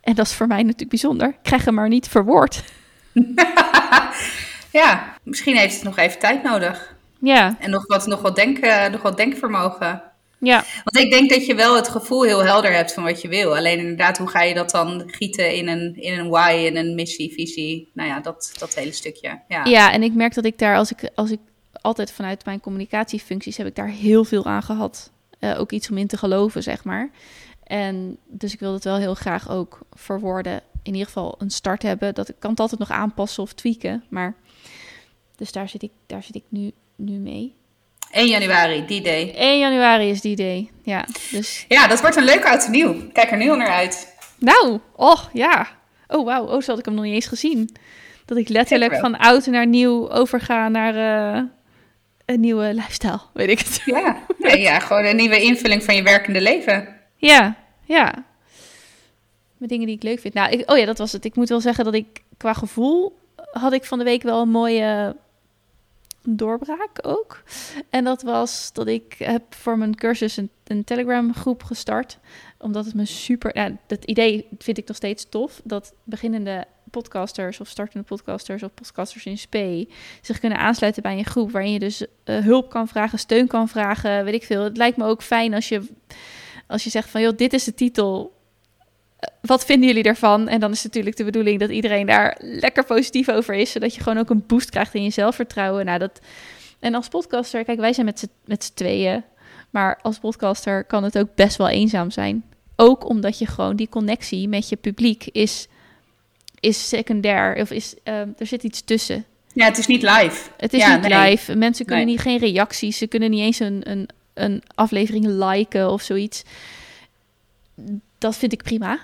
En 0.00 0.14
dat 0.14 0.26
is 0.26 0.34
voor 0.34 0.46
mij 0.46 0.62
natuurlijk 0.62 0.90
bijzonder. 0.90 1.28
Ik 1.28 1.38
krijg 1.42 1.64
hem 1.64 1.74
maar 1.74 1.88
niet 1.88 2.08
verwoord. 2.08 2.64
ja, 4.80 5.14
misschien 5.22 5.56
heeft 5.56 5.74
het 5.74 5.84
nog 5.84 5.96
even 5.96 6.18
tijd 6.18 6.42
nodig. 6.42 6.96
Ja, 7.20 7.56
En 7.58 7.70
nog 7.70 7.86
wat, 7.86 8.06
nog 8.06 8.20
wat, 8.20 8.36
denk, 8.36 8.58
eh, 8.58 8.88
nog 8.88 9.02
wat 9.02 9.16
denkvermogen. 9.16 10.02
ja, 10.38 10.64
Want 10.84 11.04
ik 11.04 11.10
denk 11.10 11.30
dat 11.30 11.46
je 11.46 11.54
wel 11.54 11.76
het 11.76 11.88
gevoel 11.88 12.22
heel 12.22 12.44
helder 12.44 12.72
hebt 12.72 12.94
van 12.94 13.02
wat 13.02 13.22
je 13.22 13.28
wil. 13.28 13.56
Alleen 13.56 13.78
inderdaad, 13.78 14.18
hoe 14.18 14.28
ga 14.28 14.42
je 14.42 14.54
dat 14.54 14.70
dan 14.70 15.02
gieten 15.06 15.54
in 15.54 15.68
een, 15.68 15.96
in 15.96 16.18
een 16.18 16.28
why, 16.28 16.62
in 16.66 16.76
een 16.76 16.94
missie, 16.94 17.32
visie? 17.32 17.90
Nou 17.94 18.08
ja, 18.08 18.20
dat, 18.20 18.52
dat 18.58 18.74
hele 18.74 18.92
stukje. 18.92 19.40
Ja. 19.48 19.64
ja. 19.64 19.92
En 19.92 20.02
ik 20.02 20.14
merk 20.14 20.34
dat 20.34 20.44
ik 20.44 20.58
daar, 20.58 20.76
als 20.76 20.90
ik, 20.90 21.10
als 21.14 21.30
ik 21.30 21.38
altijd 21.88 22.12
vanuit 22.12 22.44
mijn 22.44 22.60
communicatiefuncties, 22.60 23.56
heb 23.56 23.66
ik 23.66 23.74
daar 23.74 23.88
heel 23.88 24.24
veel 24.24 24.46
aan 24.46 24.62
gehad. 24.62 25.10
Eh, 25.38 25.60
ook 25.60 25.72
iets 25.72 25.90
om 25.90 25.98
in 25.98 26.06
te 26.06 26.16
geloven, 26.16 26.62
zeg 26.62 26.84
maar. 26.84 27.10
En 27.64 28.16
dus 28.26 28.52
ik 28.52 28.60
wil 28.60 28.72
het 28.72 28.84
wel 28.84 28.96
heel 28.96 29.14
graag 29.14 29.50
ook 29.50 29.78
verwoorden. 29.92 30.60
In 30.82 30.92
ieder 30.92 31.06
geval 31.06 31.34
een 31.38 31.50
start 31.50 31.82
hebben. 31.82 32.14
Dat 32.14 32.28
ik 32.28 32.34
kan 32.38 32.50
het 32.50 32.60
altijd 32.60 32.80
nog 32.80 32.90
aanpassen 32.90 33.42
of 33.42 33.52
tweaken. 33.52 34.04
Maar 34.08 34.34
dus 35.36 35.52
daar 35.52 35.68
zit 35.68 35.82
ik, 35.82 35.90
daar 36.06 36.22
zit 36.22 36.34
ik 36.34 36.44
nu, 36.48 36.72
nu 36.96 37.18
mee. 37.18 37.54
1 38.10 38.28
januari, 38.28 38.86
die 38.86 39.00
day. 39.00 39.34
1 39.34 39.58
januari 39.58 40.08
is 40.08 40.20
die 40.20 40.36
day. 40.36 40.70
Ja, 40.82 41.06
dus 41.30 41.64
Ja, 41.68 41.86
dat 41.86 42.00
wordt 42.00 42.16
een 42.16 42.24
leuk 42.24 42.46
oud 42.46 42.68
nieuw. 42.68 43.10
Kijk 43.12 43.30
er 43.30 43.36
nu 43.36 43.50
al 43.50 43.56
naar 43.56 43.68
uit. 43.68 44.16
Nou, 44.38 44.80
oh 44.96 45.20
ja. 45.32 45.68
Oh 46.06 46.24
wauw, 46.24 46.46
oh, 46.46 46.60
zo 46.60 46.70
had 46.70 46.78
ik 46.78 46.84
hem 46.84 46.94
nog 46.94 47.04
niet 47.04 47.14
eens 47.14 47.26
gezien. 47.26 47.76
Dat 48.24 48.38
ik 48.38 48.48
letterlijk 48.48 48.96
van 48.96 49.18
oud 49.18 49.46
naar 49.46 49.66
nieuw 49.66 50.10
overga 50.10 50.68
naar 50.68 50.94
eh, 50.94 51.42
een 52.28 52.40
nieuwe 52.40 52.74
lifestyle, 52.74 53.20
weet 53.32 53.48
ik 53.48 53.58
het. 53.58 53.82
Ja. 53.84 54.22
Nee, 54.38 54.60
ja, 54.60 54.78
gewoon 54.78 55.04
een 55.04 55.16
nieuwe 55.16 55.42
invulling 55.42 55.84
van 55.84 55.94
je 55.94 56.02
werkende 56.02 56.40
leven. 56.40 56.96
Ja, 57.16 57.56
ja. 57.84 58.24
Met 59.56 59.68
dingen 59.68 59.86
die 59.86 59.96
ik 59.96 60.02
leuk 60.02 60.20
vind. 60.20 60.34
Nou, 60.34 60.50
ik, 60.50 60.70
oh 60.70 60.78
ja, 60.78 60.84
dat 60.84 60.98
was 60.98 61.12
het. 61.12 61.24
Ik 61.24 61.36
moet 61.36 61.48
wel 61.48 61.60
zeggen 61.60 61.84
dat 61.84 61.94
ik 61.94 62.22
qua 62.36 62.52
gevoel 62.52 63.18
had 63.50 63.72
ik 63.72 63.84
van 63.84 63.98
de 63.98 64.04
week 64.04 64.22
wel 64.22 64.40
een 64.40 64.50
mooie 64.50 65.16
doorbraak 66.22 66.98
ook. 67.02 67.42
En 67.90 68.04
dat 68.04 68.22
was 68.22 68.72
dat 68.72 68.86
ik 68.86 69.14
heb 69.18 69.54
voor 69.54 69.78
mijn 69.78 69.94
cursus 69.94 70.36
een, 70.36 70.50
een 70.66 70.84
Telegram 70.84 71.34
groep 71.34 71.62
gestart. 71.62 72.18
Omdat 72.58 72.84
het 72.84 72.94
me 72.94 73.04
super... 73.04 73.56
Ja, 73.56 73.76
dat 73.86 74.04
idee 74.04 74.46
vind 74.58 74.78
ik 74.78 74.86
nog 74.86 74.96
steeds 74.96 75.28
tof. 75.28 75.60
Dat 75.64 75.94
beginnende 76.04 76.64
podcasters 76.90 77.60
of 77.60 77.68
startende 77.68 78.06
podcasters 78.06 78.62
of 78.62 78.74
podcasters 78.74 79.26
in 79.26 79.38
spe 79.38 79.88
zich 80.22 80.38
kunnen 80.38 80.58
aansluiten 80.58 81.02
bij 81.02 81.18
een 81.18 81.24
groep 81.24 81.50
waarin 81.50 81.72
je 81.72 81.78
dus 81.78 82.06
eh, 82.24 82.38
hulp 82.38 82.70
kan 82.70 82.88
vragen, 82.88 83.18
steun 83.18 83.46
kan 83.46 83.68
vragen, 83.68 84.24
weet 84.24 84.34
ik 84.34 84.44
veel. 84.44 84.62
Het 84.62 84.76
lijkt 84.76 84.96
me 84.96 85.04
ook 85.04 85.22
fijn 85.22 85.54
als 85.54 85.68
je 85.68 85.82
als 86.66 86.84
je 86.84 86.90
zegt 86.90 87.10
van 87.10 87.20
joh, 87.20 87.36
dit 87.36 87.52
is 87.52 87.64
de 87.64 87.74
titel 87.74 88.36
wat 89.40 89.64
vinden 89.64 89.86
jullie 89.86 90.02
daarvan? 90.02 90.48
En 90.48 90.60
dan 90.60 90.70
is 90.70 90.82
natuurlijk 90.82 91.16
de 91.16 91.24
bedoeling 91.24 91.60
dat 91.60 91.70
iedereen 91.70 92.06
daar 92.06 92.36
lekker 92.40 92.84
positief 92.84 93.28
over 93.28 93.54
is, 93.54 93.70
zodat 93.70 93.94
je 93.94 94.02
gewoon 94.02 94.18
ook 94.18 94.30
een 94.30 94.46
boost 94.46 94.70
krijgt 94.70 94.94
in 94.94 95.02
je 95.02 95.10
zelfvertrouwen. 95.10 95.84
Nou, 95.84 95.98
dat... 95.98 96.20
En 96.78 96.94
als 96.94 97.08
podcaster, 97.08 97.64
kijk, 97.64 97.78
wij 97.78 97.92
zijn 97.92 98.06
met 98.44 98.64
z'n 98.64 98.74
tweeën, 98.74 99.24
maar 99.70 99.98
als 100.02 100.18
podcaster 100.18 100.84
kan 100.84 101.04
het 101.04 101.18
ook 101.18 101.34
best 101.34 101.56
wel 101.56 101.68
eenzaam 101.68 102.10
zijn. 102.10 102.44
Ook 102.76 103.08
omdat 103.08 103.38
je 103.38 103.46
gewoon 103.46 103.76
die 103.76 103.88
connectie 103.88 104.48
met 104.48 104.68
je 104.68 104.76
publiek 104.76 105.26
is, 105.26 105.68
is 106.60 106.88
secundair, 106.88 107.60
of 107.60 107.70
is, 107.70 107.94
uh, 108.04 108.14
er 108.14 108.46
zit 108.46 108.62
iets 108.62 108.80
tussen. 108.80 109.24
Ja, 109.52 109.64
het 109.64 109.78
is 109.78 109.86
niet 109.86 110.02
live. 110.02 110.50
Het 110.56 110.72
is 110.72 110.86
niet 110.86 111.08
live. 111.08 111.56
Mensen 111.56 111.86
kunnen 111.86 112.06
niet, 112.06 112.20
geen 112.20 112.38
reacties, 112.38 112.98
ze 112.98 113.06
kunnen 113.06 113.30
niet 113.30 113.40
eens 113.40 113.58
een, 113.58 113.90
een, 113.90 114.08
een 114.34 114.62
aflevering 114.74 115.26
liken 115.26 115.90
of 115.90 116.02
zoiets. 116.02 116.42
Dat 118.18 118.36
vind 118.36 118.52
ik 118.52 118.62
prima. 118.62 118.98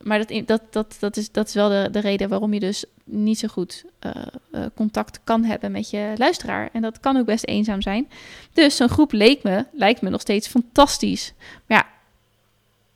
Maar 0.00 0.26
dat, 0.26 0.46
dat, 0.46 0.62
dat, 0.70 0.96
dat, 0.98 1.16
is, 1.16 1.30
dat 1.30 1.48
is 1.48 1.54
wel 1.54 1.68
de, 1.68 1.88
de 1.90 1.98
reden 1.98 2.28
waarom 2.28 2.54
je 2.54 2.60
dus 2.60 2.84
niet 3.04 3.38
zo 3.38 3.48
goed 3.48 3.84
uh, 4.06 4.12
uh, 4.52 4.64
contact 4.74 5.20
kan 5.24 5.44
hebben 5.44 5.72
met 5.72 5.90
je 5.90 6.12
luisteraar. 6.16 6.68
En 6.72 6.82
dat 6.82 7.00
kan 7.00 7.16
ook 7.16 7.26
best 7.26 7.46
eenzaam 7.46 7.82
zijn. 7.82 8.08
Dus 8.52 8.76
zo'n 8.76 8.88
groep 8.88 9.12
leek 9.12 9.42
me, 9.42 9.64
lijkt 9.72 10.00
me 10.00 10.10
nog 10.10 10.20
steeds 10.20 10.48
fantastisch. 10.48 11.32
Maar 11.66 11.78
ja, 11.78 11.86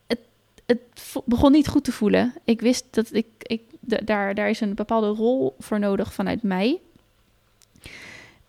het, 0.07 0.19
het 0.67 0.81
begon 1.25 1.53
niet 1.53 1.69
goed 1.69 1.85
te 1.85 1.93
voelen. 1.93 2.35
Ik 2.45 2.61
wist 2.61 2.85
dat 2.91 3.09
ik, 3.13 3.27
ik 3.39 3.61
daar, 4.05 4.35
daar 4.35 4.49
is 4.49 4.61
een 4.61 4.75
bepaalde 4.75 5.09
rol 5.09 5.55
voor 5.59 5.79
nodig 5.79 6.13
vanuit 6.13 6.43
mij. 6.43 6.81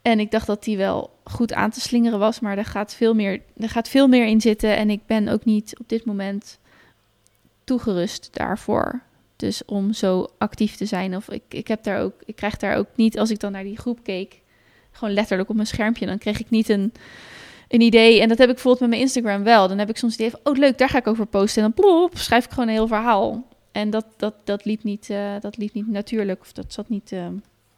En 0.02 0.20
ik 0.20 0.32
dacht 0.32 0.48
dat 0.48 0.64
die 0.64 0.78
wel 0.78 1.10
goed 1.24 1.54
aan 1.54 1.70
te 1.70 1.82
slingeren 1.82 2.20
was, 2.20 2.40
maar 2.40 2.58
er 2.58 2.66
gaat 2.66 2.96
veel 2.96 3.14
meer, 3.14 3.42
er 3.58 3.70
gaat 3.70 3.90
veel 3.90 4.08
meer 4.08 4.26
in 4.26 4.42
zitten. 4.42 4.78
En 4.78 4.90
ik 4.90 5.06
ben 5.06 5.28
ook 5.28 5.46
niet 5.46 5.80
op 5.80 5.90
dit 5.90 6.06
moment 6.06 6.60
toegerust 7.64 8.30
daarvoor. 8.32 9.02
Dus 9.36 9.66
om 9.66 9.94
zo 9.94 10.28
actief 10.38 10.76
te 10.76 10.86
zijn. 10.86 11.16
Of 11.16 11.30
ik, 11.30 11.44
ik 11.50 11.68
heb 11.68 11.84
daar 11.84 12.00
ook, 12.00 12.14
ik 12.26 12.36
krijg 12.36 12.58
daar 12.58 12.78
ook 12.78 12.88
niet, 12.96 13.20
als 13.20 13.30
ik 13.30 13.40
dan 13.40 13.52
naar 13.52 13.64
die 13.64 13.78
groep 13.78 14.04
keek, 14.04 14.42
gewoon 14.92 15.14
letterlijk 15.14 15.50
op 15.50 15.56
mijn 15.56 15.68
schermpje, 15.68 16.06
dan 16.06 16.18
kreeg 16.18 16.40
ik 16.40 16.50
niet 16.50 16.70
een, 16.70 16.94
een 17.68 17.82
idee. 17.82 18.22
En 18.22 18.28
dat 18.28 18.38
heb 18.38 18.48
ik 18.48 18.54
bijvoorbeeld 18.54 18.82
met 18.82 18.90
mijn 18.90 19.02
Instagram 19.02 19.44
wel. 19.44 19.68
Dan 19.68 19.78
heb 19.78 19.90
ik 19.90 19.98
soms 19.98 20.12
het 20.12 20.22
idee 20.22 20.40
van, 20.44 20.52
oh 20.54 20.60
leuk, 20.60 20.78
daar 20.78 20.90
ga 20.90 20.98
ik 20.98 21.08
over 21.08 21.26
posten. 21.26 21.64
En 21.64 21.72
dan 21.76 21.86
plop, 21.86 22.18
schrijf 22.18 22.46
ik 22.46 22.52
gewoon 22.52 22.68
een 22.68 22.74
heel 22.74 22.88
verhaal. 22.88 23.44
En 23.72 23.90
dat, 23.90 24.06
dat, 24.18 24.34
dat, 24.44 24.66
liep, 24.66 24.84
niet, 24.84 25.10
uh, 25.10 25.34
dat 25.40 25.58
liep 25.58 25.74
niet 25.74 25.88
natuurlijk, 25.88 26.42
of 26.42 26.52
dat 26.52 26.74
zat 26.74 26.90
niet, 26.90 27.12
uh, 27.12 27.28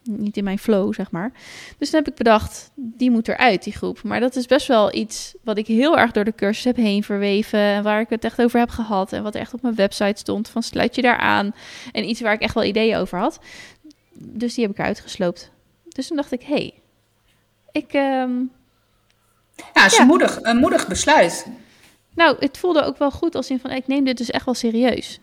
niet 0.02 0.36
in 0.36 0.44
mijn 0.44 0.58
flow, 0.58 0.94
zeg 0.94 1.10
maar. 1.10 1.32
Dus 1.78 1.90
dan 1.90 2.02
heb 2.02 2.12
ik 2.12 2.18
bedacht, 2.18 2.70
die 2.74 3.10
moet 3.10 3.28
eruit, 3.28 3.62
die 3.62 3.72
groep. 3.72 4.02
Maar 4.02 4.20
dat 4.20 4.36
is 4.36 4.46
best 4.46 4.66
wel 4.66 4.94
iets 4.94 5.34
wat 5.42 5.58
ik 5.58 5.66
heel 5.66 5.98
erg 5.98 6.12
door 6.12 6.24
de 6.24 6.34
cursus 6.34 6.64
heb 6.64 6.76
heen 6.76 7.02
verweven. 7.04 7.58
En 7.58 7.82
waar 7.82 8.00
ik 8.00 8.08
het 8.08 8.24
echt 8.24 8.42
over 8.42 8.58
heb 8.58 8.70
gehad. 8.70 9.12
En 9.12 9.22
wat 9.22 9.34
echt 9.34 9.54
op 9.54 9.62
mijn 9.62 9.74
website 9.74 10.20
stond, 10.20 10.48
van 10.48 10.62
sluit 10.62 10.94
je 10.94 11.02
daar 11.02 11.18
aan. 11.18 11.54
En 11.92 12.08
iets 12.08 12.20
waar 12.20 12.34
ik 12.34 12.40
echt 12.40 12.54
wel 12.54 12.64
ideeën 12.64 12.96
over 12.96 13.18
had. 13.18 13.40
Dus 14.12 14.54
die 14.54 14.64
heb 14.64 14.72
ik 14.72 14.78
eruit 14.78 15.00
gesloopt. 15.00 15.50
Dus 15.88 16.06
toen 16.06 16.16
dacht 16.16 16.32
ik, 16.32 16.42
hé, 16.42 16.54
hey, 16.54 16.74
ik... 17.72 17.92
Um, 17.94 18.50
ja, 19.74 19.86
is 19.86 19.94
ja. 19.94 20.00
Een, 20.00 20.06
moedig, 20.06 20.38
een 20.42 20.56
moedig 20.56 20.88
besluit. 20.88 21.46
Nou, 22.14 22.36
het 22.38 22.58
voelde 22.58 22.82
ook 22.82 22.98
wel 22.98 23.10
goed 23.10 23.34
als 23.34 23.50
in 23.50 23.60
van, 23.60 23.70
ik 23.70 23.86
neem 23.86 24.04
dit 24.04 24.16
dus 24.16 24.30
echt 24.30 24.44
wel 24.44 24.54
serieus. 24.54 25.20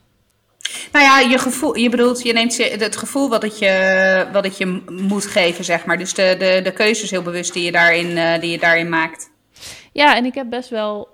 Nou 0.91 1.06
ja, 1.06 1.19
je 1.19 1.38
gevoel, 1.38 1.75
je 1.75 1.89
bedoelt, 1.89 2.21
je 2.21 2.34
neemt 2.34 2.58
het 2.58 2.95
gevoel 2.95 3.30
wat 3.30 3.41
het 3.41 3.60
je, 3.60 4.28
wat 4.32 4.43
het 4.43 4.58
je 4.58 4.84
moet 4.89 5.25
geven, 5.25 5.63
zeg 5.63 5.86
maar. 5.86 5.97
Dus 5.97 6.13
de, 6.13 6.36
de, 6.39 6.60
de 6.63 6.71
keuzes 6.71 7.10
heel 7.10 7.21
bewust 7.21 7.54
die 7.54 7.63
je, 7.63 7.71
daarin, 7.71 8.08
uh, 8.08 8.39
die 8.39 8.52
je 8.52 8.60
daarin 8.60 8.89
maakt. 8.89 9.32
Ja, 9.91 10.15
en 10.15 10.25
ik 10.25 10.36
heb 10.36 10.49
best 10.49 10.69
wel. 10.69 11.08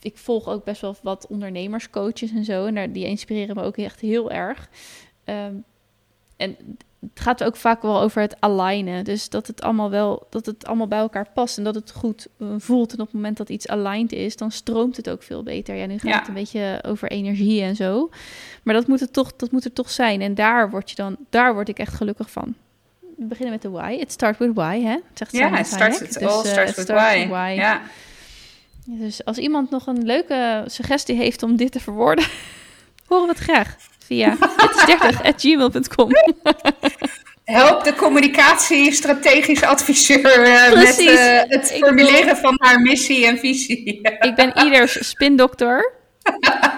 Ik 0.00 0.18
volg 0.18 0.48
ook 0.48 0.64
best 0.64 0.80
wel 0.80 0.96
wat 1.02 1.26
ondernemerscoaches 1.28 2.30
en 2.30 2.44
zo. 2.44 2.66
En 2.66 2.92
die 2.92 3.06
inspireren 3.06 3.56
me 3.56 3.62
ook 3.62 3.76
echt 3.76 4.00
heel 4.00 4.30
erg. 4.30 4.68
Um, 5.24 5.64
en 6.36 6.56
het 7.14 7.22
gaat 7.22 7.44
ook 7.44 7.56
vaak 7.56 7.82
wel 7.82 8.00
over 8.00 8.20
het 8.20 8.36
alignen. 8.40 9.04
Dus 9.04 9.28
dat 9.28 9.46
het 9.46 9.62
allemaal 9.62 9.90
wel, 9.90 10.26
dat 10.30 10.46
het 10.46 10.66
allemaal 10.66 10.88
bij 10.88 10.98
elkaar 10.98 11.26
past 11.34 11.58
en 11.58 11.64
dat 11.64 11.74
het 11.74 11.92
goed 11.92 12.26
uh, 12.38 12.48
voelt. 12.58 12.92
En 12.92 13.00
op 13.00 13.06
het 13.06 13.14
moment 13.14 13.36
dat 13.36 13.48
iets 13.48 13.68
aligned 13.68 14.12
is, 14.12 14.36
dan 14.36 14.50
stroomt 14.50 14.96
het 14.96 15.10
ook 15.10 15.22
veel 15.22 15.42
beter. 15.42 15.74
Ja, 15.74 15.86
nu 15.86 15.98
gaat 15.98 16.10
ja. 16.10 16.18
het 16.18 16.28
een 16.28 16.34
beetje 16.34 16.82
over 16.86 17.10
energie 17.10 17.62
en 17.62 17.76
zo. 17.76 18.10
Maar 18.62 18.74
dat 18.74 18.86
moet 18.86 19.00
het 19.00 19.12
toch, 19.12 19.36
dat 19.36 19.50
moet 19.50 19.64
er 19.64 19.72
toch 19.72 19.90
zijn. 19.90 20.20
En 20.20 20.34
daar 20.34 20.70
word 20.70 20.90
je 20.90 20.96
dan, 20.96 21.16
daar 21.30 21.54
word 21.54 21.68
ik 21.68 21.78
echt 21.78 21.94
gelukkig 21.94 22.30
van. 22.30 22.54
We 23.16 23.24
beginnen 23.24 23.52
met 23.52 23.62
de 23.62 23.70
why. 23.70 23.96
It 24.00 24.12
starts 24.12 24.38
with 24.38 24.54
why, 24.54 24.82
hè? 24.82 24.96
Zegt 25.14 25.32
ja, 25.32 25.48
het 25.48 25.66
starts 25.66 25.98
with, 25.98 26.12
dus, 26.12 26.22
all 26.22 26.44
starts, 26.44 26.70
uh, 26.70 26.76
with, 26.76 26.84
starts 26.84 27.02
why. 27.02 27.18
with 27.18 27.28
why. 27.28 27.52
Ja. 27.56 27.82
Dus 28.84 29.24
als 29.24 29.38
iemand 29.38 29.70
nog 29.70 29.86
een 29.86 30.04
leuke 30.04 30.64
suggestie 30.66 31.16
heeft 31.16 31.42
om 31.42 31.56
dit 31.56 31.72
te 31.72 31.80
verwoorden, 31.80 32.24
horen 33.06 33.26
we 33.26 33.32
het 33.32 33.42
graag 33.42 33.76
via 34.06 34.36
het30.gmail.com. 34.38 36.10
Help 37.44 37.84
de 37.84 37.94
communicatie 37.94 38.92
strategisch 38.92 39.62
adviseur 39.62 40.48
uh, 40.48 40.72
met 40.72 41.00
uh, 41.00 41.40
het 41.42 41.72
formuleren 41.72 42.36
van 42.36 42.54
haar 42.58 42.80
missie 42.80 43.26
en 43.26 43.38
visie. 43.38 44.00
ik 44.20 44.34
ben 44.34 44.64
ieders 44.64 45.08
spindokter. 45.08 45.92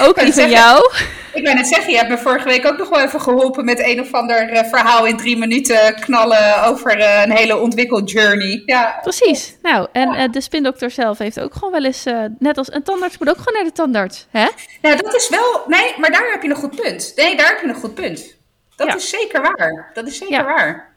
ook 0.00 0.20
die 0.20 0.32
van 0.32 0.50
jou. 0.50 0.92
Ik 1.34 1.44
ben 1.44 1.56
het 1.56 1.66
zeggen, 1.66 1.90
je 1.90 1.96
hebt 1.96 2.08
me 2.08 2.18
vorige 2.18 2.48
week 2.48 2.66
ook 2.66 2.78
nog 2.78 2.88
wel 2.88 3.00
even 3.00 3.20
geholpen 3.20 3.64
met 3.64 3.78
een 3.78 4.00
of 4.00 4.12
ander 4.12 4.52
uh, 4.52 4.64
verhaal 4.64 5.06
in 5.06 5.16
drie 5.16 5.36
minuten 5.36 5.94
knallen 5.94 6.64
over 6.64 6.98
uh, 6.98 7.22
een 7.22 7.30
hele 7.30 7.58
ontwikkeljourney. 7.58 8.62
Ja. 8.66 8.98
Precies. 9.02 9.56
Nou, 9.62 9.88
en 9.92 10.12
ja. 10.12 10.24
uh, 10.24 10.32
de 10.32 10.40
spindokter 10.40 10.90
zelf 10.90 11.18
heeft 11.18 11.40
ook 11.40 11.54
gewoon 11.54 11.72
wel 11.72 11.84
eens, 11.84 12.04
net 12.38 12.58
als 12.58 12.72
een 12.72 12.82
tandarts 12.82 13.18
moet 13.18 13.28
ook 13.28 13.38
gewoon 13.38 13.54
naar 13.54 13.64
de 13.64 13.72
tandarts. 13.72 14.26
Hè? 14.30 14.48
Ja, 14.82 14.96
dat 14.96 15.14
is 15.14 15.28
wel, 15.28 15.62
nee, 15.66 15.94
maar 15.98 16.10
daar 16.10 16.30
heb 16.30 16.42
je 16.42 16.48
een 16.48 16.56
goed 16.56 16.82
punt. 16.82 17.12
Nee, 17.16 17.36
daar 17.36 17.48
heb 17.48 17.60
je 17.60 17.68
een 17.68 17.74
goed 17.74 17.94
punt. 17.94 18.36
Dat 18.76 18.86
ja. 18.86 18.94
is 18.94 19.08
zeker 19.08 19.42
waar. 19.42 19.90
Dat 19.94 20.06
is 20.06 20.18
zeker 20.18 20.34
ja. 20.34 20.44
waar. 20.44 20.96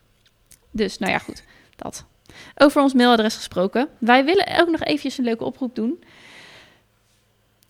Dus, 0.71 0.97
nou 0.97 1.11
ja, 1.11 1.17
goed. 1.17 1.43
Dat. 1.75 2.05
Over 2.57 2.81
ons 2.81 2.93
mailadres 2.93 3.35
gesproken. 3.35 3.89
Wij 3.99 4.25
willen 4.25 4.59
ook 4.59 4.69
nog 4.69 4.83
eventjes 4.83 5.17
een 5.17 5.23
leuke 5.23 5.43
oproep 5.43 5.75
doen. 5.75 6.03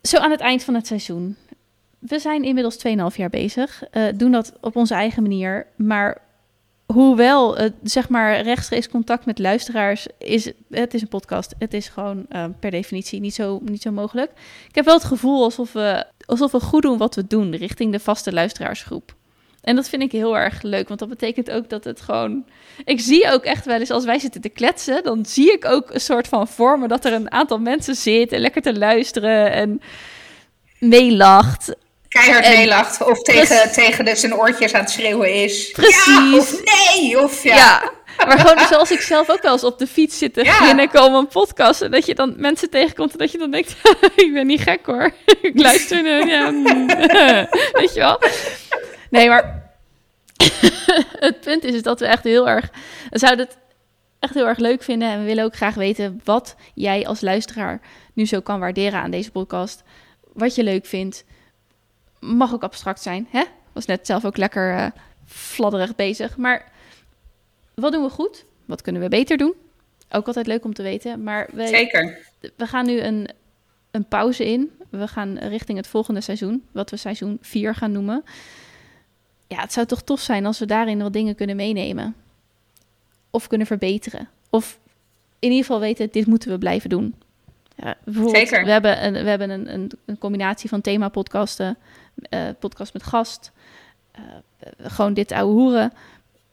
Zo 0.07 0.17
aan 0.17 0.31
het 0.31 0.39
eind 0.39 0.63
van 0.63 0.73
het 0.73 0.87
seizoen 0.87 1.37
we 1.99 2.19
zijn 2.19 2.43
inmiddels 2.43 2.77
2,5 2.87 3.15
jaar 3.15 3.29
bezig. 3.29 3.83
Uh, 3.91 4.03
doen 4.15 4.31
dat 4.31 4.53
op 4.61 4.75
onze 4.75 4.93
eigen 4.93 5.21
manier. 5.21 5.67
Maar 5.75 6.21
hoewel 6.85 7.57
het 7.57 7.73
zeg 7.83 8.09
maar 8.09 8.41
rechtstreeks 8.41 8.89
contact 8.89 9.25
met 9.25 9.39
luisteraars 9.39 10.07
is, 10.17 10.51
het 10.69 10.93
is 10.93 11.01
een 11.01 11.07
podcast. 11.07 11.55
Het 11.59 11.73
is 11.73 11.87
gewoon 11.87 12.25
uh, 12.29 12.45
per 12.59 12.71
definitie 12.71 13.19
niet 13.19 13.33
zo, 13.33 13.59
niet 13.63 13.81
zo 13.81 13.91
mogelijk. 13.91 14.31
Ik 14.67 14.75
heb 14.75 14.85
wel 14.85 14.93
het 14.93 15.03
gevoel 15.03 15.43
alsof 15.43 15.73
we, 15.73 16.05
alsof 16.25 16.51
we 16.51 16.59
goed 16.59 16.81
doen 16.81 16.97
wat 16.97 17.15
we 17.15 17.27
doen 17.27 17.55
richting 17.55 17.91
de 17.91 17.99
vaste 17.99 18.33
luisteraarsgroep. 18.33 19.15
En 19.61 19.75
dat 19.75 19.89
vind 19.89 20.01
ik 20.01 20.11
heel 20.11 20.37
erg 20.37 20.61
leuk, 20.61 20.87
want 20.87 20.99
dat 20.99 21.09
betekent 21.09 21.51
ook 21.51 21.69
dat 21.69 21.83
het 21.83 22.01
gewoon. 22.01 22.45
Ik 22.85 22.99
zie 22.99 23.31
ook 23.31 23.43
echt 23.43 23.65
wel 23.65 23.79
eens 23.79 23.91
als 23.91 24.05
wij 24.05 24.19
zitten 24.19 24.41
te 24.41 24.49
kletsen, 24.49 25.03
dan 25.03 25.25
zie 25.25 25.51
ik 25.51 25.65
ook 25.65 25.93
een 25.93 26.01
soort 26.01 26.27
van 26.27 26.47
vormen 26.47 26.89
dat 26.89 27.05
er 27.05 27.13
een 27.13 27.31
aantal 27.31 27.59
mensen 27.59 27.95
zitten, 27.95 28.39
lekker 28.39 28.61
te 28.61 28.77
luisteren 28.77 29.51
en 29.51 29.81
meelacht 30.79 31.75
keihard 32.09 32.45
en, 32.45 32.51
meelacht. 32.51 33.01
Of 33.01 33.21
tegen, 33.21 33.71
tegen 33.71 34.05
de, 34.05 34.15
zijn 34.15 34.35
oortjes 34.35 34.73
aan 34.73 34.81
het 34.81 34.89
schreeuwen 34.89 35.33
is. 35.33 35.71
Precies. 35.71 36.05
Ja, 36.05 36.37
of 36.37 36.61
nee. 36.63 37.23
Of 37.23 37.43
ja. 37.43 37.55
ja. 37.55 37.91
Maar 38.25 38.39
gewoon 38.39 38.67
zoals 38.67 38.91
ik 38.91 39.01
zelf 39.01 39.29
ook 39.29 39.41
wel 39.41 39.51
eens 39.51 39.63
op 39.63 39.79
de 39.79 39.87
fiets 39.87 40.17
zit 40.17 40.33
te 40.33 40.43
ja. 40.43 40.87
komen 40.87 41.19
een 41.19 41.27
podcast. 41.27 41.81
En 41.81 41.91
dat 41.91 42.05
je 42.05 42.15
dan 42.15 42.33
mensen 42.37 42.69
tegenkomt 42.69 43.11
en 43.11 43.17
dat 43.17 43.31
je 43.31 43.37
dan 43.37 43.51
denkt, 43.51 43.75
ik 44.15 44.33
ben 44.33 44.47
niet 44.47 44.61
gek 44.61 44.85
hoor. 44.85 45.11
ik 45.41 45.51
luister 45.59 46.01
nu. 46.01 46.15
Ja. 46.27 46.51
Weet 47.71 47.93
je 47.93 47.99
wel? 47.99 48.19
Nee, 49.09 49.27
maar 49.29 49.71
het 51.27 51.41
punt 51.41 51.63
is, 51.63 51.73
is 51.73 51.83
dat 51.83 51.99
we 51.99 52.05
echt 52.07 52.23
heel 52.23 52.49
erg... 52.49 52.69
We 53.09 53.19
zouden 53.19 53.45
het 53.45 53.57
echt 54.19 54.33
heel 54.33 54.47
erg 54.47 54.57
leuk 54.57 54.83
vinden. 54.83 55.09
En 55.09 55.19
we 55.19 55.25
willen 55.25 55.43
ook 55.43 55.55
graag 55.55 55.75
weten 55.75 56.21
wat 56.23 56.55
jij 56.73 57.07
als 57.07 57.21
luisteraar 57.21 57.81
nu 58.13 58.25
zo 58.25 58.39
kan 58.39 58.59
waarderen 58.59 58.99
aan 58.99 59.11
deze 59.11 59.31
podcast. 59.31 59.83
Wat 60.33 60.55
je 60.55 60.63
leuk 60.63 60.85
vindt 60.85 61.23
mag 62.19 62.53
ook 62.53 62.63
abstract 62.63 63.01
zijn. 63.01 63.27
Hè? 63.29 63.43
Was 63.73 63.85
net 63.85 64.05
zelf 64.05 64.25
ook 64.25 64.37
lekker 64.37 64.73
uh, 64.73 64.87
fladderig 65.25 65.95
bezig. 65.95 66.37
Maar 66.37 66.71
wat 67.73 67.91
doen 67.91 68.03
we 68.03 68.09
goed? 68.09 68.45
Wat 68.65 68.81
kunnen 68.81 69.01
we 69.01 69.09
beter 69.09 69.37
doen? 69.37 69.53
Ook 70.11 70.27
altijd 70.27 70.47
leuk 70.47 70.65
om 70.65 70.73
te 70.73 70.83
weten. 70.83 71.23
Maar 71.23 71.49
we, 71.53 71.67
Zeker. 71.67 72.17
We 72.55 72.67
gaan 72.67 72.85
nu 72.85 72.99
een, 72.99 73.29
een 73.91 74.05
pauze 74.05 74.45
in. 74.45 74.71
We 74.89 75.07
gaan 75.07 75.37
richting 75.37 75.77
het 75.77 75.87
volgende 75.87 76.21
seizoen, 76.21 76.67
wat 76.71 76.89
we 76.89 76.97
seizoen 76.97 77.37
4 77.41 77.75
gaan 77.75 77.91
noemen. 77.91 78.23
Ja, 79.47 79.61
het 79.61 79.73
zou 79.73 79.85
toch 79.85 80.01
tof 80.01 80.19
zijn 80.19 80.45
als 80.45 80.59
we 80.59 80.65
daarin 80.65 81.01
wat 81.01 81.13
dingen 81.13 81.35
kunnen 81.35 81.55
meenemen. 81.55 82.15
Of 83.29 83.47
kunnen 83.47 83.67
verbeteren. 83.67 84.29
Of 84.49 84.79
in 85.39 85.49
ieder 85.49 85.65
geval 85.65 85.79
weten, 85.79 86.09
dit 86.11 86.25
moeten 86.25 86.49
we 86.49 86.57
blijven 86.57 86.89
doen. 86.89 87.15
Ja, 87.75 87.97
Zeker. 88.05 88.63
We 88.63 88.71
hebben 88.71 89.05
een, 89.05 89.13
we 89.13 89.29
hebben 89.29 89.49
een, 89.49 89.73
een, 89.73 89.91
een 90.05 90.17
combinatie 90.17 90.69
van 90.69 90.81
thema-podcasten 90.81 91.77
uh, 92.29 92.49
podcast 92.59 92.93
met 92.93 93.03
gast. 93.03 93.51
Uh, 94.19 94.23
gewoon 94.77 95.13
dit 95.13 95.31
ouwe 95.31 95.53
hoeren. 95.53 95.93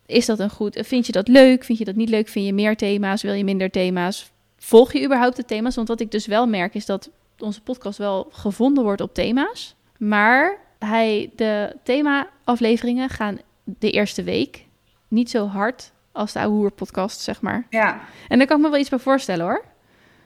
Is 0.07 0.27
dat 0.27 0.39
een 0.39 0.51
goed? 0.51 0.79
Vind 0.81 1.07
je 1.07 1.13
dat 1.13 1.29
leuk? 1.29 1.65
Vind 1.65 1.79
je 1.79 1.85
dat 1.85 1.95
niet 1.95 2.09
leuk? 2.09 2.29
Vind 2.29 2.47
je 2.47 2.53
meer 2.53 2.77
thema's? 2.77 3.23
Wil 3.23 3.33
je 3.33 3.45
minder 3.45 3.71
thema's? 3.71 4.31
Volg 4.59 4.93
je 4.93 5.05
überhaupt 5.05 5.37
de 5.37 5.45
thema's? 5.45 5.75
Want 5.75 5.89
wat 5.89 6.01
ik 6.01 6.11
dus 6.11 6.27
wel 6.27 6.47
merk 6.47 6.75
is 6.75 6.87
dat 6.87 7.11
onze 7.39 7.61
podcast 7.61 7.99
wel 7.99 8.29
gevonden 8.33 8.85
wordt 8.85 9.01
op 9.01 9.15
thema's. 9.15 9.75
Maar 9.99 10.59
hij, 10.79 11.31
de 11.37 11.77
thema-afleveringen 11.83 13.09
gaan 13.09 13.39
de 13.65 13.91
eerste 13.91 14.23
week 14.23 14.65
niet 15.09 15.31
zo 15.31 15.47
hard 15.47 15.93
als 16.13 16.33
de 16.33 16.39
oude 16.39 16.55
hoer 16.55 16.71
podcast, 16.71 17.21
zeg 17.21 17.41
maar. 17.41 17.67
Ja. 17.71 18.01
En 18.29 18.39
daar 18.39 18.47
kan 18.47 18.57
ik 18.57 18.63
me 18.63 18.71
wel 18.71 18.81
iets 18.81 18.89
bij 18.89 18.99
voorstellen 18.99 19.45
hoor. 19.45 19.65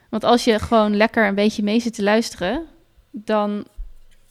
Want 0.09 0.23
als 0.23 0.43
je 0.43 0.59
gewoon 0.59 0.97
lekker 0.97 1.27
een 1.27 1.35
beetje 1.35 1.63
mee 1.63 1.79
zit 1.79 1.93
te 1.93 2.03
luisteren, 2.03 2.65
dan 3.11 3.67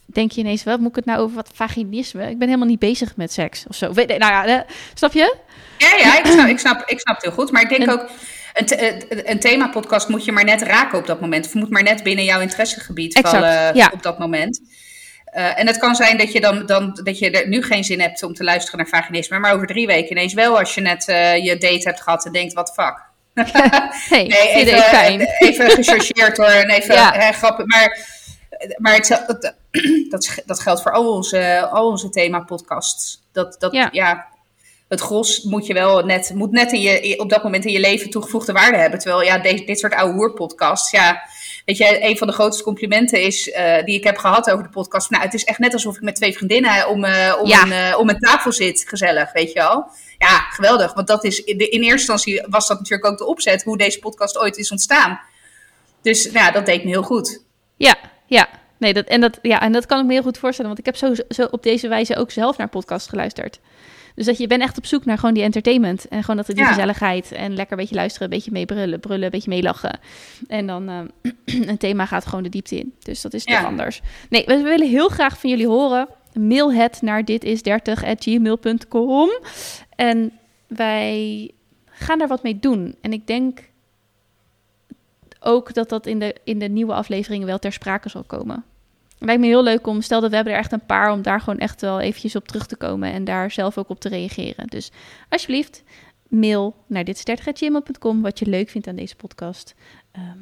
denk 0.05 0.31
je 0.31 0.41
ineens, 0.41 0.63
wat 0.63 0.79
moet 0.79 0.89
ik 0.89 0.95
het 0.95 1.05
nou 1.05 1.19
over 1.19 1.35
wat 1.35 1.51
vaginisme? 1.53 2.29
Ik 2.29 2.37
ben 2.37 2.47
helemaal 2.47 2.67
niet 2.69 2.79
bezig 2.79 3.15
met 3.15 3.31
seks 3.33 3.65
of 3.67 3.75
zo. 3.75 3.93
Weet, 3.93 4.07
nou 4.07 4.19
ja, 4.19 4.45
eh, 4.45 4.59
snap 4.93 5.13
je? 5.13 5.35
Ja, 5.77 5.95
ja 5.97 6.19
ik, 6.19 6.25
snap, 6.25 6.47
ik, 6.47 6.59
snap, 6.59 6.83
ik 6.85 6.99
snap 6.99 7.15
het 7.15 7.23
heel 7.23 7.33
goed. 7.33 7.51
Maar 7.51 7.61
ik 7.61 7.69
denk 7.69 7.91
ook, 7.91 8.09
een, 8.53 8.65
th- 8.65 8.81
een- 8.81 9.29
een 9.31 9.39
themapodcast 9.39 10.07
moet 10.09 10.25
je 10.25 10.31
maar 10.31 10.43
net 10.43 10.61
raken 10.61 10.97
op 10.97 11.07
dat 11.07 11.21
moment. 11.21 11.45
Of 11.45 11.53
moet 11.53 11.69
maar 11.69 11.83
net 11.83 12.03
binnen 12.03 12.25
jouw 12.25 12.39
interessegebied 12.39 13.15
Exact, 13.15 13.35
vallen 13.37 13.75
ja. 13.75 13.89
op 13.93 14.03
dat 14.03 14.19
moment. 14.19 14.61
Eh, 15.31 15.59
en 15.59 15.67
het 15.67 15.77
kan 15.77 15.95
zijn 15.95 16.17
dat 16.17 16.31
je, 16.31 16.41
dan, 16.41 16.65
dan, 16.65 16.99
dat 17.03 17.19
je 17.19 17.31
er 17.31 17.47
nu 17.47 17.63
geen 17.63 17.83
zin 17.83 18.01
hebt 18.01 18.23
om 18.23 18.33
te 18.33 18.43
luisteren 18.43 18.79
naar 18.79 18.87
vaginisme. 18.87 19.39
Maar 19.39 19.53
over 19.53 19.67
drie 19.67 19.87
weken 19.87 20.11
ineens 20.11 20.33
wel 20.33 20.59
als 20.59 20.75
je 20.75 20.81
net 20.81 21.07
eh, 21.07 21.43
je 21.43 21.57
date 21.57 21.87
hebt 21.87 22.01
gehad 22.01 22.25
en 22.25 22.31
denkt, 22.31 22.53
wat 22.53 22.73
fuck. 22.73 23.07
Hey, 24.09 24.23
Nee, 24.27 24.49
even, 24.49 24.79
fijn. 24.81 25.21
even 25.39 25.69
gechargeerd 25.71 26.37
hoor. 26.37 26.45
En 26.45 26.69
even 26.69 26.95
Ja. 26.95 27.13
hè, 27.13 27.31
grappen. 27.31 27.67
Maar, 27.67 28.07
maar 28.77 28.93
het, 28.95 29.23
dat, 29.27 29.41
dat, 30.09 30.41
dat 30.45 30.59
geldt 30.59 30.81
voor 30.81 30.91
al 30.91 31.13
onze, 31.13 31.67
al 31.71 31.87
onze 31.87 32.09
thema-podcasts. 32.09 33.21
Dat, 33.31 33.55
dat, 33.59 33.71
Ja. 33.73 33.89
ja. 33.91 34.27
het 34.87 34.99
gros 35.01 35.43
moet 35.43 35.65
je 35.65 35.73
wel 35.73 36.05
net, 36.05 36.31
moet 36.35 36.51
net 36.51 36.71
in 36.71 36.79
je, 36.81 37.19
op 37.19 37.29
dat 37.29 37.43
moment 37.43 37.65
in 37.65 37.71
je 37.71 37.79
leven 37.79 38.09
toegevoegde 38.09 38.51
waarde 38.51 38.77
hebben. 38.77 38.99
Terwijl 38.99 39.23
ja, 39.23 39.37
deze, 39.37 39.63
dit 39.63 39.79
soort 39.79 39.93
oude 39.95 40.13
hoer-podcasts, 40.13 40.91
ja. 40.91 41.21
Weet 41.69 41.77
je, 41.77 42.03
een 42.05 42.17
van 42.17 42.27
de 42.27 42.33
grootste 42.33 42.63
complimenten 42.63 43.21
is, 43.21 43.51
eh, 43.51 43.83
die 43.83 43.95
ik 43.95 44.03
heb 44.03 44.17
gehad 44.17 44.51
over 44.51 44.63
de 44.63 44.69
podcast. 44.69 45.09
Nou, 45.09 45.23
het 45.23 45.33
is 45.33 45.43
echt 45.43 45.59
net 45.59 45.73
alsof 45.73 45.95
ik 45.95 46.01
met 46.01 46.15
twee 46.15 46.33
vriendinnen 46.33 46.87
om, 46.89 47.03
eh, 47.03 47.35
om, 47.41 47.47
Ja. 47.47 47.63
een, 47.63 47.71
eh, 47.71 47.99
om 47.99 48.09
een 48.09 48.19
tafel 48.19 48.51
zit, 48.51 48.83
gezellig, 48.87 49.31
weet 49.33 49.47
je 49.47 49.59
wel. 49.59 49.89
Ja, 50.17 50.39
geweldig. 50.39 50.93
Want 50.93 51.07
dat 51.07 51.23
is, 51.23 51.43
in, 51.43 51.57
de- 51.57 51.69
in 51.69 51.79
eerste 51.81 51.91
instantie 51.97 52.45
was 52.49 52.67
dat 52.67 52.77
natuurlijk 52.77 53.11
ook 53.11 53.17
de 53.17 53.25
opzet, 53.25 53.63
hoe 53.63 53.77
deze 53.77 53.99
podcast 53.99 54.37
ooit 54.37 54.57
is 54.57 54.71
ontstaan. 54.71 55.19
Dus 56.01 56.25
nou, 56.31 56.45
ja, 56.45 56.51
dat 56.51 56.65
deed 56.65 56.83
me 56.83 56.89
heel 56.89 57.03
goed. 57.03 57.43
Ja, 57.77 57.95
ja. 58.25 58.47
Nee, 58.77 58.93
dat, 58.93 59.05
en, 59.05 59.21
dat, 59.21 59.39
ja, 59.41 59.61
en 59.61 59.71
dat 59.71 59.85
kan 59.85 59.99
ik 59.99 60.05
me 60.05 60.13
heel 60.13 60.21
goed 60.21 60.37
voorstellen. 60.37 60.75
Want 60.75 60.87
ik 60.87 60.93
heb 60.93 60.95
zo, 60.95 61.23
zo 61.29 61.47
op 61.51 61.63
deze 61.63 61.87
wijze 61.87 62.15
ook 62.15 62.31
zelf 62.31 62.57
naar 62.57 62.69
podcasts 62.69 63.09
geluisterd. 63.09 63.59
Dus 64.19 64.27
dat 64.27 64.37
je 64.37 64.47
bent 64.47 64.61
echt 64.61 64.77
op 64.77 64.85
zoek 64.85 65.05
naar 65.05 65.17
gewoon 65.17 65.33
die 65.33 65.43
entertainment. 65.43 66.07
En 66.07 66.21
gewoon 66.21 66.35
dat 66.37 66.47
er 66.47 66.53
die 66.55 66.63
Ja. 66.63 66.69
gezelligheid. 66.69 67.31
En 67.31 67.53
lekker 67.53 67.71
een 67.71 67.77
beetje 67.83 67.95
luisteren, 67.95 68.27
een 68.27 68.33
beetje 68.35 68.51
mee 68.51 68.65
brullen, 68.65 69.23
een 69.23 69.29
beetje 69.29 69.49
meelachen. 69.49 69.99
En 70.47 70.67
dan 70.67 70.89
ehm, 70.89 71.07
een 71.69 71.77
thema 71.77 72.05
gaat 72.05 72.25
gewoon 72.25 72.43
de 72.43 72.49
diepte 72.49 72.75
in. 72.79 72.93
Dus 72.99 73.21
dat 73.21 73.33
is 73.33 73.43
toch 73.43 73.55
Ja. 73.55 73.63
anders. 73.63 74.01
Nee, 74.29 74.45
we, 74.45 74.55
we 74.57 74.63
willen 74.63 74.87
heel 74.89 75.09
graag 75.09 75.39
van 75.39 75.49
jullie 75.49 75.67
horen. 75.67 76.07
Mail 76.33 76.73
het 76.73 77.01
naar 77.01 77.23
ditis30.gmail.com. 77.31 79.29
En 79.95 80.31
wij 80.67 81.51
gaan 81.85 82.19
daar 82.19 82.27
wat 82.27 82.43
mee 82.43 82.59
doen. 82.59 82.95
En 83.01 83.13
ik 83.13 83.27
denk 83.27 83.59
ook 85.39 85.73
dat 85.73 85.89
dat 85.89 86.05
in 86.05 86.19
de, 86.19 86.35
in 86.43 86.59
de 86.59 86.67
nieuwe 86.69 86.93
afleveringen 86.93 87.47
wel 87.47 87.59
ter 87.59 87.73
sprake 87.73 88.09
zal 88.09 88.23
komen. 88.23 88.63
Lijkt 89.19 89.41
me 89.41 89.47
heel 89.47 89.63
leuk 89.63 89.87
om, 89.87 90.01
stel 90.01 90.21
dat 90.21 90.29
we 90.29 90.35
hebben 90.35 90.53
er 90.53 90.59
echt 90.59 90.71
een 90.71 90.85
paar, 90.85 91.11
om 91.11 91.21
daar 91.21 91.39
gewoon 91.39 91.59
echt 91.59 91.81
wel 91.81 91.99
eventjes 91.99 92.35
op 92.35 92.47
terug 92.47 92.65
te 92.65 92.75
komen 92.75 93.11
en 93.13 93.23
daar 93.23 93.51
zelf 93.51 93.77
ook 93.77 93.89
op 93.89 93.99
te 93.99 94.09
reageren. 94.09 94.67
Dus 94.67 94.91
alsjeblieft, 95.29 95.83
mail 96.27 96.75
naar 96.87 97.03
dit30.gmail.com 97.05 98.21
wat 98.21 98.39
je 98.39 98.45
leuk 98.45 98.69
vindt 98.69 98.87
aan 98.87 98.95
deze 98.95 99.15
podcast. 99.15 99.75
Ehm, 100.11 100.37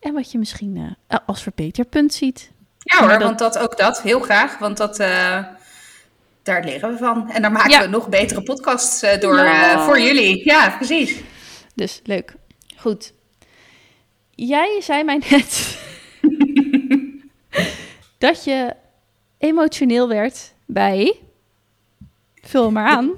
en 0.00 0.12
wat 0.12 0.32
je 0.32 0.38
misschien 0.38 0.96
eh, 1.08 1.18
als 1.26 1.42
verbeterpunt 1.42 2.14
ziet. 2.14 2.50
Ja 2.78 2.98
hoor, 2.98 3.08
dat- 3.08 3.22
want 3.22 3.38
dat 3.38 3.58
ook 3.58 3.76
dat, 3.76 4.02
heel 4.02 4.20
graag. 4.20 4.58
Want 4.58 4.76
dat, 4.76 4.98
eh, 4.98 5.44
daar 6.42 6.64
leren 6.64 6.90
we 6.92 6.96
van. 6.98 7.30
En 7.30 7.42
daar 7.42 7.52
maken 7.52 7.70
Ja. 7.70 7.80
we 7.80 7.86
nog 7.86 8.08
betere 8.08 8.42
podcasts 8.42 9.02
eh, 9.02 9.20
door 9.20 9.36
Ja. 9.36 9.72
eh, 9.72 9.84
voor 9.84 10.00
jullie. 10.00 10.44
Ja, 10.44 10.70
precies. 10.76 11.20
Dus 11.74 12.00
leuk. 12.04 12.34
Goed. 12.76 13.12
Jij 14.30 14.80
zei 14.82 15.04
mij 15.04 15.16
net 15.30 15.78
dat 18.18 18.44
je 18.44 18.74
emotioneel 19.38 20.08
werd 20.08 20.52
bij. 20.66 21.18
Vul 22.34 22.70
maar 22.70 22.88
aan. 22.88 23.10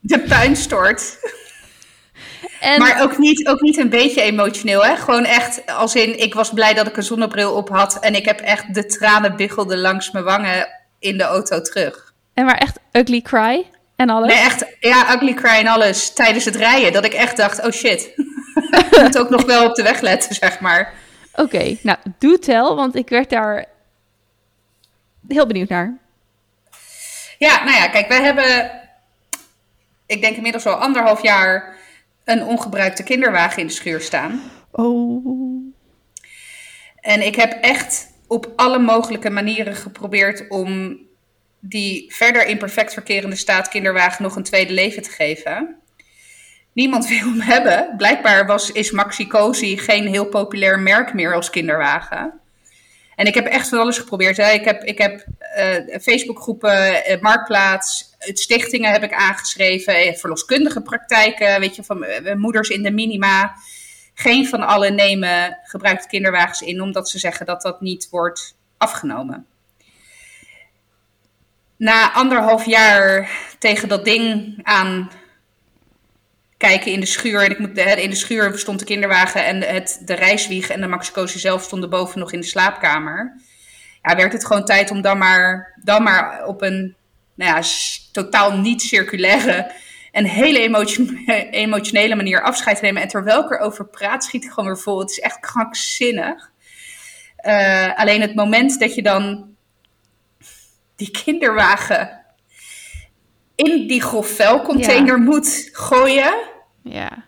De 0.00 0.20
puin 0.20 0.56
stort. 0.56 1.18
En 2.60 2.78
Maar 2.78 3.02
ook 3.02 3.18
niet, 3.18 3.48
ook 3.48 3.60
niet 3.60 3.76
een 3.76 3.88
beetje 3.88 4.20
emotioneel, 4.20 4.84
hè? 4.84 4.96
Gewoon 4.96 5.24
echt 5.24 5.66
als 5.66 5.94
in, 5.94 6.20
ik 6.20 6.34
was 6.34 6.52
blij 6.52 6.74
dat 6.74 6.86
ik 6.86 6.96
een 6.96 7.02
zonnebril 7.02 7.54
op 7.54 7.68
had. 7.68 7.98
En 8.00 8.14
ik 8.14 8.24
heb 8.24 8.40
echt 8.40 8.74
de 8.74 8.86
tranen 8.86 9.36
biggelden 9.36 9.78
langs 9.78 10.10
mijn 10.10 10.24
wangen 10.24 10.68
in 10.98 11.18
de 11.18 11.24
auto 11.24 11.60
terug. 11.60 12.14
En 12.34 12.44
maar 12.44 12.58
echt 12.58 12.78
ugly 12.92 13.20
cry 13.20 13.66
en 13.96 14.10
alles. 14.10 14.28
Nee, 14.34 14.44
echt, 14.44 14.64
ja, 14.80 15.14
ugly 15.14 15.34
cry 15.34 15.50
en 15.50 15.66
alles 15.66 16.12
tijdens 16.12 16.44
het 16.44 16.56
rijden. 16.56 16.92
Dat 16.92 17.04
ik 17.04 17.12
echt 17.12 17.36
dacht, 17.36 17.64
oh 17.66 17.70
shit. 17.70 18.12
ik 18.90 18.98
moet 19.02 19.18
ook 19.18 19.30
nog 19.30 19.44
wel 19.44 19.66
op 19.66 19.74
de 19.74 19.82
weg 19.82 20.00
letten, 20.00 20.34
zeg 20.34 20.60
maar. 20.60 20.94
Oké, 21.34 21.76
nou, 21.82 21.98
doe 22.18 22.38
tel, 22.38 22.76
want 22.76 22.94
ik 22.94 23.08
werd 23.08 23.30
daar 23.30 23.66
heel 25.28 25.46
benieuwd 25.46 25.68
naar. 25.68 25.98
Ja, 27.38 27.64
nou 27.64 27.76
ja, 27.76 27.88
kijk, 27.88 28.08
wij 28.08 28.22
hebben, 28.22 28.70
ik 30.06 30.20
denk 30.20 30.36
inmiddels 30.36 30.66
al 30.66 30.74
anderhalf 30.74 31.22
jaar, 31.22 31.76
een 32.24 32.42
ongebruikte 32.42 33.02
kinderwagen 33.02 33.60
in 33.60 33.66
de 33.66 33.72
schuur 33.72 34.00
staan. 34.00 34.40
Oh. 34.70 35.26
En 37.00 37.26
ik 37.26 37.34
heb 37.34 37.52
echt 37.60 38.12
op 38.26 38.52
alle 38.56 38.78
mogelijke 38.78 39.30
manieren 39.30 39.74
geprobeerd 39.74 40.48
om 40.48 40.98
die 41.60 42.14
verder 42.14 42.46
in 42.46 42.58
perfect 42.58 42.92
verkerende 42.92 43.36
staat 43.36 43.68
kinderwagen 43.68 44.22
nog 44.22 44.36
een 44.36 44.42
tweede 44.42 44.72
leven 44.72 45.02
te 45.02 45.10
geven. 45.10 45.76
Niemand 46.72 47.08
wil 47.08 47.18
hem 47.18 47.40
hebben. 47.40 47.94
Blijkbaar 47.96 48.46
was, 48.46 48.72
is 48.72 48.90
Maxi 48.90 49.26
Cosi 49.26 49.78
geen 49.78 50.06
heel 50.06 50.26
populair 50.26 50.78
merk 50.78 51.14
meer 51.14 51.34
als 51.34 51.50
kinderwagen. 51.50 52.40
En 53.18 53.26
ik 53.26 53.34
heb 53.34 53.46
echt 53.46 53.68
van 53.68 53.78
alles 53.78 53.98
geprobeerd. 53.98 54.38
Ik 54.38 54.64
heb, 54.64 54.82
ik 54.84 54.98
heb 54.98 55.26
eh, 55.38 56.00
Facebookgroepen, 56.00 57.04
eh, 57.04 57.20
Marktplaats, 57.20 58.16
stichtingen 58.18 58.92
heb 58.92 59.02
ik 59.02 59.12
aangeschreven, 59.12 59.94
eh, 59.94 60.14
verloskundige 60.14 60.82
praktijken, 60.82 61.60
weet 61.60 61.76
je, 61.76 61.84
van 61.84 62.06
moeders 62.36 62.68
in 62.68 62.82
de 62.82 62.90
minima. 62.90 63.54
Geen 64.14 64.48
van 64.48 64.60
allen 64.60 64.94
nemen 64.94 65.58
gebruikte 65.62 66.08
kinderwagens 66.08 66.60
in, 66.60 66.82
omdat 66.82 67.08
ze 67.08 67.18
zeggen 67.18 67.46
dat 67.46 67.62
dat 67.62 67.80
niet 67.80 68.08
wordt 68.10 68.56
afgenomen. 68.76 69.46
Na 71.76 72.12
anderhalf 72.12 72.66
jaar 72.66 73.30
tegen 73.58 73.88
dat 73.88 74.04
ding 74.04 74.58
aan 74.62 75.10
kijken 76.58 76.92
in 76.92 77.00
de 77.00 77.06
schuur. 77.06 77.42
En 77.42 77.50
ik 77.50 77.58
moet, 77.58 77.78
in 77.78 78.10
de 78.10 78.16
schuur 78.16 78.58
stond 78.58 78.78
de 78.78 78.84
kinderwagen 78.84 79.44
en 79.44 79.62
het, 79.62 80.02
de 80.04 80.14
reiswieg 80.14 80.70
en 80.70 80.80
de 80.80 80.86
Maxicosi 80.86 81.38
zelf 81.38 81.62
stonden 81.62 81.90
boven 81.90 82.18
nog 82.18 82.32
in 82.32 82.40
de 82.40 82.46
slaapkamer. 82.46 83.40
Ja, 84.02 84.16
werd 84.16 84.32
het 84.32 84.46
gewoon 84.46 84.64
tijd 84.64 84.90
om 84.90 85.00
dan 85.00 85.18
maar, 85.18 85.72
dan 85.84 86.02
maar 86.02 86.46
op 86.46 86.62
een 86.62 86.96
nou 87.34 87.56
ja, 87.56 87.68
totaal 88.12 88.52
niet 88.58 88.82
circulaire 88.82 89.72
en 90.12 90.24
hele 90.24 90.58
emotio- 90.58 91.14
emotionele 91.50 92.14
manier 92.14 92.42
afscheid 92.42 92.76
te 92.76 92.84
nemen. 92.84 93.02
En 93.02 93.08
terwijl 93.08 93.44
ik 93.44 93.50
erover 93.50 93.86
praat, 93.86 94.24
schiet 94.24 94.44
ik 94.44 94.50
gewoon 94.50 94.66
weer 94.66 94.78
vol. 94.78 94.98
Het 94.98 95.10
is 95.10 95.20
echt 95.20 95.40
krankzinnig. 95.40 96.50
Eh, 97.36 97.98
alleen 97.98 98.20
het 98.20 98.34
moment 98.34 98.80
dat 98.80 98.94
je 98.94 99.02
dan 99.02 99.54
die 100.96 101.10
kinderwagen 101.10 102.17
in 103.64 103.86
die 103.86 104.02
grofvelcontainer 104.02 105.18
moet 105.18 105.68
gooien. 105.72 106.34
Ja. 106.82 107.24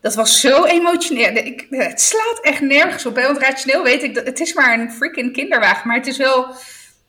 Dat 0.00 0.14
was 0.14 0.40
zo 0.40 0.64
emotioneel. 0.64 1.30
Ik, 1.36 1.66
het 1.70 2.00
slaat 2.00 2.38
echt 2.42 2.60
nergens 2.60 3.06
op. 3.06 3.16
Hè? 3.16 3.22
Want 3.22 3.38
rationeel 3.38 3.82
weet 3.82 4.02
ik 4.02 4.14
dat 4.14 4.26
het 4.26 4.40
is 4.40 4.54
maar 4.54 4.78
een 4.78 4.92
freaking 4.92 5.32
kinderwagen. 5.32 5.88
Maar 5.88 5.96
het 5.96 6.06
is 6.06 6.16
wel. 6.16 6.54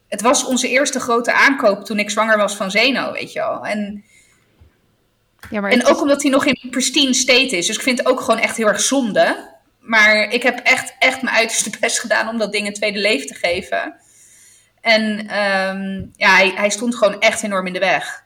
Het 0.08 0.22
was 0.22 0.46
onze 0.46 0.70
eerste 0.70 1.00
grote 1.00 1.34
aankoop 1.34 1.86
toen 1.86 2.00
ik 2.00 2.10
zwanger 2.10 2.38
was 2.38 2.56
van 2.56 2.72
Zeno, 2.72 3.12
weet 3.12 3.32
je 3.34 3.40
wel. 3.40 3.66
En, 3.66 4.04
ja 5.50 5.62
maar 5.62 5.72
en 5.72 5.82
is- 5.82 5.86
ook 5.86 6.02
omdat 6.02 6.22
hij 6.22 6.32
nog 6.32 6.46
in 6.46 6.70
pristine 6.70 7.14
state 7.14 7.58
is. 7.58 7.68
Dus 7.68 7.76
ik 7.76 7.82
vind 7.82 7.98
het 7.98 8.08
ook 8.08 8.20
gewoon 8.22 8.40
echt 8.40 8.58
heel 8.58 8.68
erg 8.68 8.82
zonde. 8.82 9.52
Maar 9.80 10.32
ik 10.32 10.44
heb 10.44 10.60
echt, 10.60 10.96
echt 11.00 11.22
mijn 11.22 11.36
uiterste 11.36 11.70
best 11.80 12.00
gedaan 12.00 12.30
om 12.30 12.38
dat 12.38 12.52
ding 12.52 12.68
een 12.68 12.74
tweede 12.74 13.00
leven 13.00 13.28
te 13.28 13.34
geven. 13.34 13.96
En 14.84 15.28
ehm, 15.28 16.06
ja, 16.16 16.36
hij, 16.36 16.52
hij 16.56 16.70
stond 16.70 16.96
gewoon 16.96 17.20
echt 17.20 17.44
enorm 17.44 17.68
in 17.68 17.74
de 17.74 17.80
weg. 17.80 18.24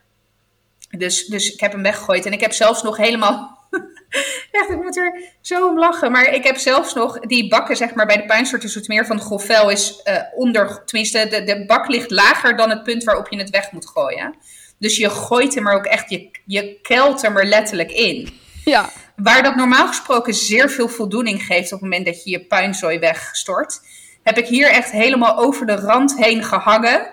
Dus, 0.90 1.26
dus 1.26 1.54
ik 1.54 1.60
heb 1.60 1.72
hem 1.72 1.82
weggegooid. 1.82 2.26
En 2.26 2.32
ik 2.32 2.42
heb 2.42 2.52
zelfs 2.54 2.84
nog 2.84 2.98
helemaal. 2.98 3.58
Echt, 4.52 4.70
ik 4.70 4.82
moet 4.82 4.98
er 4.98 5.22
zo 5.42 5.68
om 5.68 5.80
lachen. 5.80 6.12
Maar 6.12 6.34
ik 6.34 6.44
heb 6.44 6.58
zelfs 6.58 6.94
nog 6.94 7.20
die 7.20 7.48
bakken, 7.48 7.76
zeg 7.76 7.94
maar, 7.94 8.06
bij 8.06 8.18
de 8.18 8.26
puinstorten 8.26 8.84
meer 8.88 9.06
van 9.06 9.20
Grofvel 9.20 9.70
is 9.70 10.02
eh, 10.04 10.22
onder. 10.36 10.84
Tenminste, 10.86 11.28
de, 11.30 11.44
de 11.44 11.66
bak 11.66 11.88
ligt 11.88 12.12
lager 12.12 12.58
dan 12.58 12.70
het 12.70 12.84
punt 12.84 13.04
waarop 13.04 13.30
je 13.30 13.38
het 13.38 13.50
weg 13.50 13.72
moet 13.72 13.90
gooien. 13.90 14.36
Dus 14.80 14.98
je 14.98 15.10
gooit 15.10 15.56
hem 15.56 15.68
er 15.68 15.74
ook 15.74 15.86
echt, 15.86 16.10
je, 16.10 16.30
je 16.46 16.80
kelt 16.82 17.22
hem 17.22 17.38
er 17.38 17.46
letterlijk 17.46 17.92
in. 17.92 18.30
Ja. 18.66 18.90
Waar 19.16 19.44
dat 19.44 19.56
normaal 19.56 19.88
gesproken 19.88 20.34
zeer 20.34 20.70
veel 20.70 20.90
voldoening 20.90 21.44
geeft 21.44 21.74
op 21.74 21.80
het 21.80 21.90
moment 21.90 22.06
dat 22.06 22.24
je 22.24 22.30
je 22.30 22.46
puinzooi 22.46 23.00
wegstort, 23.00 23.82
heb 24.28 24.38
ik 24.38 24.48
hier 24.48 24.70
echt 24.72 24.92
helemaal 24.92 25.38
over 25.38 25.66
de 25.66 25.76
rand 25.76 26.18
heen 26.18 26.44
gehangen. 26.44 27.12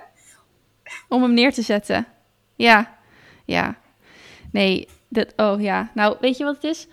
Om 1.08 1.22
hem 1.22 1.34
neer 1.34 1.52
te 1.52 1.62
zetten. 1.62 2.06
Ja, 2.56 2.96
ja. 3.44 3.76
Nee, 4.52 4.88
dat, 5.08 5.32
oh 5.36 5.60
ja. 5.60 5.90
Nou, 5.94 6.16
weet 6.20 6.36
je 6.36 6.44
wat 6.44 6.54
het 6.54 6.64
is? 6.64 6.86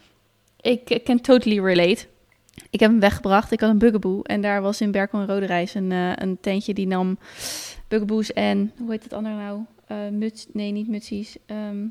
Ik 0.62 0.90
ik 0.90 1.04
can 1.04 1.22
totally 1.22 1.60
relate. 1.60 2.06
Ik 2.70 2.80
heb 2.80 2.90
hem 2.90 3.00
weggebracht. 3.00 3.52
Ik 3.52 3.60
had 3.60 3.70
een 3.70 3.78
bugaboo. 3.78 4.22
En 4.22 4.42
daar 4.42 4.62
was 4.62 4.82
in 4.82 4.92
Berkel 4.92 5.20
en 5.20 5.28
Rode 5.28 5.46
Reis 5.46 5.74
een, 5.74 5.92
eh, 5.92 6.12
een 6.16 6.38
tentje 6.42 6.74
die 6.74 6.88
nam 6.88 7.18
bugaboos 7.88 8.34
en... 8.34 8.72
Hoe 8.78 8.92
heet 8.92 9.04
het 9.04 9.14
andere 9.14 9.36
nou? 9.36 9.62
Eh 9.88 9.98
muts, 10.12 10.48
nee, 10.54 10.72
niet 10.72 10.88
mutsies. 10.88 11.38
Ehm, 11.46 11.86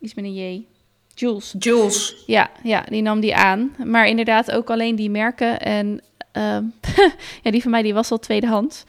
iets 0.00 0.14
met 0.14 0.24
een 0.24 0.34
J. 0.34 0.66
Jules. 1.14 1.54
Jules. 1.58 2.22
Ja, 2.26 2.50
ja, 2.62 2.84
die 2.88 3.02
nam 3.02 3.20
die 3.20 3.36
aan. 3.36 3.74
Maar 3.84 4.06
inderdaad 4.06 4.50
ook 4.50 4.70
alleen 4.70 4.96
die 4.96 5.10
merken. 5.10 5.60
En 5.60 6.00
ehm, 6.36 6.64
ja, 7.42 7.50
die 7.50 7.62
van 7.62 7.70
mij 7.70 7.82
die 7.82 7.94
was 7.94 8.10
al 8.10 8.18
tweedehands. 8.18 8.84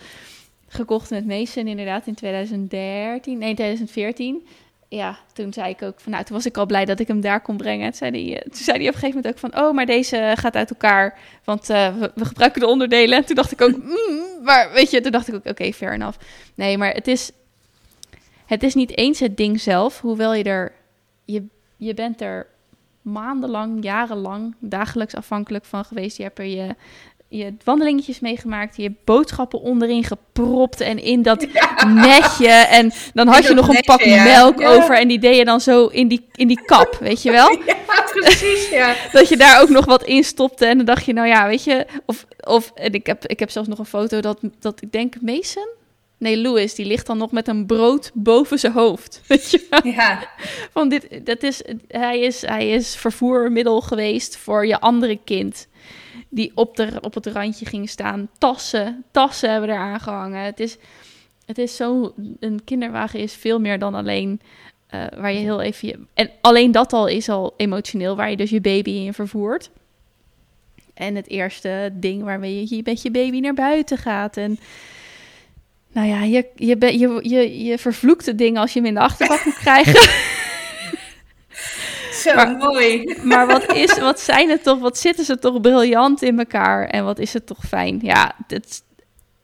Gekocht 0.67 1.09
met 1.09 1.25
Mason 1.25 1.67
inderdaad 1.67 2.07
in 2.07 2.15
2013, 2.15 3.37
nee 3.37 3.53
2014. 3.53 4.47
Ja, 4.89 5.17
toen 5.33 5.53
zei 5.53 5.69
ik 5.69 5.81
ook 5.81 5.99
van, 5.99 6.11
nou, 6.11 6.23
toen 6.23 6.35
was 6.35 6.45
ik 6.45 6.57
al 6.57 6.65
blij 6.65 6.85
dat 6.85 6.99
ik 6.99 7.07
hem 7.07 7.21
daar 7.21 7.41
kon 7.41 7.57
brengen. 7.57 7.85
Toen 7.85 7.97
zei 7.97 8.11
hij, 8.11 8.37
eh, 8.37 8.41
toen 8.41 8.63
zei 8.63 8.77
hij 8.77 8.87
op 8.87 8.93
een 8.93 8.99
gegeven 8.99 9.21
moment 9.21 9.43
ook 9.43 9.51
van, 9.51 9.61
oh, 9.63 9.73
maar 9.73 9.85
deze 9.85 10.33
gaat 10.37 10.55
uit 10.55 10.69
elkaar, 10.69 11.19
want 11.43 11.69
eh, 11.69 11.97
we, 11.97 12.11
we 12.15 12.25
gebruiken 12.25 12.61
de 12.61 12.67
onderdelen. 12.67 13.17
En 13.17 13.25
toen 13.25 13.35
dacht 13.35 13.51
ik 13.51 13.61
ook, 13.61 13.77
mm, 13.83 14.43
maar 14.43 14.71
weet 14.73 14.91
je, 14.91 15.01
toen 15.01 15.11
dacht 15.11 15.27
ik 15.27 15.35
ook, 15.35 15.45
oké, 15.45 15.73
fair 15.73 15.93
enough. 15.93 16.17
Nee, 16.55 16.77
maar 16.77 16.93
het 16.93 17.07
is, 17.07 17.31
het 18.45 18.63
is 18.63 18.73
niet 18.73 18.97
eens 18.97 19.19
het 19.19 19.37
ding 19.37 19.61
zelf, 19.61 20.01
hoewel 20.01 20.33
je 20.33 20.43
er, 20.43 20.73
je, 21.25 21.45
je 21.77 21.93
bent 21.93 22.21
er 22.21 22.47
maandenlang, 23.01 23.83
jarenlang, 23.83 24.55
dagelijks 24.59 25.15
afhankelijk 25.15 25.65
van 25.65 25.85
geweest. 25.85 26.17
Je 26.17 26.23
hebt 26.23 26.39
er 26.39 26.45
je, 26.45 26.75
je 27.29 27.53
wandelingetjes 27.63 28.19
meegemaakt, 28.19 28.77
je 28.77 28.91
boodschappen 29.05 29.61
onderin 29.61 30.03
gepropt 30.03 30.81
en 30.81 31.03
in 31.03 31.21
dat 31.21 31.47
netje. 32.07 32.47
En 32.47 32.91
dan 33.13 33.27
had 33.27 33.47
je 33.47 33.53
nog 33.53 33.67
een 33.67 33.81
pak 33.85 34.01
ja. 34.01 34.23
melk 34.23 34.59
Ja. 34.59 34.73
over 34.73 34.97
en 34.97 35.07
die 35.07 35.19
deed 35.19 35.35
je 35.35 35.45
dan 35.45 35.61
zo 35.61 35.85
in 35.85 36.07
die, 36.07 36.25
in 36.35 36.47
die 36.47 36.61
kap, 36.65 36.97
weet 37.01 37.21
je 37.21 37.31
wel? 37.31 37.51
Ja, 37.65 37.75
precies, 38.13 38.69
ja. 38.69 38.95
Dat 39.11 39.29
je 39.29 39.37
daar 39.37 39.61
ook 39.61 39.69
nog 39.69 39.85
wat 39.85 40.03
in 40.03 40.23
stopte 40.23 40.65
en 40.65 40.77
dan 40.77 40.85
dacht 40.85 41.05
je, 41.05 41.13
nou 41.13 41.27
ja, 41.27 41.47
weet 41.47 41.63
je, 41.63 41.85
of, 42.05 42.25
of 42.39 42.71
en 42.75 42.93
ik, 42.93 43.05
heb, 43.05 43.25
ik 43.25 43.39
heb 43.39 43.49
zelfs 43.49 43.67
nog 43.67 43.79
een 43.79 43.85
foto 43.85 44.19
dat, 44.19 44.39
dat 44.59 44.81
ik 44.81 44.91
denk 44.91 45.15
Mason? 45.21 45.75
Nee, 46.19 46.37
Louis, 46.37 46.75
die 46.75 46.85
ligt 46.85 47.05
dan 47.05 47.17
nog 47.17 47.31
met 47.31 47.47
een 47.47 47.65
brood 47.65 48.11
boven 48.13 48.59
zijn 48.59 48.73
hoofd. 48.73 49.21
Weet 49.27 49.51
je? 49.51 49.81
Ja, 49.83 50.29
Van 50.71 50.89
dit, 50.89 51.25
dat 51.25 51.43
is, 51.43 51.61
hij, 51.87 52.19
is, 52.19 52.41
hij 52.41 52.69
is 52.69 52.95
vervoermiddel 52.95 53.81
geweest 53.81 54.37
voor 54.37 54.65
je 54.65 54.79
andere 54.79 55.19
kind. 55.25 55.67
Die 56.29 56.51
op, 56.55 56.75
de, 56.75 56.97
op 57.01 57.13
het 57.13 57.25
randje 57.25 57.65
ging 57.65 57.89
staan. 57.89 58.29
Tassen, 58.37 59.03
tassen 59.11 59.51
hebben 59.51 59.69
er 59.69 59.77
aangehangen. 59.77 60.43
Het 60.43 60.59
is, 60.59 60.77
het 61.45 61.57
is 61.57 61.75
zo. 61.75 62.13
Een 62.39 62.63
kinderwagen 62.63 63.19
is 63.19 63.33
veel 63.33 63.59
meer 63.59 63.79
dan 63.79 63.95
alleen. 63.95 64.41
eh, 64.87 65.05
waar 65.17 65.33
je 65.33 65.39
heel 65.39 65.61
even. 65.61 65.87
Je, 65.87 65.99
en 66.13 66.29
alleen 66.41 66.71
dat 66.71 66.93
al 66.93 67.07
is 67.07 67.29
al 67.29 67.53
emotioneel. 67.57 68.15
Waar 68.15 68.29
je 68.29 68.37
dus 68.37 68.49
je 68.49 68.61
baby 68.61 68.89
in 68.89 69.13
vervoert. 69.13 69.69
En 70.93 71.15
het 71.15 71.29
eerste 71.29 71.89
ding 71.93 72.23
waarmee 72.23 72.65
je, 72.69 72.81
met 72.83 73.01
je 73.01 73.11
baby 73.11 73.39
naar 73.39 73.53
buiten 73.53 73.97
gaat. 73.97 74.37
En. 74.37 74.59
Nou 75.91 76.07
ja, 76.07 76.23
je, 76.23 76.45
je, 76.55 76.77
je, 76.97 77.19
je, 77.29 77.63
je 77.63 77.77
vervloekt 77.77 78.25
het 78.25 78.37
ding 78.37 78.57
als 78.57 78.73
je 78.73 78.79
hem 78.79 78.87
in 78.87 78.93
de 78.93 78.99
achterbak 78.99 79.45
moet 79.45 79.57
krijgen. 79.57 80.09
zo 82.29 82.35
Maar- 82.35 82.57
mooi. 82.57 83.15
Maar 83.23 83.47
wat, 83.47 83.73
is, 83.73 83.99
wat 83.99 84.19
zijn 84.19 84.49
het 84.49 84.63
toch, 84.63 84.79
wat 84.79 84.97
zitten 84.97 85.25
ze 85.25 85.39
toch 85.39 85.61
briljant 85.61 86.21
in 86.21 86.39
elkaar 86.39 86.87
en 86.87 87.03
wat 87.05 87.19
is 87.19 87.33
het 87.33 87.45
toch 87.45 87.63
fijn. 87.67 87.99
Ja, 88.01 88.35
het, 88.47 88.83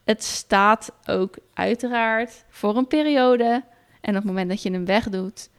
het 0.04 0.24
staat 0.24 0.92
ook 1.06 1.36
uiteraard 1.54 2.32
voor 2.50 2.78
een 2.78 2.88
periode. 2.88 3.64
En 4.02 4.10
op 4.10 4.16
het 4.16 4.24
moment 4.24 4.50
dat 4.50 4.62
je 4.64 4.72
hem 4.72 4.86
wegdoet, 4.86 5.50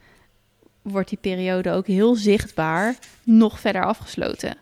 wordt 0.81 1.09
die 1.09 1.17
periode 1.21 1.71
ook 1.71 1.87
heel 1.87 2.15
zichtbaar 2.15 2.95
nog 3.23 3.59
verder 3.59 3.85
afgesloten. 3.85 4.57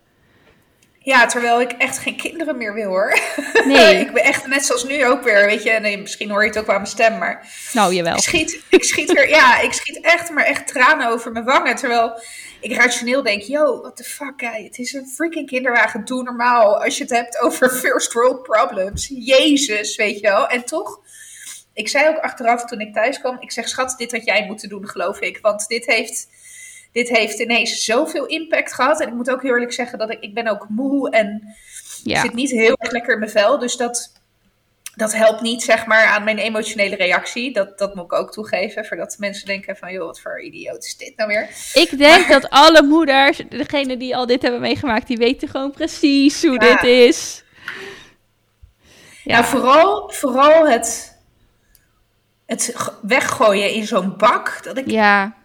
Ja, 0.99 1.25
terwijl 1.25 1.61
ik 1.61 1.71
echt 1.71 1.97
geen 1.97 2.17
kinderen 2.17 2.57
meer 2.57 2.73
wil 2.73 2.87
hoor. 2.89 3.17
Nee, 3.65 3.95
ik 3.99 4.13
ben 4.13 4.23
echt 4.23 4.47
net 4.47 4.65
zoals 4.65 4.83
nu 4.83 5.05
ook 5.05 5.23
weer, 5.23 5.45
weet 5.45 5.63
je. 5.63 5.71
Nee, 5.71 5.97
misschien 5.97 6.29
hoor 6.29 6.41
je 6.41 6.47
het 6.49 6.57
ook 6.57 6.65
wel 6.65 6.75
aan 6.75 6.81
mijn 6.81 6.93
stem, 6.93 7.17
maar 7.17 7.47
nou 7.73 7.93
jawel. 7.93 8.15
ik 8.15 8.21
schiet, 8.21 8.61
ik 8.69 8.83
schiet 8.83 9.11
weer, 9.11 9.29
ja, 9.29 9.59
ik 9.59 9.73
schiet 9.73 9.99
echt, 10.01 10.29
maar 10.29 10.43
echt 10.43 10.67
tranen 10.67 11.07
over 11.07 11.31
mijn 11.31 11.45
wangen. 11.45 11.75
Terwijl 11.75 12.21
ik 12.63 12.75
rationeel 12.75 13.23
denk, 13.23 13.41
yo, 13.41 13.81
what 13.81 13.95
the 13.95 14.03
fuck, 14.03 14.33
guy, 14.37 14.63
het 14.63 14.77
is 14.77 14.93
een 14.93 15.07
freaking 15.07 15.47
kinderwagen, 15.47 16.05
doe 16.05 16.23
normaal. 16.23 16.83
Als 16.83 16.97
je 16.97 17.03
het 17.03 17.13
hebt 17.13 17.39
over 17.39 17.69
first 17.85 18.13
world 18.13 18.43
problems, 18.43 19.07
jezus, 19.07 19.95
weet 19.95 20.19
je 20.19 20.27
wel. 20.27 20.47
En 20.47 20.65
toch, 20.65 20.99
ik 21.73 21.87
zei 21.87 22.07
ook 22.07 22.17
achteraf 22.17 22.65
toen 22.65 22.79
ik 22.79 22.93
thuis 22.93 23.19
kwam, 23.19 23.37
ik 23.39 23.51
zeg, 23.51 23.69
schat, 23.69 23.95
dit 23.97 24.11
had 24.11 24.25
jij 24.25 24.45
moeten 24.45 24.69
doen, 24.69 24.87
geloof 24.87 25.19
ik. 25.19 25.39
Want 25.41 25.67
dit 25.67 25.85
heeft, 25.85 26.27
dit 26.91 27.09
heeft 27.09 27.39
ineens 27.39 27.83
zoveel 27.83 28.25
impact 28.25 28.73
gehad. 28.73 29.01
En 29.01 29.07
ik 29.07 29.13
moet 29.13 29.31
ook 29.31 29.41
heel 29.41 29.53
eerlijk 29.53 29.73
zeggen 29.73 29.97
dat 29.97 30.11
ik, 30.11 30.19
ik 30.19 30.33
ben 30.33 30.47
ook 30.47 30.69
moe 30.69 31.09
en 31.09 31.41
ik 32.03 32.11
Ja, 32.11 32.21
zit 32.21 32.33
niet 32.33 32.51
heel 32.51 32.75
erg 32.77 32.91
lekker 32.91 33.13
in 33.13 33.19
mijn 33.19 33.31
vel. 33.31 33.59
Dus 33.59 33.77
dat, 33.77 34.11
dat 34.95 35.13
helpt 35.13 35.41
niet, 35.41 35.63
zeg 35.63 35.85
maar, 35.85 36.05
aan 36.05 36.23
mijn 36.23 36.37
emotionele 36.37 36.95
reactie. 36.95 37.53
Dat, 37.53 37.77
dat 37.77 37.95
moet 37.95 38.03
ik 38.03 38.13
ook 38.13 38.31
toegeven. 38.31 38.85
Voordat 38.85 39.15
mensen 39.19 39.45
denken 39.45 39.75
van, 39.77 39.91
joh, 39.91 40.05
wat 40.05 40.19
voor 40.21 40.41
idioot 40.41 40.85
is 40.85 40.97
dit 40.97 41.13
nou 41.17 41.29
weer? 41.29 41.49
ik 41.73 41.97
denk 41.97 42.27
dat 42.27 42.49
alle 42.49 42.81
moeders, 42.83 43.41
degene 43.49 43.97
die 43.97 44.15
al 44.15 44.25
dit 44.25 44.41
hebben 44.41 44.61
meegemaakt, 44.61 45.07
die 45.07 45.17
weten 45.17 45.47
gewoon 45.47 45.71
precies 45.71 46.41
hoe 46.41 46.51
Ja. 46.51 46.57
dit 46.75 46.83
is. 46.83 47.43
Ja, 49.23 49.39
Nou, 49.39 49.45
vooral, 49.45 50.09
vooral 50.13 50.67
het, 50.67 51.17
het 52.45 52.75
weggooien 53.01 53.71
in 53.71 53.87
zo'n 53.87 54.17
bak. 54.17 54.59
Dat 54.63 54.77
ik, 54.77 54.89
ja. 54.89 55.35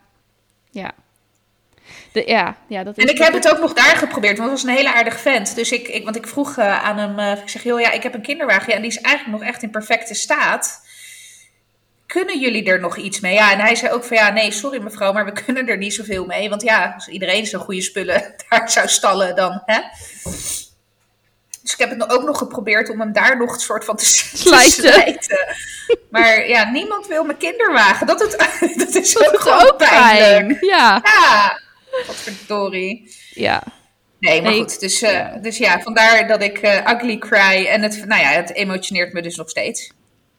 De, 2.13 2.23
ja, 2.27 2.57
ja, 2.69 2.85
dat 2.85 2.99
is 2.99 3.05
en 3.05 3.11
ik 3.11 3.19
heb 3.19 3.33
het 3.33 3.51
ook 3.53 3.59
nog 3.61 3.73
daar 3.73 3.97
geprobeerd, 3.97 4.39
want 4.39 4.51
het 4.51 4.61
was 4.63 4.71
een 4.71 4.77
hele 4.77 4.95
aardige 4.95 5.19
vent. 5.19 5.55
Dus 5.55 5.73
ik, 5.73 5.89
ik 5.89 6.05
want 6.05 6.17
ik 6.17 6.27
vroeg 6.27 6.57
eh, 6.57 6.85
aan 6.85 6.99
hem, 6.99 7.19
eh, 7.19 7.43
ik 7.43 7.49
zeg, 7.49 7.63
joh, 7.63 7.81
ja, 7.81 7.91
ik 7.91 8.03
heb 8.03 8.15
een 8.15 8.23
kinderwagen. 8.23 8.69
Ja, 8.69 8.75
en 8.75 8.83
die 8.83 8.91
is 8.91 9.01
eigenlijk 9.01 9.39
nog 9.39 9.49
echt 9.49 9.63
in 9.63 9.71
perfecte 9.71 10.15
staat. 10.15 10.87
Kunnen 12.07 12.39
jullie 12.39 12.65
er 12.65 12.81
nog 12.81 12.97
iets 12.97 13.21
mee? 13.21 13.35
Ja, 13.35 13.53
en 13.53 13.59
hij 13.59 13.75
zei 13.75 13.93
ook 13.93 14.05
van, 14.05 14.17
ja, 14.17 14.31
nee, 14.31 14.51
sorry 14.53 14.83
mevrouw, 14.83 15.13
maar 15.13 15.25
we 15.25 15.33
kunnen 15.45 15.69
er 15.69 15.77
niet 15.77 15.95
zoveel 15.95 16.25
mee. 16.27 16.49
Want 16.49 16.63
ja, 16.63 16.93
als 16.95 17.09
iedereen 17.09 17.47
zo'n 17.47 17.61
goede 17.61 17.83
spullen 17.83 18.35
daar 18.49 18.71
zou 18.71 18.89
stallen, 18.89 19.37
dan, 19.37 19.63
hè? 19.65 19.81
Dus 21.63 21.73
ik 21.73 21.79
heb 21.79 21.99
het 21.99 22.11
ook 22.11 22.23
nog 22.23 22.39
geprobeerd 22.39 22.91
om 22.91 23.01
hem 23.01 23.13
daar 23.13 23.37
nog 23.37 23.55
een 23.55 23.61
soort 23.61 23.85
van 23.85 23.97
te, 23.97 24.05
te 24.31 24.37
Slijten. 24.37 24.71
slijten. 24.93 25.57
Maar 26.11 26.49
ja, 26.49 26.71
niemand 26.71 27.07
wil 27.07 27.25
mijn 27.25 27.39
kinderwagen. 27.39 28.07
Dat, 28.07 28.21
het, 28.21 28.31
dat 28.79 28.95
is 28.95 29.13
Dat 29.15 29.49
ook 29.49 29.83
fijn. 29.83 30.59
Ja, 30.61 31.01
Ja, 31.05 31.61
wat 32.07 32.17
verdorie. 32.17 33.15
ja. 33.31 33.63
Nee, 34.21 34.43
maar 34.43 34.51
Nee, 34.51 34.61
goed. 34.61 34.81
Dus, 34.81 35.03
eh, 35.03 35.13
ja. 35.13 35.39
dus 35.43 35.59
ja, 35.59 35.81
vandaar 35.81 36.27
dat 36.29 36.43
ik 36.43 36.59
eh, 36.59 36.93
ugly 36.95 37.19
cry. 37.19 37.67
En 37.67 37.83
het, 37.83 38.05
nou 38.07 38.21
ja, 38.21 38.29
het 38.29 38.55
emotioneert 38.55 39.13
me 39.13 39.23
dus 39.23 39.37
nog 39.37 39.51
steeds. 39.51 39.93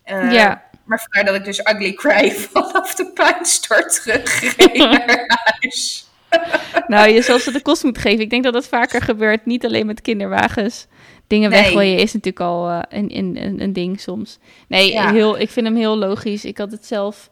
Eh, 0.03 0.31
Ja. 0.31 0.63
Maar 0.85 0.99
vandaar 1.09 1.25
dat 1.33 1.35
ik 1.41 1.45
dus 1.45 1.59
ugly 1.59 1.93
cry 1.93 2.31
vanaf 2.51 2.95
de 2.95 3.11
puinstort 3.13 4.03
terugreed 4.03 4.77
naar 5.07 5.23
huis. 5.59 6.07
Nou, 6.87 7.09
je 7.09 7.21
zal 7.21 7.39
ze 7.39 7.51
de 7.51 7.61
kost 7.61 7.83
moeten 7.83 8.01
geven. 8.01 8.19
Ik 8.19 8.29
denk 8.29 8.43
dat 8.43 8.53
dat 8.53 8.67
vaker 8.67 9.01
gebeurt. 9.01 9.45
Niet 9.45 9.65
alleen 9.65 9.85
met 9.85 10.01
kinderwagens. 10.01 10.87
Dingen 11.27 11.49
Nee. 11.49 11.61
weggooien 11.61 11.97
is 11.97 12.13
natuurlijk 12.13 12.45
al 12.45 12.69
een, 12.89 13.17
een, 13.17 13.37
een, 13.43 13.61
een 13.61 13.73
ding 13.73 13.99
soms. 14.01 14.39
Nee, 14.67 14.91
Ja. 14.91 15.11
heel, 15.11 15.39
ik 15.39 15.49
vind 15.49 15.65
hem 15.65 15.75
heel 15.75 15.97
logisch. 15.97 16.45
Ik 16.45 16.57
had 16.57 16.71
het 16.71 16.85
zelf 16.85 17.29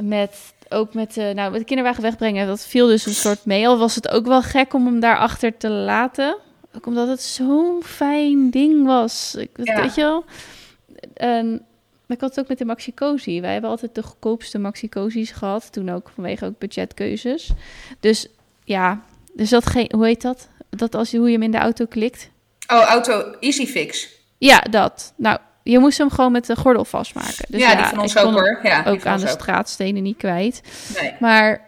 met, 0.00 0.36
ook 0.68 0.94
met, 0.94 1.16
eh, 1.16 1.30
nou, 1.30 1.50
met 1.50 1.60
de 1.60 1.66
kinderwagen 1.66 2.02
wegbrengen. 2.02 2.46
Dat 2.46 2.66
viel 2.66 2.86
dus 2.86 3.06
een 3.06 3.14
soort 3.14 3.44
mee. 3.44 3.68
Al 3.68 3.78
was 3.78 3.94
het 3.94 4.08
ook 4.08 4.26
wel 4.26 4.42
gek 4.42 4.74
om 4.74 4.86
hem 4.86 5.00
daarachter 5.00 5.56
te 5.56 5.68
laten. 5.68 6.36
Ook 6.76 6.86
omdat 6.86 7.08
het 7.08 7.22
zo'n 7.22 7.82
fijn 7.84 8.50
ding 8.50 8.86
was. 8.86 9.34
Ik, 9.34 9.50
Ja. 9.62 9.80
Weet 9.80 9.94
je 9.94 10.00
wel? 10.00 10.24
En 11.14 11.66
maar 12.08 12.16
ik 12.16 12.22
had 12.22 12.30
het 12.30 12.40
ook 12.40 12.48
met 12.48 12.58
de 12.58 12.64
Maxi 12.64 12.94
Cozy. 12.94 13.40
Wij 13.40 13.52
hebben 13.52 13.70
altijd 13.70 13.94
de 13.94 14.02
goedkoopste 14.02 14.58
Maxi 14.58 14.88
Cozy's 14.88 15.30
gehad. 15.30 15.72
Toen 15.72 15.90
ook 15.90 16.10
vanwege 16.14 16.44
ook 16.44 16.58
budgetkeuzes. 16.58 17.50
Dus 18.00 18.28
ja, 18.64 19.02
dus 19.34 19.50
dat 19.50 19.66
geen, 19.66 19.92
hoe 19.94 20.06
heet 20.06 20.22
dat? 20.22 20.48
Dat 20.70 20.94
als 20.94 21.10
je 21.10 21.18
hoe 21.18 21.26
je 21.26 21.32
hem 21.32 21.42
in 21.42 21.50
de 21.50 21.58
auto 21.58 21.86
klikt. 21.86 22.30
Oh, 22.72 22.82
auto 22.82 23.34
Easy 23.40 23.66
Fix. 23.66 24.08
Ja, 24.38 24.58
dat. 24.58 25.12
Nou, 25.16 25.38
je 25.70 25.78
moest 25.78 25.98
hem 25.98 26.10
gewoon 26.10 26.32
met 26.32 26.46
de 26.46 26.56
gordel 26.56 26.84
vastmaken. 26.84 27.44
Dus 27.48 27.60
ja, 27.60 27.74
die 27.74 27.84
van 27.84 27.98
ons 28.00 28.14
ik 28.14 28.22
ook 28.24 28.32
hoor. 28.32 28.58
Ja, 28.62 28.84
Ook 28.86 29.06
aan 29.06 29.20
de 29.20 29.30
ook. 29.30 29.40
straatstenen 29.40 30.02
niet 30.02 30.16
kwijt. 30.16 30.62
Nee. 31.00 31.14
Maar 31.20 31.60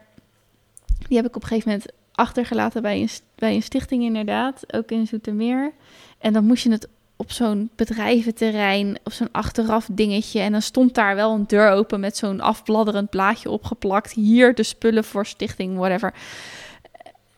die 1.09 1.17
heb 1.17 1.27
ik 1.27 1.37
op 1.37 1.43
een 1.43 1.49
gegeven 1.49 1.71
moment 1.71 1.91
achtergelaten 2.13 2.83
bij 2.83 3.01
een, 3.01 3.09
bij 3.35 3.55
een 3.55 3.63
stichting 3.63 4.03
inderdaad. 4.03 4.75
Ook 4.75 4.91
in 4.91 5.07
Zoetermeer. 5.07 5.73
En 6.19 6.33
dan 6.33 6.45
moest 6.45 6.63
je 6.63 6.71
het 6.71 6.89
op 7.17 7.33
zo'n 7.33 7.71
bedrijventerrein, 7.77 8.99
op 9.05 9.13
zo'n 9.13 9.29
achteraf 9.33 9.89
dingetje. 9.93 10.41
En 10.41 10.53
dan 10.53 10.63
stond 10.63 10.95
daar 10.95 11.15
wel 11.15 11.35
een 11.35 11.47
deur 11.47 11.71
open 11.71 12.01
met 12.01 12.17
zo'n 12.17 12.41
afbladderend 12.41 13.11
blaadje 13.11 13.51
opgeplakt. 13.51 14.13
Hier 14.13 14.55
de 14.55 14.63
spullen 14.63 15.05
voor 15.05 15.27
stichting, 15.27 15.77
whatever. 15.77 16.15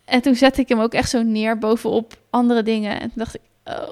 En 0.04 0.22
toen 0.22 0.34
zette 0.34 0.60
ik 0.60 0.68
hem 0.68 0.80
ook 0.80 0.94
echt 0.94 1.10
zo 1.10 1.22
neer 1.22 1.58
bovenop 1.58 2.16
andere 2.30 2.62
dingen. 2.62 2.92
En 2.92 3.00
toen 3.00 3.10
dacht 3.14 3.34
ik, 3.34 3.40
oh, 3.64 3.88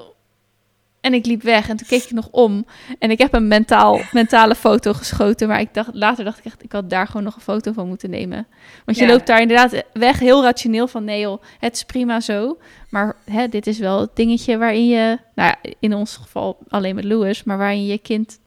En 1.01 1.13
ik 1.13 1.25
liep 1.25 1.41
weg 1.41 1.69
en 1.69 1.77
toen 1.77 1.87
keek 1.87 2.03
ik 2.03 2.11
nog 2.11 2.27
om. 2.31 2.65
En 2.99 3.11
ik 3.11 3.17
heb 3.17 3.33
een 3.33 3.47
mentaal, 3.47 4.01
mentale 4.11 4.55
foto 4.55 4.93
geschoten. 4.93 5.47
Maar 5.47 5.59
ik 5.59 5.73
dacht, 5.73 5.89
later 5.93 6.23
dacht 6.23 6.37
ik 6.39 6.45
echt, 6.45 6.63
ik 6.63 6.71
had 6.71 6.89
daar 6.89 7.07
gewoon 7.07 7.23
nog 7.23 7.35
een 7.35 7.41
foto 7.41 7.71
van 7.71 7.87
moeten 7.87 8.09
nemen. 8.09 8.47
Want 8.85 8.97
je 8.97 9.05
Ja. 9.05 9.11
loopt 9.11 9.27
daar 9.27 9.41
inderdaad 9.41 9.83
weg 9.93 10.19
heel 10.19 10.43
rationeel 10.43 10.87
van... 10.87 11.03
nee 11.03 11.19
joh, 11.19 11.41
het 11.59 11.75
is 11.75 11.83
prima 11.83 12.19
zo. 12.19 12.57
Maar 12.89 13.15
hè, 13.25 13.47
dit 13.47 13.67
is 13.67 13.79
wel 13.79 13.99
het 13.99 14.15
dingetje 14.15 14.57
waarin 14.57 14.87
je... 14.87 15.17
Nou 15.35 15.53
ja, 15.61 15.71
in 15.79 15.93
ons 15.93 16.15
geval 16.15 16.57
alleen 16.67 16.95
met 16.95 17.03
Louis... 17.03 17.43
maar 17.43 17.57
waarin 17.57 17.85
je 17.85 17.97
kind 17.97 18.39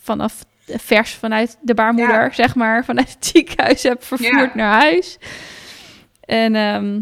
vanaf 0.00 0.44
vers 0.66 1.14
vanuit 1.14 1.58
de 1.60 1.74
baarmoeder... 1.74 2.22
Ja. 2.22 2.32
zeg 2.32 2.54
maar, 2.54 2.84
vanuit 2.84 3.12
het 3.14 3.26
ziekenhuis 3.26 3.82
hebt 3.82 4.06
vervoerd 4.06 4.54
naar 4.54 4.80
huis. 4.80 5.18
En 6.20 6.54
ehm, 6.54 6.94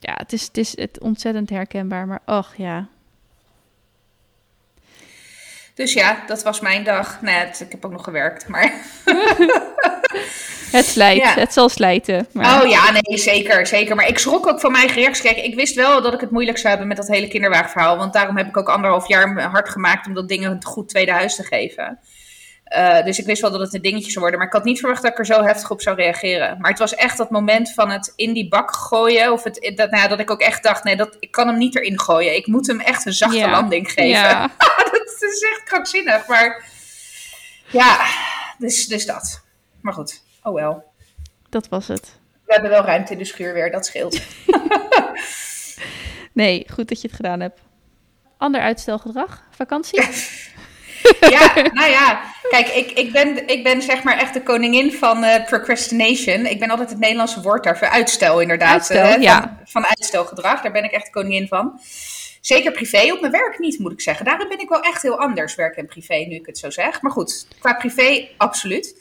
ja, 0.00 0.14
het 0.16 0.32
is, 0.32 0.42
het 0.46 0.56
is 0.56 0.76
het 0.76 1.00
ontzettend 1.00 1.50
herkenbaar. 1.50 2.06
Maar 2.06 2.22
och 2.26 2.54
ja, 2.56 2.88
Dus 5.74 5.92
ja, 5.92 6.22
dat 6.26 6.42
was 6.42 6.60
mijn 6.60 6.84
dag. 6.84 7.18
Nou, 7.22 7.36
ja, 7.36 7.44
het- 7.44 7.60
ik 7.60 7.70
heb 7.70 7.84
ook 7.84 7.92
nog 7.92 8.04
gewerkt, 8.04 8.48
maar... 8.48 8.72
het 10.72 10.84
slijt. 10.86 11.22
Ja. 11.22 11.34
Het 11.34 11.52
zal 11.52 11.68
slijten. 11.68 12.26
Maar... 12.32 12.62
Oh 12.62 12.68
ja, 12.68 12.90
nee, 12.90 13.18
zeker, 13.18 13.66
zeker. 13.66 13.96
Maar 13.96 14.08
ik 14.08 14.18
schrok 14.18 14.46
ook 14.46 14.60
van 14.60 14.72
mijn 14.72 14.88
reactie. 14.88 15.24
Kijk, 15.24 15.36
ik 15.46 15.54
wist 15.54 15.74
wel 15.74 16.02
dat 16.02 16.14
ik 16.14 16.20
het 16.20 16.30
moeilijk 16.30 16.56
zou 16.58 16.68
hebben 16.68 16.88
met 16.88 16.96
dat 16.96 17.08
hele 17.08 17.28
kinderwagenverhaal. 17.28 17.96
Want 17.96 18.12
daarom 18.12 18.36
heb 18.36 18.46
ik 18.46 18.56
ook 18.56 18.68
anderhalf 18.68 19.08
jaar 19.08 19.42
hard 19.42 19.68
gemaakt 19.68 20.06
om 20.06 20.14
dat 20.14 20.28
ding 20.28 20.46
een 20.46 20.64
goed 20.64 20.88
tweede 20.88 21.12
huis 21.12 21.36
te 21.36 21.42
geven. 21.42 21.98
Eh, 22.64 23.04
dus 23.04 23.18
ik 23.18 23.26
wist 23.26 23.40
wel 23.40 23.50
dat 23.50 23.60
het 23.60 23.74
een 23.74 23.82
dingetje 23.82 24.10
zou 24.10 24.20
worden. 24.20 24.38
Maar 24.38 24.48
ik 24.48 24.54
had 24.54 24.64
niet 24.64 24.78
verwacht 24.80 25.02
dat 25.02 25.10
ik 25.10 25.18
er 25.18 25.26
zo 25.26 25.42
heftig 25.42 25.70
op 25.70 25.80
zou 25.80 25.96
reageren. 25.96 26.60
Maar 26.60 26.70
het 26.70 26.78
was 26.78 26.94
echt 26.94 27.16
dat 27.16 27.30
moment 27.30 27.72
van 27.72 27.90
het 27.90 28.12
in 28.16 28.32
die 28.32 28.48
bak 28.48 28.74
gooien. 28.74 29.32
Of 29.32 29.42
het, 29.42 29.72
dat, 29.76 29.90
nou 29.90 30.02
ja, 30.02 30.08
dat 30.08 30.20
ik 30.20 30.30
ook 30.30 30.40
echt 30.40 30.62
dacht, 30.62 30.84
nee, 30.84 30.96
dat, 30.96 31.16
ik 31.20 31.30
kan 31.30 31.46
hem 31.48 31.58
niet 31.58 31.76
erin 31.76 32.00
gooien. 32.00 32.36
Ik 32.36 32.46
moet 32.46 32.66
hem 32.66 32.80
echt 32.80 33.06
een 33.06 33.12
zachte 33.12 33.36
Ja. 33.36 33.50
landing 33.50 33.90
geven. 33.90 34.08
Ja. 34.08 34.50
dat 34.92 35.16
is 35.20 35.42
echt 35.42 35.62
krankzinnig. 35.64 36.26
Maar 36.26 36.64
ja, 37.66 38.06
dus, 38.58 38.86
dus 38.86 39.06
dat. 39.06 39.42
Maar 39.80 39.92
goed, 39.92 40.22
oh 40.42 40.54
wel. 40.54 40.84
Dat 41.48 41.68
was 41.68 41.88
het. 41.88 42.18
We 42.46 42.52
hebben 42.52 42.70
wel 42.70 42.84
ruimte 42.84 43.12
in 43.12 43.18
de 43.18 43.24
schuur 43.24 43.52
weer, 43.52 43.70
dat 43.70 43.86
scheelt. 43.86 44.20
Nee, 46.32 46.66
goed 46.72 46.88
dat 46.88 47.00
je 47.00 47.06
het 47.06 47.16
gedaan 47.16 47.40
hebt. 47.40 47.60
Ander 48.38 48.60
uitstelgedrag? 48.60 49.42
Vakantie? 49.50 50.02
Ja, 51.20 51.54
nou 51.54 51.90
ja, 51.90 52.33
kijk, 52.48 52.68
ik, 52.68 52.90
ik, 52.90 53.12
ben, 53.12 53.48
ik 53.48 53.62
ben 53.62 53.82
zeg 53.82 54.02
maar 54.02 54.18
echt 54.18 54.34
de 54.34 54.42
koningin 54.42 54.92
van 54.92 55.24
eh, 55.24 55.44
procrastination. 55.44 56.46
Ik 56.46 56.58
ben 56.58 56.70
altijd 56.70 56.90
het 56.90 56.98
Nederlandse 56.98 57.40
woord 57.40 57.64
daarvoor. 57.64 57.88
Uitstel, 57.88 58.40
inderdaad. 58.40 58.72
Uitstel, 58.72 59.04
eh, 59.04 59.10
van, 59.10 59.22
ja. 59.22 59.58
van 59.64 59.86
uitstelgedrag, 59.86 60.62
daar 60.62 60.72
ben 60.72 60.84
ik 60.84 60.90
echt 60.90 61.04
de 61.04 61.10
koningin 61.10 61.48
van. 61.48 61.80
Zeker 62.40 62.72
privé, 62.72 63.12
op 63.12 63.20
mijn 63.20 63.32
werk 63.32 63.58
niet, 63.58 63.78
moet 63.78 63.92
ik 63.92 64.00
zeggen. 64.00 64.24
Daarin 64.24 64.48
ben 64.48 64.60
ik 64.60 64.68
wel 64.68 64.80
echt 64.80 65.02
heel 65.02 65.18
anders, 65.18 65.54
werk 65.54 65.76
en 65.76 65.86
privé, 65.86 66.14
nu 66.14 66.34
ik 66.34 66.46
het 66.46 66.58
zo 66.58 66.70
zeg. 66.70 67.02
Maar 67.02 67.12
goed, 67.12 67.46
qua 67.58 67.74
privé, 67.74 68.28
absoluut. 68.36 68.94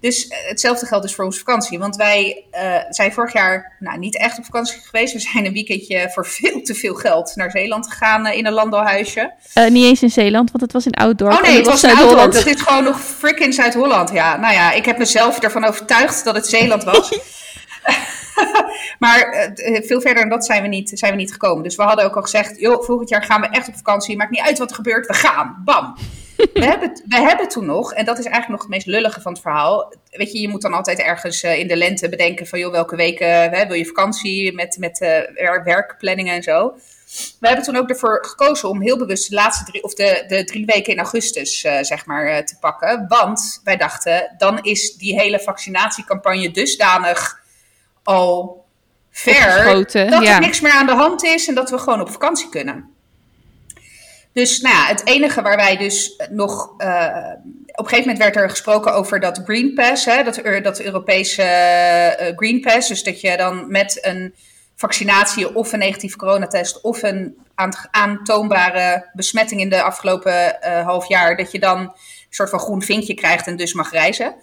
Dus 0.00 0.28
eh, 0.28 0.38
hetzelfde 0.48 0.86
geldt 0.86 1.04
dus 1.04 1.14
voor 1.14 1.24
onze 1.24 1.38
vakantie. 1.38 1.78
Want 1.78 1.96
wij 1.96 2.44
eh, 2.50 2.76
zijn 2.90 3.12
vorig 3.12 3.32
jaar 3.32 3.76
nou, 3.78 3.98
niet 3.98 4.18
echt 4.18 4.38
op 4.38 4.44
vakantie 4.44 4.80
geweest. 4.80 5.12
We 5.12 5.18
zijn 5.18 5.46
een 5.46 5.52
weekendje 5.52 6.10
voor 6.12 6.26
veel 6.26 6.62
te 6.62 6.74
veel 6.74 6.94
geld 6.94 7.32
naar 7.34 7.50
Zeeland 7.50 7.90
gegaan 7.90 8.26
eh, 8.26 8.36
in 8.36 8.46
een 8.46 8.52
landalhuisje. 8.52 9.32
Eh, 9.54 9.70
niet 9.70 9.84
eens 9.84 10.02
in 10.02 10.10
Zeeland, 10.10 10.50
want 10.50 10.62
het 10.62 10.72
was 10.72 10.86
in 10.86 10.92
Outdoor. 10.92 11.32
Oh 11.32 11.42
nee, 11.42 11.56
het 11.56 11.66
was 11.66 11.80
Zuid-Holland. 11.80 12.32
Dat 12.32 12.46
is 12.46 12.60
gewoon 12.60 12.84
nog 12.84 13.00
frickin' 13.00 13.52
Zuid-Holland. 13.52 14.10
Ja, 14.12 14.36
nou 14.36 14.54
ja, 14.54 14.72
ik 14.72 14.84
heb 14.84 14.98
mezelf 14.98 15.38
ervan 15.38 15.64
overtuigd 15.64 16.24
dat 16.24 16.34
het 16.34 16.46
Zeeland 16.46 16.84
was. 16.84 17.10
maar 18.98 19.20
eh, 19.20 19.82
veel 19.86 20.00
verder 20.00 20.22
dan 20.22 20.28
dat 20.28 20.46
zijn 20.46 20.62
we, 20.62 20.68
niet, 20.68 20.90
zijn 20.94 21.12
we 21.12 21.18
niet 21.18 21.32
gekomen. 21.32 21.62
Dus 21.62 21.76
we 21.76 21.82
hadden 21.82 22.04
ook 22.04 22.16
al 22.16 22.22
gezegd, 22.22 22.60
joh, 22.60 22.84
volgend 22.84 23.08
jaar 23.08 23.22
gaan 23.22 23.40
we 23.40 23.46
echt 23.46 23.68
op 23.68 23.76
vakantie. 23.76 24.16
Maakt 24.16 24.30
niet 24.30 24.40
uit 24.40 24.58
wat 24.58 24.70
er 24.70 24.76
gebeurt, 24.76 25.06
we 25.06 25.14
gaan. 25.14 25.62
Bam. 25.64 25.94
We 26.52 26.64
hebben, 26.64 27.02
we 27.08 27.20
hebben 27.20 27.48
toen 27.48 27.66
nog, 27.66 27.92
en 27.92 28.04
dat 28.04 28.18
is 28.18 28.24
eigenlijk 28.24 28.52
nog 28.52 28.60
het 28.60 28.70
meest 28.70 28.86
lullige 28.86 29.20
van 29.20 29.32
het 29.32 29.40
verhaal. 29.40 29.92
Weet 30.10 30.32
je, 30.32 30.40
je 30.40 30.48
moet 30.48 30.62
dan 30.62 30.72
altijd 30.72 30.98
ergens 30.98 31.42
eh, 31.42 31.58
in 31.58 31.68
de 31.68 31.76
lente 31.76 32.08
bedenken 32.08 32.46
van, 32.46 32.58
joh, 32.58 32.72
welke 32.72 32.96
weken 32.96 33.50
wil 33.50 33.76
je 33.76 33.86
vakantie 33.86 34.54
met, 34.54 34.76
met 34.78 35.00
eh, 35.00 35.08
wer- 35.34 35.64
werkplanningen 35.64 36.34
en 36.34 36.42
zo. 36.42 36.74
We 37.40 37.46
hebben 37.46 37.64
toen 37.64 37.76
ook 37.76 37.88
ervoor 37.88 38.24
gekozen 38.24 38.68
om 38.68 38.80
heel 38.80 38.98
bewust 38.98 39.28
de 39.28 39.34
laatste 39.34 39.64
drie, 39.64 39.82
of 39.82 39.94
de, 39.94 40.24
de 40.28 40.44
drie 40.44 40.66
weken 40.66 40.92
in 40.92 40.98
augustus, 40.98 41.60
zeg 41.60 42.06
maar, 42.06 42.46
te 42.46 42.56
pakken. 42.60 43.04
Want 43.08 43.60
wij 43.64 43.76
dachten, 43.76 44.34
dan 44.38 44.62
is 44.62 44.96
die 44.96 45.20
hele 45.20 45.40
vaccinatiecampagne 45.40 46.50
dusdanig 46.50 47.39
al 48.10 48.64
ver 49.10 49.64
dat 50.10 50.22
ja. 50.22 50.34
er 50.34 50.40
niks 50.40 50.60
meer 50.60 50.72
aan 50.72 50.86
de 50.86 50.94
hand 50.94 51.24
is 51.24 51.48
en 51.48 51.54
dat 51.54 51.70
we 51.70 51.78
gewoon 51.78 52.00
op 52.00 52.10
vakantie 52.10 52.48
kunnen. 52.48 52.90
Dus 54.32 54.60
nou 54.60 54.74
ja, 54.74 54.86
het 54.86 55.06
enige 55.06 55.42
waar 55.42 55.56
wij 55.56 55.76
dus 55.76 56.22
nog. 56.30 56.74
eh, 56.78 57.16
op 57.74 57.86
een 57.86 57.92
gegeven 57.92 58.12
moment 58.12 58.18
werd 58.18 58.36
er 58.36 58.50
gesproken 58.50 58.94
over 58.94 59.20
dat 59.20 59.40
Green 59.44 59.74
Pass, 59.74 60.04
hè, 60.04 60.22
dat, 60.22 60.40
dat 60.62 60.80
Europese 60.80 61.42
eh, 61.42 62.36
Green 62.36 62.60
Pass. 62.60 62.88
Dus 62.88 63.02
dat 63.02 63.20
je 63.20 63.36
dan 63.36 63.70
met 63.70 63.98
een 64.00 64.34
vaccinatie 64.76 65.54
of 65.54 65.72
een 65.72 65.78
negatieve 65.78 66.16
coronatest 66.16 66.80
of 66.80 67.02
een 67.02 67.36
aant- 67.54 67.88
aantoonbare 67.90 69.10
besmetting 69.12 69.60
in 69.60 69.68
de 69.68 69.82
afgelopen 69.82 70.62
eh, 70.62 70.84
half 70.84 71.08
jaar, 71.08 71.36
dat 71.36 71.52
je 71.52 71.58
dan 71.58 71.78
een 71.78 71.92
soort 72.30 72.50
van 72.50 72.58
groen 72.58 72.82
vinkje 72.82 73.14
krijgt 73.14 73.46
en 73.46 73.56
dus 73.56 73.72
mag 73.72 73.90
reizen. 73.90 74.34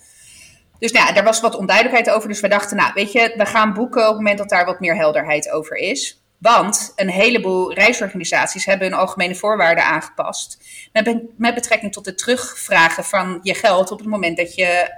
Dus 0.80 0.92
nou 0.92 1.08
ja, 1.08 1.14
daar 1.14 1.24
was 1.24 1.42
wat 1.42 1.56
onduidelijkheid 1.56 2.10
over. 2.10 2.30
Dus 2.30 2.40
we 2.40 2.48
dachten, 2.48 2.78
nou 2.78 2.92
weet 2.94 3.12
je, 3.12 3.34
we 3.38 3.46
gaan 3.46 3.74
boeken 3.74 4.02
op 4.02 4.08
het 4.08 4.18
moment 4.18 4.38
dat 4.38 4.50
daar 4.50 4.66
wat 4.66 4.80
meer 4.80 4.96
helderheid 4.96 5.52
over 5.52 5.76
is. 5.76 6.22
Want 6.38 6.94
een 6.96 7.10
heleboel 7.10 7.74
reisorganisaties 7.74 8.66
hebben 8.66 8.88
hun 8.88 8.98
algemene 8.98 9.36
voorwaarden 9.36 9.86
aangepast. 9.86 10.58
Met, 10.94 11.04
be- 11.04 11.26
met 11.38 11.56
betrekking 11.56 11.94
tot 11.94 12.06
het 12.06 12.18
terugvragen 12.18 13.04
van 13.04 13.40
je 13.42 13.54
geld 13.54 13.92
op 13.92 14.00
het 14.00 14.08
moment 14.08 14.38
dat 14.38 14.56
je 14.56 14.94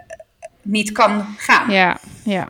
niet 0.62 0.92
kan 0.92 1.36
gaan. 1.38 1.72
Ja, 1.72 1.98
ja. 2.24 2.48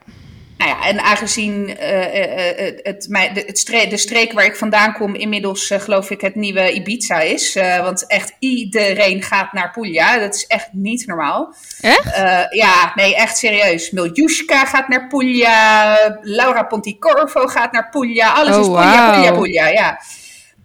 Nou 0.59 0.71
ja, 0.71 0.85
en 0.87 0.99
aangezien 0.99 1.77
eh, 1.77 2.03
eh, 2.05 2.67
eh, 2.67 2.77
het, 2.83 3.05
mij- 3.09 3.33
de, 3.33 3.43
het 3.45 3.59
stre- 3.59 3.87
de 3.87 3.97
streek 3.97 4.31
waar 4.31 4.45
ik 4.45 4.55
vandaan 4.55 4.93
kom 4.93 5.15
inmiddels 5.15 5.71
geloof 5.77 6.09
ik 6.09 6.21
het 6.21 6.35
nieuwe 6.35 6.71
Ibiza 6.73 7.19
is. 7.19 7.53
want 7.81 8.07
echt 8.07 8.33
iedereen 8.39 9.23
gaat 9.23 9.53
naar 9.53 9.71
Puglia. 9.71 10.17
Dat 10.19 10.35
is 10.35 10.47
echt 10.47 10.67
niet 10.71 11.07
normaal. 11.07 11.55
Echt? 11.81 12.15
Ja, 12.49 12.91
nee, 12.95 13.15
echt 13.15 13.37
serieus. 13.37 13.91
Miljushka 13.91 14.65
gaat 14.65 14.87
naar 14.87 15.07
Puglia. 15.07 15.97
Laura 16.21 16.63
Ponticorvo 16.63 17.47
gaat 17.47 17.71
naar 17.71 17.89
Puglia. 17.89 18.33
Alles 18.33 18.55
Oh, 18.55 18.61
is 18.61 18.67
Puglia. 18.67 19.11
Puglia, 19.11 19.31
Puglia, 19.31 19.67
ja. 19.67 19.99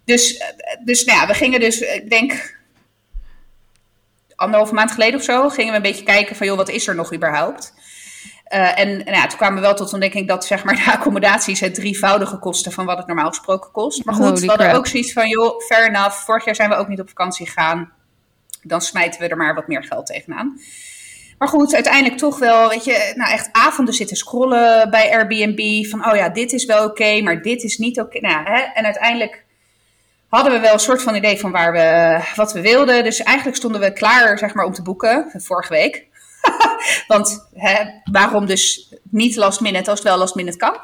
Dus, 0.05 0.43
dus 0.85 1.05
nou 1.05 1.19
ja, 1.21 1.27
we 1.27 1.35
gingen 1.35 1.61
dus, 1.61 1.81
ik 1.81 2.11
denk, 2.11 2.59
anderhalve 4.37 4.75
maand 4.75 4.91
geleden 4.93 5.19
of 5.19 5.25
zo, 5.25 5.49
gingen 5.49 5.71
we 5.71 5.77
een 5.77 5.83
beetje 5.83 6.05
kijken 6.05 6.37
van, 6.37 6.47
joh, 6.47 6.57
wat 6.57 6.69
is 6.69 6.87
er 6.87 6.95
nog 6.95 7.15
überhaupt? 7.15 7.73
Eh, 8.45 8.79
en 8.79 8.97
nou 8.97 9.11
ja, 9.11 9.27
toen 9.27 9.39
kwamen 9.39 9.55
we 9.55 9.61
wel 9.61 9.75
tot 9.75 9.93
ontdekking 9.93 10.29
dat 10.29 10.45
zeg 10.45 10.65
maar, 10.65 10.75
de 10.75 10.93
accommodaties 10.93 11.61
het 11.61 11.75
drievoudige 11.75 12.39
kosten 12.39 12.73
van 12.73 12.85
wat 12.85 12.97
het 12.97 13.07
normaal 13.07 13.29
gesproken 13.29 13.71
kost. 13.71 14.05
Maar 14.05 14.15
goed, 14.15 14.25
Holy 14.25 14.41
we 14.41 14.47
hadden 14.47 14.67
crap. 14.67 14.79
ook 14.79 14.87
zoiets 14.87 15.13
van, 15.13 15.29
joh, 15.29 15.61
fair 15.61 15.89
enough. 15.89 16.17
Vorig 16.17 16.45
jaar 16.45 16.55
zijn 16.55 16.69
we 16.69 16.77
ook 16.77 16.89
niet 16.89 17.01
op 17.01 17.09
vakantie 17.09 17.47
gegaan. 17.47 17.93
Dan 18.63 18.81
smijten 18.81 19.21
we 19.21 19.29
er 19.29 19.37
maar 19.37 19.55
wat 19.55 19.69
meer 19.69 19.85
geld 19.85 20.07
tegenaan. 20.07 20.61
Maar 21.39 21.49
goed, 21.49 21.75
uiteindelijk 21.75 22.19
toch 22.19 22.39
wel, 22.39 22.69
weet 22.69 22.85
je, 22.85 23.13
nou 23.15 23.33
echt 23.33 23.49
avonden 23.53 23.95
zitten 23.95 24.17
scrollen 24.17 24.91
bij 24.91 25.11
Airbnb. 25.13 25.87
Van, 25.87 26.11
oh 26.11 26.17
ja, 26.17 26.29
dit 26.29 26.53
is 26.53 26.65
wel 26.65 26.85
oké, 26.85 27.21
maar 27.23 27.43
dit 27.43 27.63
is 27.63 27.79
niet 27.79 28.01
oké. 28.01 28.21
Nou, 28.21 28.45
hè, 28.45 28.61
en 28.61 28.85
uiteindelijk 28.85 29.45
hadden 30.29 30.53
we 30.53 30.61
wel 30.61 30.73
een 30.73 30.79
soort 30.79 31.03
van 31.03 31.15
idee 31.15 31.39
van 31.39 31.51
waar 31.51 31.73
we, 31.73 32.19
wat 32.35 32.53
we 32.53 32.61
wilden. 32.61 33.05
Dus 33.05 33.23
eigenlijk 33.23 33.57
stonden 33.57 33.81
we 33.81 33.93
klaar, 33.93 34.39
zeg 34.39 34.55
maar, 34.55 34.65
om 34.65 34.73
te 34.73 34.83
boeken, 34.83 35.31
vorige 35.35 35.73
week. 35.73 36.07
Want 37.09 37.49
hè, 37.55 37.85
waarom 38.05 38.47
dus 38.47 38.95
niet 39.11 39.37
last 39.37 39.61
minute 39.61 39.91
als 39.91 39.99
het 39.99 40.09
wel 40.09 40.19
last 40.19 40.35
minute 40.35 40.57
kan? 40.57 40.79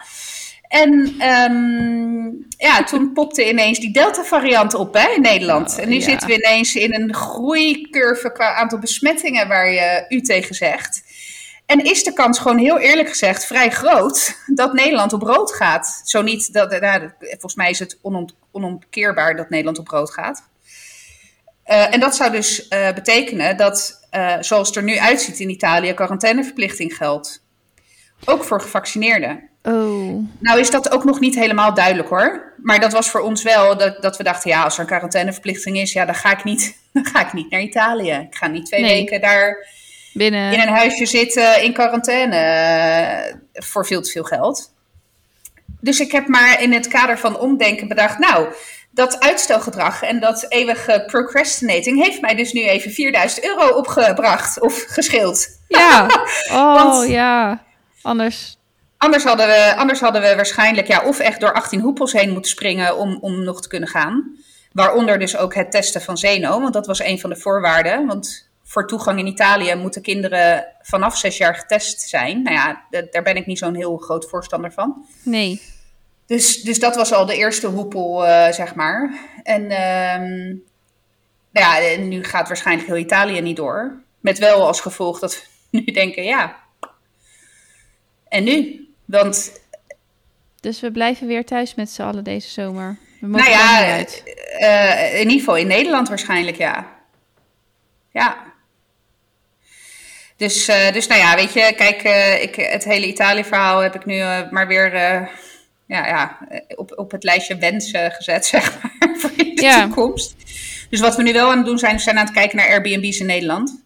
En 0.68 1.14
ehm, 1.18 2.24
ja, 2.66 2.84
toen 2.84 3.12
popte 3.12 3.48
ineens 3.48 3.78
die 3.78 3.92
Delta-variant 3.92 4.74
op 4.74 4.94
hè, 4.94 5.08
in 5.08 5.22
Nederland. 5.22 5.72
Oh, 5.72 5.82
en 5.82 5.88
nu 5.88 5.94
ja. 5.94 6.00
zitten 6.00 6.28
we 6.28 6.34
ineens 6.34 6.74
in 6.74 6.94
een 6.94 7.14
groeicurve 7.14 8.32
qua 8.32 8.54
aantal 8.54 8.78
besmettingen 8.78 9.48
waar 9.48 9.70
je 9.70 10.04
u 10.08 10.20
tegen 10.20 10.54
zegt. 10.54 11.02
En 11.66 11.84
is 11.84 12.04
de 12.04 12.12
kans 12.12 12.38
gewoon 12.38 12.58
heel 12.58 12.78
eerlijk 12.78 13.08
gezegd 13.08 13.46
vrij 13.46 13.70
groot 13.70 14.36
dat 14.46 14.72
Nederland 14.72 15.12
op 15.12 15.22
rood 15.22 15.52
gaat. 15.52 16.02
Zo 16.04 16.22
niet, 16.22 16.52
dat, 16.52 16.80
nou, 16.80 17.10
volgens 17.18 17.54
mij 17.54 17.70
is 17.70 17.78
het 17.78 17.98
onom, 18.02 18.28
onomkeerbaar 18.50 19.36
dat 19.36 19.50
Nederland 19.50 19.78
op 19.78 19.88
rood 19.88 20.10
gaat. 20.10 20.48
Eh, 21.70 21.94
en 21.94 22.00
dat 22.00 22.16
zou 22.16 22.30
dus 22.30 22.68
eh, 22.68 22.92
betekenen 22.92 23.56
dat, 23.56 24.06
eh, 24.10 24.36
zoals 24.40 24.68
het 24.68 24.76
er 24.76 24.82
nu 24.82 24.98
uitziet 24.98 25.40
in 25.40 25.50
Italië, 25.50 25.94
quarantaineverplichting 25.94 26.96
geldt. 26.96 27.42
Ook 28.24 28.44
voor 28.44 28.60
gevaccineerden. 28.60 29.48
Oh. 29.62 30.28
Nou 30.38 30.60
is 30.60 30.70
dat 30.70 30.90
ook 30.90 31.04
nog 31.04 31.20
niet 31.20 31.34
helemaal 31.34 31.74
duidelijk 31.74 32.08
hoor. 32.08 32.54
Maar 32.62 32.80
dat 32.80 32.92
was 32.92 33.10
voor 33.10 33.20
ons 33.20 33.42
wel 33.42 33.76
dat, 33.76 34.02
dat 34.02 34.16
we 34.16 34.22
dachten, 34.22 34.50
ja, 34.50 34.62
als 34.62 34.74
er 34.74 34.80
een 34.80 34.86
quarantaineverplichting 34.86 35.76
is, 35.78 35.92
ja, 35.92 36.04
dan 36.04 36.14
ga 36.14 36.32
ik 36.32 36.44
niet, 36.44 36.76
dan 36.92 37.06
ga 37.06 37.26
ik 37.26 37.32
niet 37.32 37.50
naar 37.50 37.60
Italië. 37.60 38.12
Ik 38.12 38.36
ga 38.36 38.46
niet 38.46 38.66
twee 38.66 38.80
Nee. 38.80 38.94
weken 38.94 39.20
daar 39.20 39.66
Binnen. 40.12 40.52
in 40.52 40.60
een 40.60 40.68
huisje 40.74 41.06
zitten 41.06 41.62
in 41.62 41.72
quarantaine 41.72 43.40
voor 43.52 43.86
veel 43.86 44.02
te 44.02 44.10
veel 44.10 44.24
geld. 44.24 44.72
Dus 45.80 46.00
ik 46.00 46.12
heb 46.12 46.26
maar 46.26 46.62
in 46.62 46.72
het 46.72 46.88
kader 46.88 47.18
van 47.18 47.38
omdenken 47.38 47.88
bedacht, 47.88 48.18
nou, 48.18 48.46
dat 48.90 49.20
uitstelgedrag 49.20 50.02
en 50.02 50.20
dat 50.20 50.46
eeuwige 50.48 51.04
procrastinating 51.06 52.04
heeft 52.04 52.20
mij 52.20 52.34
dus 52.34 52.52
nu 52.52 52.62
even 52.62 52.90
4000 52.90 53.44
euro 53.44 53.68
opgebracht 53.68 54.60
of 54.60 54.84
gescheeld. 54.86 55.46
Ja, 55.68 56.06
oh 56.52 56.74
Want, 56.74 57.08
ja. 57.08 57.62
Anders. 58.02 58.58
Anders 58.96 59.24
hadden, 59.24 59.46
we, 59.46 59.74
anders 59.76 60.00
hadden 60.00 60.22
we 60.22 60.36
waarschijnlijk 60.36 60.86
ja, 60.86 61.02
of 61.04 61.18
echt 61.18 61.40
door 61.40 61.52
18 61.52 61.80
hoepels 61.80 62.12
heen 62.12 62.30
moeten 62.30 62.50
springen 62.50 62.96
om, 62.96 63.18
om 63.20 63.44
nog 63.44 63.62
te 63.62 63.68
kunnen 63.68 63.88
gaan. 63.88 64.36
Waaronder 64.72 65.18
dus 65.18 65.36
ook 65.36 65.54
het 65.54 65.70
testen 65.70 66.02
van 66.02 66.18
Zeno, 66.18 66.60
want 66.60 66.72
dat 66.72 66.86
was 66.86 67.00
een 67.00 67.20
van 67.20 67.30
de 67.30 67.36
voorwaarden. 67.36 68.06
Want 68.06 68.50
voor 68.64 68.86
toegang 68.86 69.18
in 69.18 69.26
Italië 69.26 69.74
moeten 69.74 70.02
kinderen 70.02 70.66
vanaf 70.82 71.16
zes 71.16 71.36
jaar 71.36 71.54
getest 71.54 72.00
zijn. 72.00 72.42
Nou 72.42 72.56
ja, 72.56 72.84
daar 73.10 73.22
ben 73.22 73.36
ik 73.36 73.46
niet 73.46 73.58
zo'n 73.58 73.74
heel 73.74 73.96
groot 73.96 74.28
voorstander 74.28 74.72
van. 74.72 75.06
Nee. 75.22 75.62
Dus, 76.30 76.62
dus 76.62 76.78
dat 76.78 76.96
was 76.96 77.12
al 77.12 77.26
de 77.26 77.36
eerste 77.36 77.66
hoepel, 77.66 78.26
uh, 78.26 78.50
zeg 78.50 78.74
maar. 78.74 79.14
En 79.42 79.62
um, 79.62 80.62
ja, 81.52 81.96
nu 81.98 82.24
gaat 82.24 82.48
waarschijnlijk 82.48 82.88
heel 82.88 82.96
Italië 82.96 83.40
niet 83.40 83.56
door. 83.56 84.02
Met 84.20 84.38
wel 84.38 84.66
als 84.66 84.80
gevolg 84.80 85.18
dat 85.18 85.34
we 85.70 85.78
nu 85.78 85.84
denken, 85.92 86.22
ja. 86.22 86.56
En 88.28 88.44
nu? 88.44 88.88
Want. 89.04 89.60
Dus 90.60 90.80
we 90.80 90.90
blijven 90.90 91.26
weer 91.26 91.44
thuis 91.44 91.74
met 91.74 91.90
z'n 91.90 92.02
allen 92.02 92.24
deze 92.24 92.48
zomer. 92.48 92.98
We 93.20 93.26
nou 93.26 93.50
ja, 93.50 93.92
uit. 93.92 94.22
Uh, 94.60 95.14
in 95.14 95.20
ieder 95.20 95.38
geval 95.38 95.56
in 95.56 95.66
Nederland 95.66 96.08
waarschijnlijk, 96.08 96.56
ja. 96.56 96.86
Ja. 98.10 98.36
Dus, 100.36 100.68
uh, 100.68 100.92
dus 100.92 101.06
nou 101.06 101.20
ja, 101.20 101.34
weet 101.34 101.52
je, 101.52 101.74
kijk, 101.76 102.02
ik, 102.42 102.54
het 102.54 102.84
hele 102.84 103.06
Italië-verhaal 103.06 103.80
heb 103.80 103.94
ik 103.94 104.04
nu 104.04 104.22
maar 104.50 104.66
weer 104.66 105.28
ja, 105.90 106.06
ja, 106.06 106.38
op, 106.76 106.92
op 106.98 107.10
het 107.10 107.24
lijstje 107.24 107.56
wensen 107.56 108.10
gezet, 108.10 108.46
zeg 108.54 108.82
maar, 108.82 109.16
voor 109.18 109.30
de 109.36 109.54
toekomst. 109.54 110.34
Dus 110.90 111.00
wat 111.00 111.16
we 111.16 111.22
nu 111.22 111.32
wel 111.32 111.50
aan 111.50 111.56
het 111.56 111.66
doen 111.66 111.78
zijn, 111.78 111.96
we 111.96 112.02
zijn 112.02 112.18
aan 112.18 112.24
het 112.24 112.34
kijken 112.34 112.56
naar 112.56 112.68
Airbnb's 112.68 113.20
in 113.20 113.26
Nederland. 113.26 113.82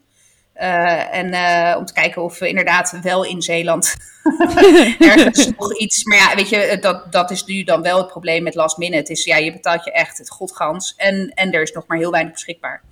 Uh, 0.56 1.14
en 1.14 1.32
uh, 1.32 1.78
om 1.78 1.84
te 1.84 1.92
kijken 1.92 2.22
of 2.22 2.38
we 2.38 2.48
inderdaad 2.48 2.98
wel 3.02 3.24
in 3.24 3.42
Zeeland 3.42 3.96
ergens 4.98 5.50
nog 5.58 5.78
iets. 5.78 6.04
Maar 6.04 6.18
ja, 6.18 6.34
weet 6.34 6.48
je, 6.48 6.78
dat, 6.80 7.12
dat 7.12 7.30
is 7.30 7.44
nu 7.44 7.62
dan 7.62 7.82
wel 7.82 7.98
het 7.98 8.06
probleem 8.06 8.42
met 8.42 8.54
last 8.54 8.76
minute. 8.76 9.12
Is 9.12 9.24
ja, 9.24 9.36
je 9.36 9.52
betaalt 9.52 9.84
je 9.84 9.92
echt 9.92 10.18
het 10.18 10.30
godgans. 10.30 10.94
En, 10.96 11.32
en 11.34 11.52
er 11.52 11.62
is 11.62 11.72
nog 11.72 11.86
maar 11.86 11.98
heel 11.98 12.10
weinig 12.10 12.32
beschikbaar. 12.32 12.82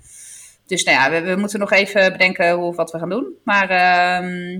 Dus 0.66 0.84
nou 0.84 0.98
ja, 0.98 1.10
we, 1.10 1.20
we 1.20 1.36
moeten 1.40 1.58
nog 1.58 1.72
even 1.72 2.12
bedenken 2.12 2.50
hoe 2.50 2.74
wat 2.74 2.90
we 2.90 2.98
gaan 2.98 3.08
doen. 3.08 3.26
Maar 3.44 3.70
uh, 3.70 4.58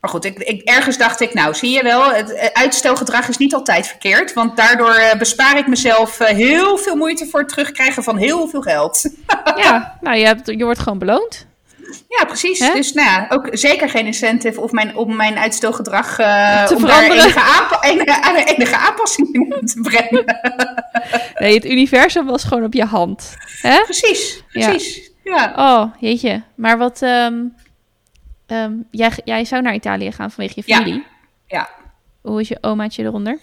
maar 0.00 0.10
goed, 0.10 0.24
ik, 0.24 0.38
ik, 0.38 0.62
ergens 0.62 0.98
dacht 0.98 1.20
ik, 1.20 1.34
nou 1.34 1.54
zie 1.54 1.70
je 1.70 1.82
wel, 1.82 2.12
het 2.12 2.50
uitstelgedrag 2.52 3.28
is 3.28 3.36
niet 3.36 3.54
altijd 3.54 3.86
verkeerd. 3.86 4.32
Want 4.32 4.56
daardoor 4.56 4.96
uh, 4.96 5.18
bespaar 5.18 5.58
ik 5.58 5.66
mezelf 5.66 6.20
uh, 6.20 6.28
heel 6.28 6.78
veel 6.78 6.96
moeite 6.96 7.26
voor 7.26 7.40
het 7.40 7.48
terugkrijgen 7.48 8.02
van 8.02 8.16
heel 8.16 8.48
veel 8.48 8.60
geld. 8.60 9.10
ja, 9.64 9.98
nou 10.00 10.16
je, 10.16 10.26
hebt, 10.26 10.46
je 10.46 10.64
wordt 10.64 10.78
gewoon 10.78 10.98
beloond. 10.98 11.46
Ja, 12.08 12.24
precies. 12.24 12.58
Dus 12.58 12.92
nou 12.92 13.08
ja, 13.08 13.26
ook 13.28 13.48
zeker 13.50 13.88
geen 13.88 14.06
incentive 14.06 14.60
of 14.60 14.72
mijn, 14.72 14.96
om 14.96 15.16
mijn 15.16 15.38
uitstelgedrag 15.38 16.20
uh, 16.20 16.64
te 16.64 16.74
om 16.74 16.80
veranderen. 16.80 17.16
daar 17.16 17.24
enige, 17.24 17.40
aanpa 17.40 17.82
enige, 17.82 19.16
in 19.60 19.66
te 19.66 19.80
brengen. 19.80 20.24
nee, 21.42 21.54
het 21.54 21.64
universum 21.64 22.26
was 22.26 22.44
gewoon 22.44 22.64
op 22.64 22.72
je 22.72 22.84
hand. 22.84 23.36
Hè? 23.60 23.82
Precies, 23.82 24.42
precies. 24.52 25.10
Ja. 25.24 25.52
Oh, 25.56 25.94
jeetje. 26.00 26.42
Maar 26.54 26.78
wat... 26.78 27.02
Um, 27.02 27.54
Um, 28.52 28.86
jij, 28.90 29.12
jij 29.24 29.44
zou 29.44 29.62
naar 29.62 29.74
Italië 29.74 30.12
gaan 30.12 30.30
vanwege 30.30 30.54
je 30.56 30.74
familie. 30.74 30.94
Ja. 30.94 31.04
ja. 31.46 31.68
Hoe 32.20 32.40
is 32.40 32.48
je 32.48 32.58
omaatje 32.60 33.02
eronder? 33.02 33.38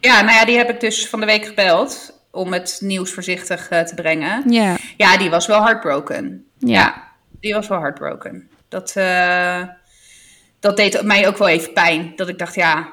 Ja, 0.00 0.20
nou 0.20 0.34
ja, 0.34 0.44
die 0.44 0.56
heb 0.56 0.70
ik 0.70 0.80
dus 0.80 1.08
van 1.08 1.20
de 1.20 1.26
week 1.26 1.44
gebeld 1.44 2.20
om 2.30 2.52
het 2.52 2.78
nieuws 2.82 3.12
voorzichtig 3.12 3.70
uh, 3.70 3.80
te 3.80 3.94
brengen. 3.94 4.52
Ja. 4.52 4.76
Ja, 4.96 5.16
die 5.16 5.30
was 5.30 5.46
wel 5.46 5.62
heartbroken. 5.62 6.46
Ja. 6.58 6.72
ja 6.72 7.08
die 7.40 7.54
was 7.54 7.68
wel 7.68 7.80
heartbroken. 7.80 8.48
Dat, 8.68 8.94
uh, 8.96 9.62
dat 10.60 10.76
deed 10.76 11.02
mij 11.02 11.26
ook 11.26 11.36
wel 11.36 11.48
even 11.48 11.72
pijn. 11.72 12.12
Dat 12.16 12.28
ik 12.28 12.38
dacht, 12.38 12.54
ja, 12.54 12.92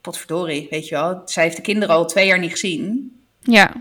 potverdorie, 0.00 0.66
weet 0.70 0.88
je 0.88 0.94
wel. 0.94 1.22
Zij 1.24 1.42
heeft 1.42 1.56
de 1.56 1.62
kinderen 1.62 1.94
al 1.94 2.06
twee 2.06 2.26
jaar 2.26 2.38
niet 2.38 2.50
gezien. 2.50 3.12
Ja. 3.40 3.72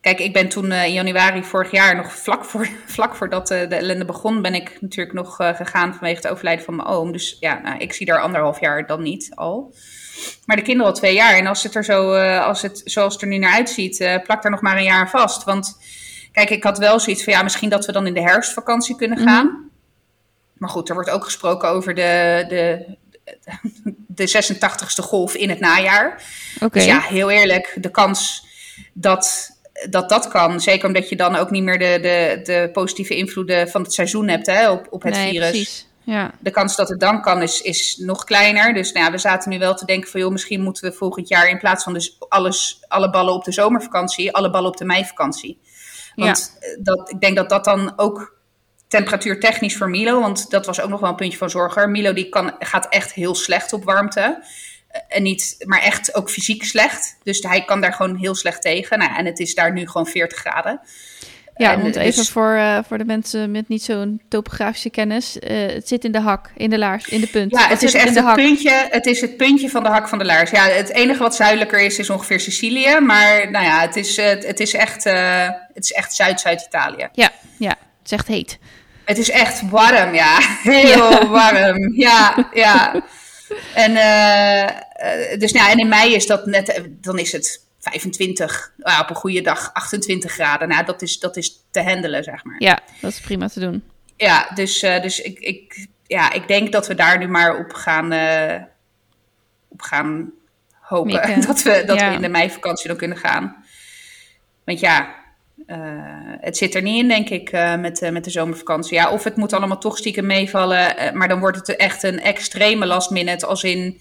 Kijk, 0.00 0.18
ik 0.18 0.32
ben 0.32 0.48
toen 0.48 0.70
uh, 0.70 0.84
in 0.84 0.92
januari 0.92 1.44
vorig 1.44 1.70
jaar, 1.70 1.96
nog 1.96 2.12
vlak, 2.12 2.44
voor, 2.44 2.68
vlak 2.86 3.14
voordat 3.14 3.50
uh, 3.50 3.68
de 3.68 3.74
ellende 3.74 4.04
begon, 4.04 4.42
ben 4.42 4.54
ik 4.54 4.78
natuurlijk 4.80 5.16
nog 5.16 5.40
uh, 5.40 5.54
gegaan 5.54 5.94
vanwege 5.94 6.16
het 6.16 6.28
overlijden 6.28 6.64
van 6.64 6.76
mijn 6.76 6.88
oom. 6.88 7.12
Dus 7.12 7.36
ja, 7.40 7.60
nou, 7.62 7.78
ik 7.78 7.92
zie 7.92 8.06
daar 8.06 8.20
anderhalf 8.20 8.60
jaar 8.60 8.86
dan 8.86 9.02
niet 9.02 9.30
al. 9.34 9.74
Maar 10.46 10.56
de 10.56 10.62
kinderen 10.62 10.92
al 10.92 10.98
twee 10.98 11.14
jaar. 11.14 11.34
En 11.34 11.46
als 11.46 11.62
het 11.62 11.74
er 11.74 11.84
zo, 11.84 12.14
als 12.38 12.62
het 12.62 12.80
zoals 12.84 13.12
het 13.12 13.22
er 13.22 13.28
nu 13.28 13.38
naar 13.38 13.52
uitziet, 13.52 14.20
plakt 14.24 14.44
er 14.44 14.50
nog 14.50 14.60
maar 14.60 14.76
een 14.76 14.82
jaar 14.82 15.10
vast. 15.10 15.44
Want 15.44 15.78
kijk, 16.32 16.50
ik 16.50 16.62
had 16.62 16.78
wel 16.78 17.00
zoiets 17.00 17.24
van 17.24 17.32
ja, 17.32 17.42
misschien 17.42 17.68
dat 17.68 17.86
we 17.86 17.92
dan 17.92 18.06
in 18.06 18.14
de 18.14 18.20
herfstvakantie 18.20 18.96
kunnen 18.96 19.18
gaan. 19.18 19.46
Mm 19.46 19.52
-hmm. 19.52 19.70
Maar 20.58 20.68
goed, 20.68 20.88
er 20.88 20.94
wordt 20.94 21.10
ook 21.10 21.24
gesproken 21.24 21.68
over 21.68 21.94
de, 21.94 22.44
de, 22.48 22.96
de 24.06 24.54
86ste 24.54 25.04
golf 25.04 25.34
in 25.34 25.48
het 25.48 25.60
najaar. 25.60 26.22
Okay. 26.54 26.68
Dus 26.72 26.84
ja, 26.84 27.00
heel 27.00 27.30
eerlijk, 27.30 27.76
de 27.80 27.90
kans 27.90 28.46
dat 28.92 29.56
dat 29.90 30.08
dat 30.08 30.28
kan. 30.28 30.60
Zeker 30.60 30.86
omdat 30.86 31.08
je 31.08 31.16
dan 31.16 31.36
ook 31.36 31.50
niet 31.50 31.62
meer 31.62 31.78
de, 31.78 31.98
de, 32.02 32.40
de 32.42 32.70
positieve 32.72 33.16
invloeden 33.16 33.68
van 33.68 33.82
het 33.82 33.92
seizoen 33.92 34.28
hebt 34.28 34.46
hè, 34.46 34.70
op, 34.70 34.86
op 34.90 35.02
het 35.02 35.14
nee, 35.14 35.30
virus. 35.30 35.50
Precies. 35.50 35.86
Ja. 36.04 36.30
De 36.40 36.50
kans 36.50 36.76
dat 36.76 36.88
het 36.88 37.00
dan 37.00 37.22
kan 37.22 37.42
is, 37.42 37.62
is 37.62 37.96
nog 37.96 38.24
kleiner. 38.24 38.74
Dus 38.74 38.92
nou 38.92 39.06
ja, 39.06 39.12
we 39.12 39.18
zaten 39.18 39.50
nu 39.50 39.58
wel 39.58 39.74
te 39.74 39.84
denken 39.84 40.10
van 40.10 40.20
joh, 40.20 40.30
misschien 40.30 40.62
moeten 40.62 40.90
we 40.90 40.96
volgend 40.96 41.28
jaar 41.28 41.48
in 41.48 41.58
plaats 41.58 41.84
van 41.84 41.92
dus 41.92 42.16
alles, 42.28 42.84
alle 42.88 43.10
ballen 43.10 43.34
op 43.34 43.44
de 43.44 43.52
zomervakantie, 43.52 44.32
alle 44.32 44.50
ballen 44.50 44.70
op 44.70 44.76
de 44.76 44.84
meivakantie. 44.84 45.58
Want 46.14 46.58
ja. 46.60 46.76
dat, 46.82 47.10
ik 47.10 47.20
denk 47.20 47.36
dat 47.36 47.48
dat 47.48 47.64
dan 47.64 47.92
ook 47.96 48.36
temperatuurtechnisch 48.88 49.76
voor 49.76 49.90
Milo, 49.90 50.20
want 50.20 50.50
dat 50.50 50.66
was 50.66 50.80
ook 50.80 50.88
nog 50.88 51.00
wel 51.00 51.10
een 51.10 51.16
puntje 51.16 51.38
van 51.38 51.50
zorger. 51.50 51.90
Milo 51.90 52.12
die 52.12 52.28
kan, 52.28 52.52
gaat 52.58 52.88
echt 52.88 53.12
heel 53.12 53.34
slecht 53.34 53.72
op 53.72 53.84
warmte. 53.84 54.44
En 55.08 55.22
niet, 55.22 55.56
maar 55.58 55.80
echt 55.82 56.14
ook 56.14 56.30
fysiek 56.30 56.64
slecht. 56.64 57.16
Dus 57.22 57.40
hij 57.40 57.64
kan 57.64 57.80
daar 57.80 57.92
gewoon 57.92 58.16
heel 58.16 58.34
slecht 58.34 58.62
tegen. 58.62 58.98
Nou, 58.98 59.16
en 59.16 59.26
het 59.26 59.38
is 59.38 59.54
daar 59.54 59.72
nu 59.72 59.86
gewoon 59.86 60.06
40 60.06 60.38
graden. 60.38 60.80
Ja, 61.58 61.72
en 61.72 61.80
want 61.80 61.94
dus, 61.94 62.02
even 62.02 62.24
voor, 62.24 62.54
uh, 62.54 62.78
voor 62.86 62.98
de 62.98 63.04
mensen 63.04 63.50
met 63.50 63.68
niet 63.68 63.82
zo'n 63.82 64.20
topografische 64.28 64.90
kennis. 64.90 65.36
Uh, 65.36 65.66
het 65.66 65.88
zit 65.88 66.04
in 66.04 66.12
de 66.12 66.20
hak, 66.20 66.50
in 66.56 66.70
de 66.70 66.78
laars, 66.78 67.08
in 67.08 67.20
de 67.20 67.26
punt. 67.26 67.50
Ja, 67.50 67.68
het 67.68 67.82
is 67.82 67.94
echt 67.94 68.14
het 68.14 68.34
puntje, 68.34 68.86
het 68.90 69.06
is 69.06 69.20
het 69.20 69.36
puntje 69.36 69.68
van 69.68 69.82
de 69.82 69.88
hak 69.88 70.08
van 70.08 70.18
de 70.18 70.24
laars. 70.24 70.50
Ja, 70.50 70.64
het 70.64 70.92
enige 70.92 71.22
wat 71.22 71.34
zuidelijker 71.34 71.80
is, 71.80 71.98
is 71.98 72.10
ongeveer 72.10 72.40
Sicilië. 72.40 73.00
Maar 73.00 73.50
nou 73.50 73.64
ja, 73.64 73.80
het 73.80 73.96
is, 73.96 74.16
het, 74.16 74.46
het 74.46 74.60
is 74.60 74.74
echt, 74.74 75.06
uh, 75.06 75.48
het 75.74 75.84
is 75.84 75.92
echt 75.92 76.14
Zuid-Zuid-Italië. 76.14 77.08
Ja, 77.12 77.30
ja, 77.58 77.76
het 78.02 78.04
is 78.04 78.12
echt 78.12 78.26
heet. 78.26 78.58
Het 79.04 79.18
is 79.18 79.30
echt 79.30 79.70
warm, 79.70 80.14
ja. 80.14 80.38
Heel 80.62 81.10
ja. 81.10 81.26
warm. 81.26 81.92
Ja, 81.96 82.48
ja. 82.52 83.02
En, 83.74 83.90
uh, 83.90 85.38
dus, 85.38 85.52
nou, 85.52 85.70
en 85.70 85.78
in 85.78 85.88
mei 85.88 86.14
is 86.14 86.26
dat 86.26 86.46
net, 86.46 86.82
dan 86.90 87.18
is 87.18 87.32
het 87.32 87.66
25, 87.80 88.72
uh, 88.78 88.98
op 89.02 89.10
een 89.10 89.16
goede 89.16 89.40
dag 89.40 89.70
28 89.72 90.32
graden. 90.32 90.68
Nou, 90.68 90.84
dat 90.84 91.02
is, 91.02 91.18
dat 91.18 91.36
is 91.36 91.64
te 91.70 91.82
handelen, 91.82 92.24
zeg 92.24 92.44
maar. 92.44 92.56
Ja, 92.58 92.80
dat 93.00 93.10
is 93.10 93.20
prima 93.20 93.48
te 93.48 93.60
doen. 93.60 93.82
Ja, 94.16 94.50
dus, 94.54 94.82
uh, 94.82 95.02
dus 95.02 95.20
ik, 95.20 95.38
ik, 95.38 95.86
ja, 96.06 96.32
ik 96.32 96.48
denk 96.48 96.72
dat 96.72 96.86
we 96.86 96.94
daar 96.94 97.18
nu 97.18 97.28
maar 97.28 97.58
op 97.58 97.72
gaan, 97.72 98.12
op 99.68 99.82
gaan 99.82 100.32
hopen. 100.80 101.40
Dat, 101.46 101.62
we, 101.62 101.82
dat 101.86 101.98
ja. 101.98 102.08
we 102.08 102.14
in 102.14 102.22
de 102.22 102.28
meivakantie 102.28 102.88
dan 102.88 102.96
kunnen 102.96 103.18
gaan. 103.18 103.64
Want 104.64 104.80
ja, 104.80 105.14
het 106.40 106.56
zit 106.56 106.74
er 106.74 106.82
niet 106.82 107.02
in, 107.02 107.08
denk 107.08 107.28
ik, 107.28 107.52
uh, 107.52 107.76
met, 107.76 108.02
uh, 108.02 108.10
met 108.10 108.24
de 108.24 108.30
zomervakantie. 108.30 108.94
Ja, 108.94 109.10
of 109.10 109.24
het 109.24 109.36
moet 109.36 109.52
allemaal 109.52 109.78
toch 109.78 109.98
stiekem 109.98 110.26
meevallen. 110.26 110.94
maar 111.14 111.28
dan 111.28 111.40
wordt 111.40 111.56
het 111.56 111.76
echt 111.76 112.02
een 112.02 112.20
extreme 112.20 112.86
last 112.86 113.10
minute. 113.10 113.46
Als 113.46 113.62
in 113.62 114.00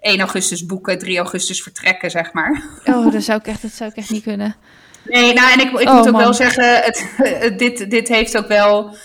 1 0.00 0.20
augustus 0.20 0.66
boeken, 0.66 0.98
3 0.98 1.18
augustus 1.18 1.62
vertrekken, 1.62 2.10
zeg 2.10 2.32
maar. 2.32 2.62
Oh, 2.84 3.12
dat 3.12 3.22
zou 3.22 3.38
ik 3.38 3.46
echt, 3.46 3.62
dat 3.62 3.70
zou 3.70 3.90
ik 3.90 3.96
echt 3.96 4.10
niet 4.10 4.22
kunnen. 4.22 4.56
Nee, 5.04 5.32
nou, 5.34 5.52
en 5.52 5.60
ik, 5.60 5.80
ik 5.80 5.88
oh, 5.88 5.94
moet 5.94 6.06
ook 6.06 6.12
man. 6.12 6.22
wel 6.22 6.34
zeggen, 6.34 6.82
het, 6.82 7.58
dit, 7.58 7.90
dit 7.90 8.08
heeft 8.08 8.36
ook 8.36 8.48
wel... 8.48 8.96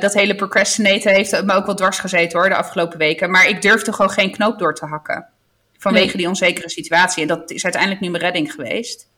dat 0.00 0.14
hele 0.14 0.34
procrastinaten 0.34 1.12
heeft 1.12 1.44
me 1.44 1.52
ook 1.52 1.66
wel 1.66 1.74
dwars 1.74 1.98
gezeten 1.98 2.38
hoor, 2.38 2.48
de 2.48 2.56
afgelopen 2.56 2.98
weken. 2.98 3.30
Maar 3.30 3.48
ik 3.48 3.62
durfde 3.62 3.92
gewoon 3.92 4.10
geen 4.10 4.30
knoop 4.30 4.58
door 4.58 4.74
te 4.74 4.86
hakken. 4.86 5.26
Vanwege 5.78 6.06
nee. 6.06 6.16
die 6.16 6.28
onzekere 6.28 6.70
situatie. 6.70 7.22
En 7.22 7.28
dat 7.28 7.50
is 7.50 7.64
uiteindelijk 7.64 8.02
nu 8.02 8.10
mijn 8.10 8.22
redding 8.22 8.52
geweest. 8.52 9.10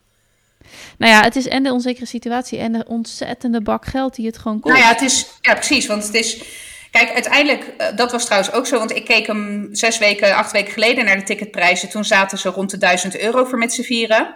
Nou 0.98 1.12
ja, 1.12 1.22
het 1.22 1.36
is 1.36 1.48
en 1.48 1.62
de 1.62 1.72
onzekere 1.72 2.06
situatie 2.06 2.58
en 2.58 2.72
de 2.72 2.84
ontzettende 2.88 3.62
bak 3.62 3.86
geld 3.86 4.14
die 4.14 4.26
het 4.26 4.38
gewoon 4.38 4.60
kost. 4.60 4.74
Nou 4.74 4.86
ja, 4.86 4.92
het 4.92 5.02
is, 5.02 5.26
ja 5.40 5.54
precies. 5.54 5.86
Want 5.86 6.06
het 6.06 6.14
is. 6.14 6.42
Kijk, 6.90 7.12
uiteindelijk, 7.12 7.74
uh, 7.78 7.86
dat 7.96 8.12
was 8.12 8.24
trouwens 8.24 8.52
ook 8.52 8.66
zo. 8.66 8.78
Want 8.78 8.96
ik 8.96 9.04
keek 9.04 9.26
hem 9.26 9.68
zes 9.72 9.98
weken, 9.98 10.34
acht 10.34 10.52
weken 10.52 10.72
geleden 10.72 11.04
naar 11.04 11.16
de 11.16 11.22
ticketprijzen. 11.22 11.88
Toen 11.88 12.04
zaten 12.04 12.38
ze 12.38 12.48
rond 12.48 12.70
de 12.70 12.78
1000 12.78 13.18
euro 13.18 13.44
voor 13.44 13.58
met 13.58 13.72
z'n 13.72 13.82
vieren. 13.82 14.34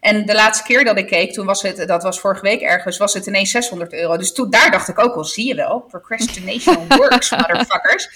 En 0.00 0.26
de 0.26 0.34
laatste 0.34 0.64
keer 0.64 0.84
dat 0.84 0.98
ik 0.98 1.06
keek, 1.06 1.32
toen 1.32 1.46
was 1.46 1.62
het, 1.62 1.88
dat 1.88 2.02
was 2.02 2.20
vorige 2.20 2.42
week 2.42 2.60
ergens, 2.60 2.98
was 2.98 3.14
het 3.14 3.26
ineens 3.26 3.50
600 3.50 3.92
euro. 3.92 4.16
Dus 4.16 4.32
toen, 4.32 4.50
daar 4.50 4.70
dacht 4.70 4.88
ik 4.88 4.98
ook 4.98 5.14
wel, 5.14 5.24
zie 5.24 5.46
je 5.46 5.54
wel, 5.54 5.80
procrastination 5.80 6.86
works, 6.96 7.30
motherfuckers. 7.30 8.08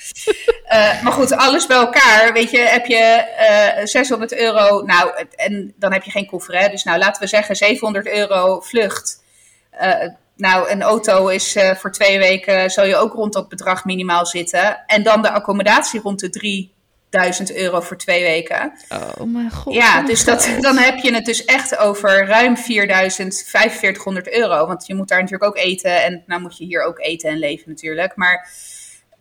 Uh, 0.72 1.02
maar 1.02 1.12
goed, 1.12 1.32
alles 1.32 1.66
bij 1.66 1.76
elkaar, 1.76 2.32
weet 2.32 2.50
je, 2.50 2.58
heb 2.58 2.86
je 2.86 3.24
uh, 3.78 3.86
600 3.86 4.34
euro, 4.34 4.82
nou, 4.82 5.26
en 5.36 5.74
dan 5.76 5.92
heb 5.92 6.02
je 6.02 6.10
geen 6.10 6.26
koffer, 6.26 6.58
hè. 6.58 6.68
Dus 6.68 6.84
nou, 6.84 6.98
laten 6.98 7.22
we 7.22 7.28
zeggen 7.28 7.56
700 7.56 8.08
euro 8.08 8.60
vlucht. 8.60 9.22
Uh, 9.80 10.08
nou, 10.36 10.70
een 10.70 10.82
auto 10.82 11.28
is 11.28 11.56
voor 11.74 11.92
twee 11.92 12.18
weken, 12.18 12.70
zal 12.70 12.84
je 12.84 12.96
ook 12.96 13.12
rond 13.12 13.32
dat 13.32 13.48
bedrag 13.48 13.84
minimaal 13.84 14.26
zitten. 14.26 14.82
En 14.86 15.02
dan 15.02 15.22
de 15.22 15.30
accommodatie 15.30 16.00
rond 16.00 16.20
de 16.20 16.30
3000 17.12 17.54
euro 17.54 17.80
voor 17.80 17.96
twee 17.96 18.22
weken. 18.22 18.72
Oh 18.88 19.26
mijn 19.26 19.50
god. 19.50 19.74
Ja, 19.74 20.02
dus 20.02 20.24
dat, 20.24 20.50
dan 20.60 20.76
heb 20.76 20.98
je 20.98 21.14
het 21.14 21.24
dus 21.24 21.44
echt 21.44 21.76
over 21.76 22.26
ruim 22.26 22.56
4000, 22.56 23.44
4500 23.46 24.32
euro. 24.32 24.66
Want 24.66 24.86
je 24.86 24.94
moet 24.94 25.08
daar 25.08 25.20
natuurlijk 25.20 25.50
ook 25.50 25.56
eten. 25.56 26.02
En 26.02 26.22
nou 26.26 26.40
moet 26.40 26.58
je 26.58 26.64
hier 26.64 26.82
ook 26.84 27.00
eten 27.00 27.30
en 27.30 27.38
leven 27.38 27.68
natuurlijk. 27.68 28.16
Maar 28.16 28.50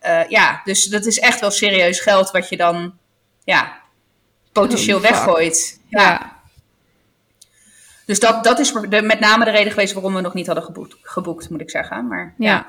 uh, 0.05 0.27
ja, 0.27 0.61
dus 0.63 0.83
dat 0.83 1.05
is 1.05 1.19
echt 1.19 1.39
wel 1.39 1.51
serieus 1.51 1.99
geld 1.99 2.31
wat 2.31 2.49
je 2.49 2.57
dan 2.57 2.97
ja, 3.43 3.81
potentieel 4.51 4.97
Oh, 4.97 5.03
weggooit. 5.03 5.79
Ja. 5.87 6.01
Ja. 6.01 6.39
Dus 8.05 8.19
dat, 8.19 8.43
dat 8.43 8.59
is 8.59 8.71
de, 8.89 9.01
met 9.01 9.19
name 9.19 9.45
de 9.45 9.51
reden 9.51 9.71
geweest 9.71 9.93
waarom 9.93 10.13
we 10.13 10.21
nog 10.21 10.33
niet 10.33 10.45
hadden 10.45 10.63
geboekt, 10.63 10.97
geboekt 11.01 11.49
moet 11.49 11.61
ik 11.61 11.69
zeggen. 11.69 12.07
Maar 12.07 12.33
ja. 12.37 12.51
Ja. 12.51 12.65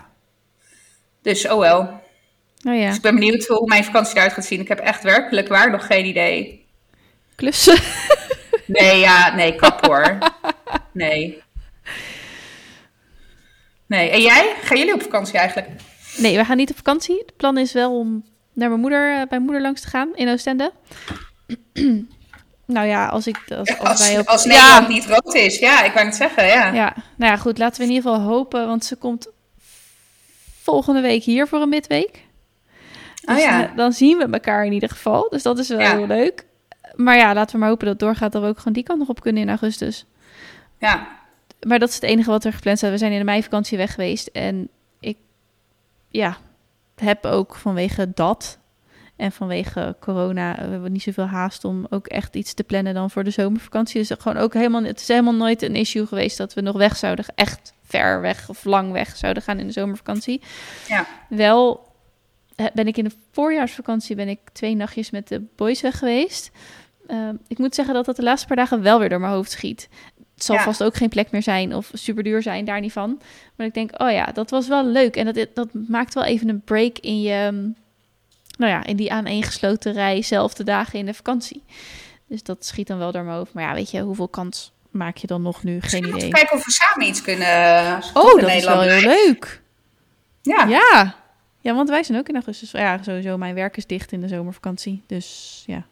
Dus 1.22 1.48
oh 1.48 1.58
wel. 1.58 2.00
Nou 2.62 2.76
ja, 2.76 2.86
Dus 2.86 2.96
ik 2.96 3.02
ben 3.02 3.14
benieuwd 3.14 3.46
hoe 3.46 3.66
mijn 3.66 3.84
vakantie 3.84 4.16
eruit 4.16 4.32
gaat 4.32 4.44
zien. 4.44 4.60
Ik 4.60 4.68
heb 4.68 4.78
echt 4.78 5.02
werkelijk 5.02 5.48
waar 5.48 5.70
nog 5.70 5.86
geen 5.86 6.06
idee. 6.06 6.66
klussen. 7.34 7.78
Nee, 8.66 8.98
ja, 8.98 9.34
nee, 9.34 9.54
kap 9.54 9.86
hoor. 9.86 10.18
Nee. 10.92 11.42
Nee, 13.86 14.10
en 14.10 14.20
jij? 14.20 14.54
Gaan 14.62 14.78
jullie 14.78 14.94
op 14.94 15.02
vakantie 15.02 15.38
eigenlijk? 15.38 15.68
Nee, 16.16 16.36
we 16.36 16.44
gaan 16.44 16.56
niet 16.56 16.70
op 16.70 16.76
vakantie. 16.76 17.18
Het 17.18 17.36
plan 17.36 17.58
is 17.58 17.72
wel 17.72 17.98
om 17.98 18.24
naar 18.52 18.68
mijn 18.68 18.80
moeder, 18.80 19.20
eh, 19.20 19.26
bij 19.28 19.38
moeder 19.38 19.60
langs 19.60 19.80
te 19.80 19.88
gaan 19.88 20.14
in 20.14 20.28
Oostende. 20.28 20.72
nou 22.66 22.86
ja, 22.86 23.06
als 23.06 23.26
ik 23.26 23.36
als, 23.48 23.78
als, 23.78 23.88
Als, 23.88 24.08
wij 24.08 24.18
op 24.18 24.26
als 24.26 24.42
ja, 24.44 24.48
Nederland 24.50 24.88
niet 24.88 25.06
rood 25.06 25.34
is. 25.34 25.58
Ja, 25.58 25.82
ik 25.82 25.92
wou 25.92 26.06
het 26.06 26.14
zeggen, 26.14 26.46
ja. 26.46 26.72
ja, 26.72 26.94
nou 27.16 27.32
ja, 27.32 27.36
goed. 27.36 27.58
Laten 27.58 27.78
we 27.80 27.86
in 27.88 27.92
ieder 27.92 28.10
geval 28.10 28.26
hopen, 28.26 28.66
want 28.66 28.84
ze 28.84 28.96
komt 28.96 29.28
volgende 30.62 31.00
week 31.00 31.22
hier 31.22 31.48
voor 31.48 31.60
een 31.60 31.68
midweek. 31.68 32.24
Oh 33.24 33.34
Dus, 33.34 33.44
ja. 33.44 33.68
eh, 33.70 33.76
dan 33.76 33.92
zien 33.92 34.18
we 34.18 34.24
elkaar 34.30 34.64
in 34.66 34.72
ieder 34.72 34.88
geval. 34.88 35.28
Dus 35.30 35.42
dat 35.42 35.58
is 35.58 35.68
wel 35.68 35.80
Ja. 35.80 35.96
heel 35.96 36.06
leuk. 36.06 36.46
Maar 36.96 37.16
ja, 37.16 37.34
laten 37.34 37.52
we 37.54 37.58
maar 37.60 37.68
hopen 37.68 37.84
dat 37.86 37.94
het 38.00 38.02
doorgaat 38.08 38.32
dat 38.32 38.42
we 38.42 38.48
ook 38.48 38.58
gewoon 38.58 38.72
die 38.72 38.82
kant 38.82 38.98
nog 38.98 39.08
op 39.08 39.20
kunnen 39.20 39.42
in 39.42 39.48
augustus. 39.48 40.04
Ja, 40.78 41.08
Maar 41.66 41.78
dat 41.78 41.88
is 41.88 41.94
het 41.94 42.04
enige 42.04 42.30
wat 42.30 42.44
er 42.44 42.52
gepland 42.52 42.78
staat. 42.78 42.90
We 42.90 42.98
zijn 42.98 43.12
in 43.12 43.18
de 43.18 43.24
meivakantie 43.24 43.78
weg 43.78 43.90
geweest. 43.94 44.26
En 44.26 44.68
ik 45.00 45.16
ja, 46.08 46.36
heb 46.96 47.24
ook 47.26 47.54
vanwege 47.54 48.10
dat 48.14 48.58
en 49.16 49.32
vanwege 49.32 49.96
corona... 50.00 50.54
We 50.54 50.70
hebben 50.70 50.92
niet 50.92 51.02
zoveel 51.02 51.26
haast 51.26 51.64
om 51.64 51.86
ook 51.90 52.06
echt 52.06 52.34
iets 52.36 52.54
te 52.54 52.64
plannen 52.64 52.94
dan 52.94 53.10
voor 53.10 53.24
de 53.24 53.30
zomervakantie. 53.30 54.00
Dus 54.06 54.18
gewoon 54.18 54.42
ook 54.42 54.54
helemaal, 54.54 54.82
het 54.82 55.00
is 55.00 55.08
helemaal 55.08 55.34
nooit 55.34 55.62
een 55.62 55.76
issue 55.76 56.06
geweest 56.06 56.36
dat 56.36 56.54
we 56.54 56.60
nog 56.60 56.76
weg 56.76 56.96
zouden... 56.96 57.24
Echt 57.34 57.72
ver 57.84 58.20
weg 58.20 58.48
of 58.48 58.64
lang 58.64 58.92
weg 58.92 59.16
zouden 59.16 59.42
gaan 59.42 59.58
in 59.58 59.66
de 59.66 59.72
zomervakantie. 59.72 60.42
ja. 60.88 61.06
Wel 61.28 61.76
eh, 61.84 61.91
ben 62.74 62.86
ik 62.86 62.96
in 62.96 63.04
de 63.04 63.12
voorjaarsvakantie 63.32 64.16
ben 64.16 64.28
ik 64.28 64.38
twee 64.52 64.74
nachtjes 64.74 65.10
met 65.10 65.28
de 65.28 65.42
boys 65.56 65.80
weg 65.80 65.98
geweest. 65.98 66.50
Ehm, 67.06 67.34
ik 67.48 67.58
moet 67.58 67.74
zeggen 67.74 67.94
dat 67.94 68.04
dat 68.04 68.16
de 68.16 68.22
laatste 68.22 68.46
paar 68.46 68.56
dagen 68.56 68.82
wel 68.82 68.98
weer 68.98 69.08
door 69.08 69.20
mijn 69.20 69.32
hoofd 69.32 69.50
schiet. 69.50 69.88
Het 70.34 70.44
zal 70.44 70.56
Ja. 70.56 70.62
vast 70.62 70.82
ook 70.82 70.94
geen 70.96 71.08
plek 71.08 71.30
meer 71.30 71.42
zijn 71.42 71.74
of 71.74 71.90
super 71.92 72.22
duur 72.22 72.42
zijn, 72.42 72.64
daar 72.64 72.80
niet 72.80 72.92
van. 72.92 73.20
Maar 73.56 73.66
ik 73.66 73.74
denk, 73.74 74.00
oh 74.00 74.10
ja, 74.10 74.24
dat 74.26 74.50
was 74.50 74.68
wel 74.68 74.86
leuk. 74.86 75.16
En 75.16 75.32
dat, 75.32 75.46
dat 75.54 75.68
maakt 75.88 76.14
wel 76.14 76.24
even 76.24 76.48
een 76.48 76.60
break 76.60 76.98
in 76.98 77.20
je, 77.22 77.48
mm, 77.52 77.74
nou 78.58 78.72
ja, 78.72 78.84
in 78.84 78.96
die 78.96 79.12
aaneengesloten 79.12 79.92
rij, 79.92 80.22
zelfde 80.22 80.64
dagen 80.64 80.98
in 80.98 81.06
de 81.06 81.14
vakantie. 81.14 81.62
Dus 82.28 82.42
dat 82.42 82.64
schiet 82.66 82.86
dan 82.86 82.98
wel 82.98 83.12
door 83.12 83.22
mijn 83.24 83.36
hoofd. 83.36 83.52
Maar 83.52 83.64
ja, 83.64 83.74
weet 83.74 83.90
je, 83.90 84.00
hoeveel 84.00 84.28
kans 84.28 84.72
maak 84.90 85.16
je 85.16 85.26
dan 85.26 85.42
nog 85.42 85.62
nu? 85.62 85.80
Geen 85.80 86.06
idee. 86.08 86.28
kijken 86.30 86.56
of 86.56 86.64
we 86.64 86.70
samen 86.70 87.06
iets 87.06 87.22
kunnen 87.22 87.94
Oh, 88.14 88.24
dat 88.24 88.36
is 88.38 88.46
Nederland 88.46 88.84
wel 88.84 88.88
heel 88.88 89.08
leuk. 89.26 89.60
Ja. 90.42 90.64
Ja. 90.64 91.14
Ja, 91.62 91.74
want 91.74 91.88
wij 91.88 92.02
zijn 92.02 92.18
ook 92.18 92.28
in 92.28 92.34
augustus. 92.34 92.70
Ja, 92.70 93.02
sowieso, 93.02 93.36
mijn 93.36 93.54
werk 93.54 93.76
is 93.76 93.86
dicht 93.86 94.12
in 94.12 94.20
de 94.20 94.28
zomervakantie. 94.28 95.02
Dus 95.06 95.62
ja. 95.66 95.86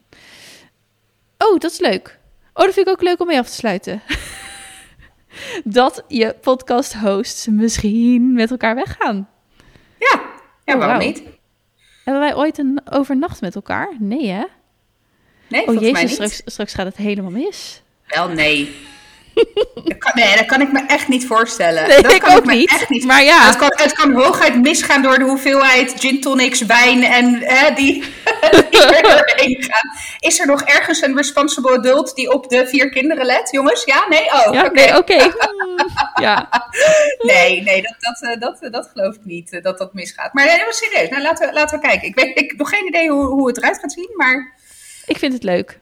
Oh, 1.38 1.58
dat 1.58 1.70
is 1.70 1.78
leuk. 1.78 2.18
Oh, 2.54 2.64
dat 2.64 2.74
vind 2.74 2.86
ik 2.86 2.92
ook 2.92 3.02
leuk 3.02 3.20
om 3.20 3.26
mee 3.26 3.38
af 3.38 3.48
te 3.48 3.54
sluiten. 3.54 4.02
dat 5.64 6.04
je 6.08 6.36
podcast-hosts 6.40 7.46
misschien 7.46 8.32
met 8.32 8.50
elkaar 8.50 8.74
weggaan. 8.74 9.28
Ja, 9.98 10.20
ja 10.64 10.74
Oh, 10.74 10.78
waarom 10.78 10.98
niet? 10.98 11.22
Hebben 12.04 12.22
wij 12.22 12.34
ooit 12.36 12.58
een 12.58 12.80
overnacht 12.90 13.40
met 13.40 13.54
elkaar? 13.54 13.96
Nee, 13.98 14.28
hè? 14.28 14.44
Nee, 15.48 15.60
Oh 15.60 15.66
volgens 15.66 15.90
mij 15.92 16.02
jezus, 16.02 16.18
niet. 16.18 16.30
straks, 16.30 16.52
straks 16.52 16.74
gaat 16.74 16.86
het 16.86 16.96
helemaal 16.96 17.30
mis. 17.30 17.82
Wel, 18.06 18.28
nee. 18.28 18.76
Dat 19.34 19.98
kan, 19.98 20.12
nee, 20.14 20.36
dat 20.36 20.46
kan 20.46 20.60
ik 20.60 20.72
me 20.72 20.82
echt 20.86 21.08
niet 21.08 21.26
voorstellen. 21.26 21.88
Nee, 21.88 22.02
dat 22.02 22.12
ik 22.12 22.20
kan 22.20 22.36
ook 22.36 22.44
me 22.44 22.54
niet. 22.54 22.70
Echt 22.70 22.88
niet. 22.88 23.04
Maar 23.04 23.22
ja. 23.22 23.46
Het 23.46 23.56
kan, 23.56 23.72
het 23.74 23.92
kan 23.92 24.12
hooguit 24.12 24.60
misgaan 24.62 25.02
door 25.02 25.18
de 25.18 25.24
hoeveelheid 25.24 25.94
gin 25.98 26.20
tonics, 26.20 26.60
wijn 26.60 27.02
en 27.02 27.34
hè, 27.42 27.70
die, 27.80 28.04
er 28.70 29.02
doorheen 29.02 29.56
gaan. 29.62 29.90
Is 30.18 30.40
er 30.40 30.46
nog 30.46 30.62
ergens 30.62 31.02
een 31.02 31.16
responsible 31.16 31.78
adult 31.78 32.14
die 32.14 32.32
op 32.32 32.48
de 32.48 32.66
vier 32.66 32.90
kinderen 32.90 33.26
let, 33.26 33.50
jongens? 33.50 33.84
Ja, 33.84 34.06
nee? 34.08 34.24
Oh, 34.24 34.52
Ja, 34.54 34.64
oké. 34.64 34.74
nee, 34.80 34.96
oké. 34.96 35.18
Ja. 36.20 36.48
Nee, 37.18 37.62
nee, 37.62 37.82
dat, 37.82 37.94
dat, 37.98 38.22
eh, 38.30 38.40
dat, 38.40 38.62
eh, 38.62 38.70
dat 38.70 38.90
geloof 38.92 39.14
ik 39.14 39.24
niet, 39.24 39.52
eh, 39.52 39.62
dat 39.62 39.78
dat 39.78 39.94
misgaat. 39.94 40.32
Maar 40.32 40.44
nee, 40.44 40.56
dat 40.56 40.66
was 40.66 40.78
serieus. 40.78 41.08
Nou, 41.08 41.22
laten 41.22 41.48
we, 41.48 41.54
laten 41.54 41.80
we 41.80 41.86
kijken. 41.86 42.08
Ik, 42.08 42.14
weet, 42.14 42.38
ik 42.38 42.50
heb 42.50 42.58
nog 42.58 42.68
geen 42.68 42.86
idee 42.86 43.10
hoe, 43.10 43.24
hoe 43.24 43.46
het 43.46 43.56
eruit 43.56 43.78
gaat 43.78 43.92
zien, 43.92 44.10
maar 44.16 44.56
Ik 45.06 45.18
vind 45.18 45.32
het 45.32 45.42
leuk. 45.42 45.78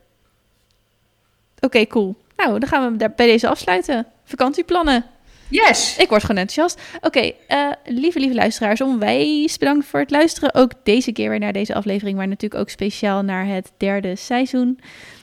Oké, 1.60 1.86
cool. 1.86 2.16
Nou, 2.46 2.58
dan 2.58 2.68
gaan 2.68 2.92
we 2.92 2.96
daar 2.98 3.12
bij 3.16 3.26
deze 3.26 3.48
afsluiten. 3.48 4.06
Vakantieplannen. 4.24 5.04
yes. 5.48 5.96
Ik 5.98 6.08
word 6.08 6.20
gewoon 6.24 6.40
enthousiast. 6.40 6.80
Oké, 7.00 7.32
eh, 7.48 7.68
lieve, 7.84 8.18
lieve 8.18 8.34
luisteraars, 8.34 8.80
onwijs 8.80 9.58
bedankt 9.58 9.86
voor 9.86 10.00
het 10.00 10.10
luisteren. 10.10 10.54
Ook 10.54 10.72
deze 10.82 11.12
keer 11.12 11.30
weer 11.30 11.38
naar 11.38 11.52
deze 11.52 11.74
aflevering, 11.74 12.16
maar 12.16 12.28
natuurlijk 12.28 12.60
ook 12.60 12.68
speciaal 12.70 13.22
naar 13.22 13.46
het 13.46 13.72
derde 13.76 14.16
seizoen 14.16 14.80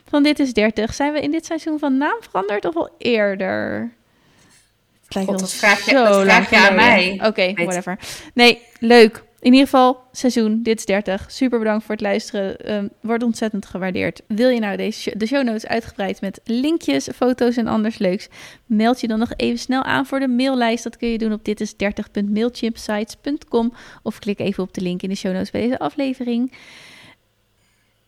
van 0.10 0.24
Dit 0.24 0.40
is 0.40 0.54
30. 0.54 0.94
Zijn 0.94 1.14
we 1.14 1.20
in 1.20 1.32
dit 1.32 1.46
seizoen 1.46 1.80
van 1.80 1.98
naam 1.98 2.18
veranderd 2.20 2.66
of 2.66 2.76
al 2.76 2.90
eerder? 2.98 3.92
Het 5.06 5.16
lijkt 5.16 5.30
God, 5.30 5.40
dat 5.40 5.54
vraag 5.54 5.86
je- 5.86 5.94
dat 5.94 6.22
vraag 6.24 6.50
je 6.50 6.58
aan 6.58 6.76
mij. 6.76 7.20
Oké, 7.24 7.54
whatever. 7.54 8.00
Nee, 8.34 8.62
leuk. 8.80 9.24
In 9.46 9.54
ieder 9.54 9.68
geval, 9.68 10.04
seizoen, 10.12 10.64
dit 10.64 10.78
is 10.78 10.86
30. 10.86 11.32
Super 11.32 11.60
bedankt 11.60 11.86
voor 11.86 11.96
het 11.96 12.04
luisteren. 12.04 12.58
Ehm, 12.58 12.88
wordt 13.02 13.24
ontzettend 13.24 13.66
gewaardeerd. 13.66 14.22
Wil 14.28 14.50
je 14.50 14.60
nou 14.60 14.78
deze 14.78 15.02
show- 15.02 15.20
de 15.20 15.26
show 15.26 15.44
notes 15.44 15.68
uitgebreid 15.68 16.22
met 16.22 16.40
linkjes, 16.44 17.10
foto's 17.16 17.58
en 17.58 17.68
anders 17.68 17.98
leuks? 17.98 18.28
Meld 18.66 19.02
je 19.02 19.08
dan 19.08 19.20
nog 19.20 19.34
even 19.36 19.60
snel 19.60 19.84
aan 19.84 20.06
voor 20.06 20.20
de 20.20 20.28
maillijst. 20.28 20.84
Dat 20.84 20.98
kun 20.98 21.10
je 21.10 21.18
doen 21.18 21.34
op 21.34 21.42
ditis30.mailchimpsites.com 21.50 23.74
of 24.04 24.20
klik 24.20 24.40
even 24.40 24.64
op 24.64 24.74
de 24.74 24.82
link 24.82 25.02
in 25.02 25.10
de 25.10 25.16
show 25.16 25.34
notes 25.34 25.52
bij 25.52 25.62
deze 25.62 25.80
aflevering. 25.80 26.52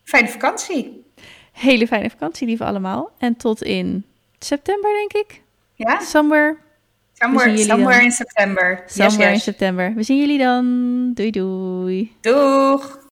Fijne 0.02 0.28
vakantie. 0.28 1.04
Hele 1.52 1.86
fijne 1.86 2.10
vakantie, 2.10 2.46
lieve 2.46 2.64
allemaal. 2.64 3.10
En 3.18 3.36
tot 3.36 3.62
in 3.62 4.04
september, 4.38 4.90
denk 4.92 5.12
ik. 5.26 5.42
Ja? 5.74 6.00
Somewhere, 6.00 6.56
Somewhere, 7.18 7.56
somewhere 7.58 8.00
in 8.00 8.12
september. 8.12 8.84
Somewhere 8.86 9.32
yes, 9.32 9.34
in 9.34 9.40
september. 9.40 9.92
We 9.94 10.02
zien 10.02 10.18
jullie 10.18 10.38
dan. 10.38 11.10
Doei 11.14 11.30
doei. 11.30 12.12
Doeg. 12.20 13.06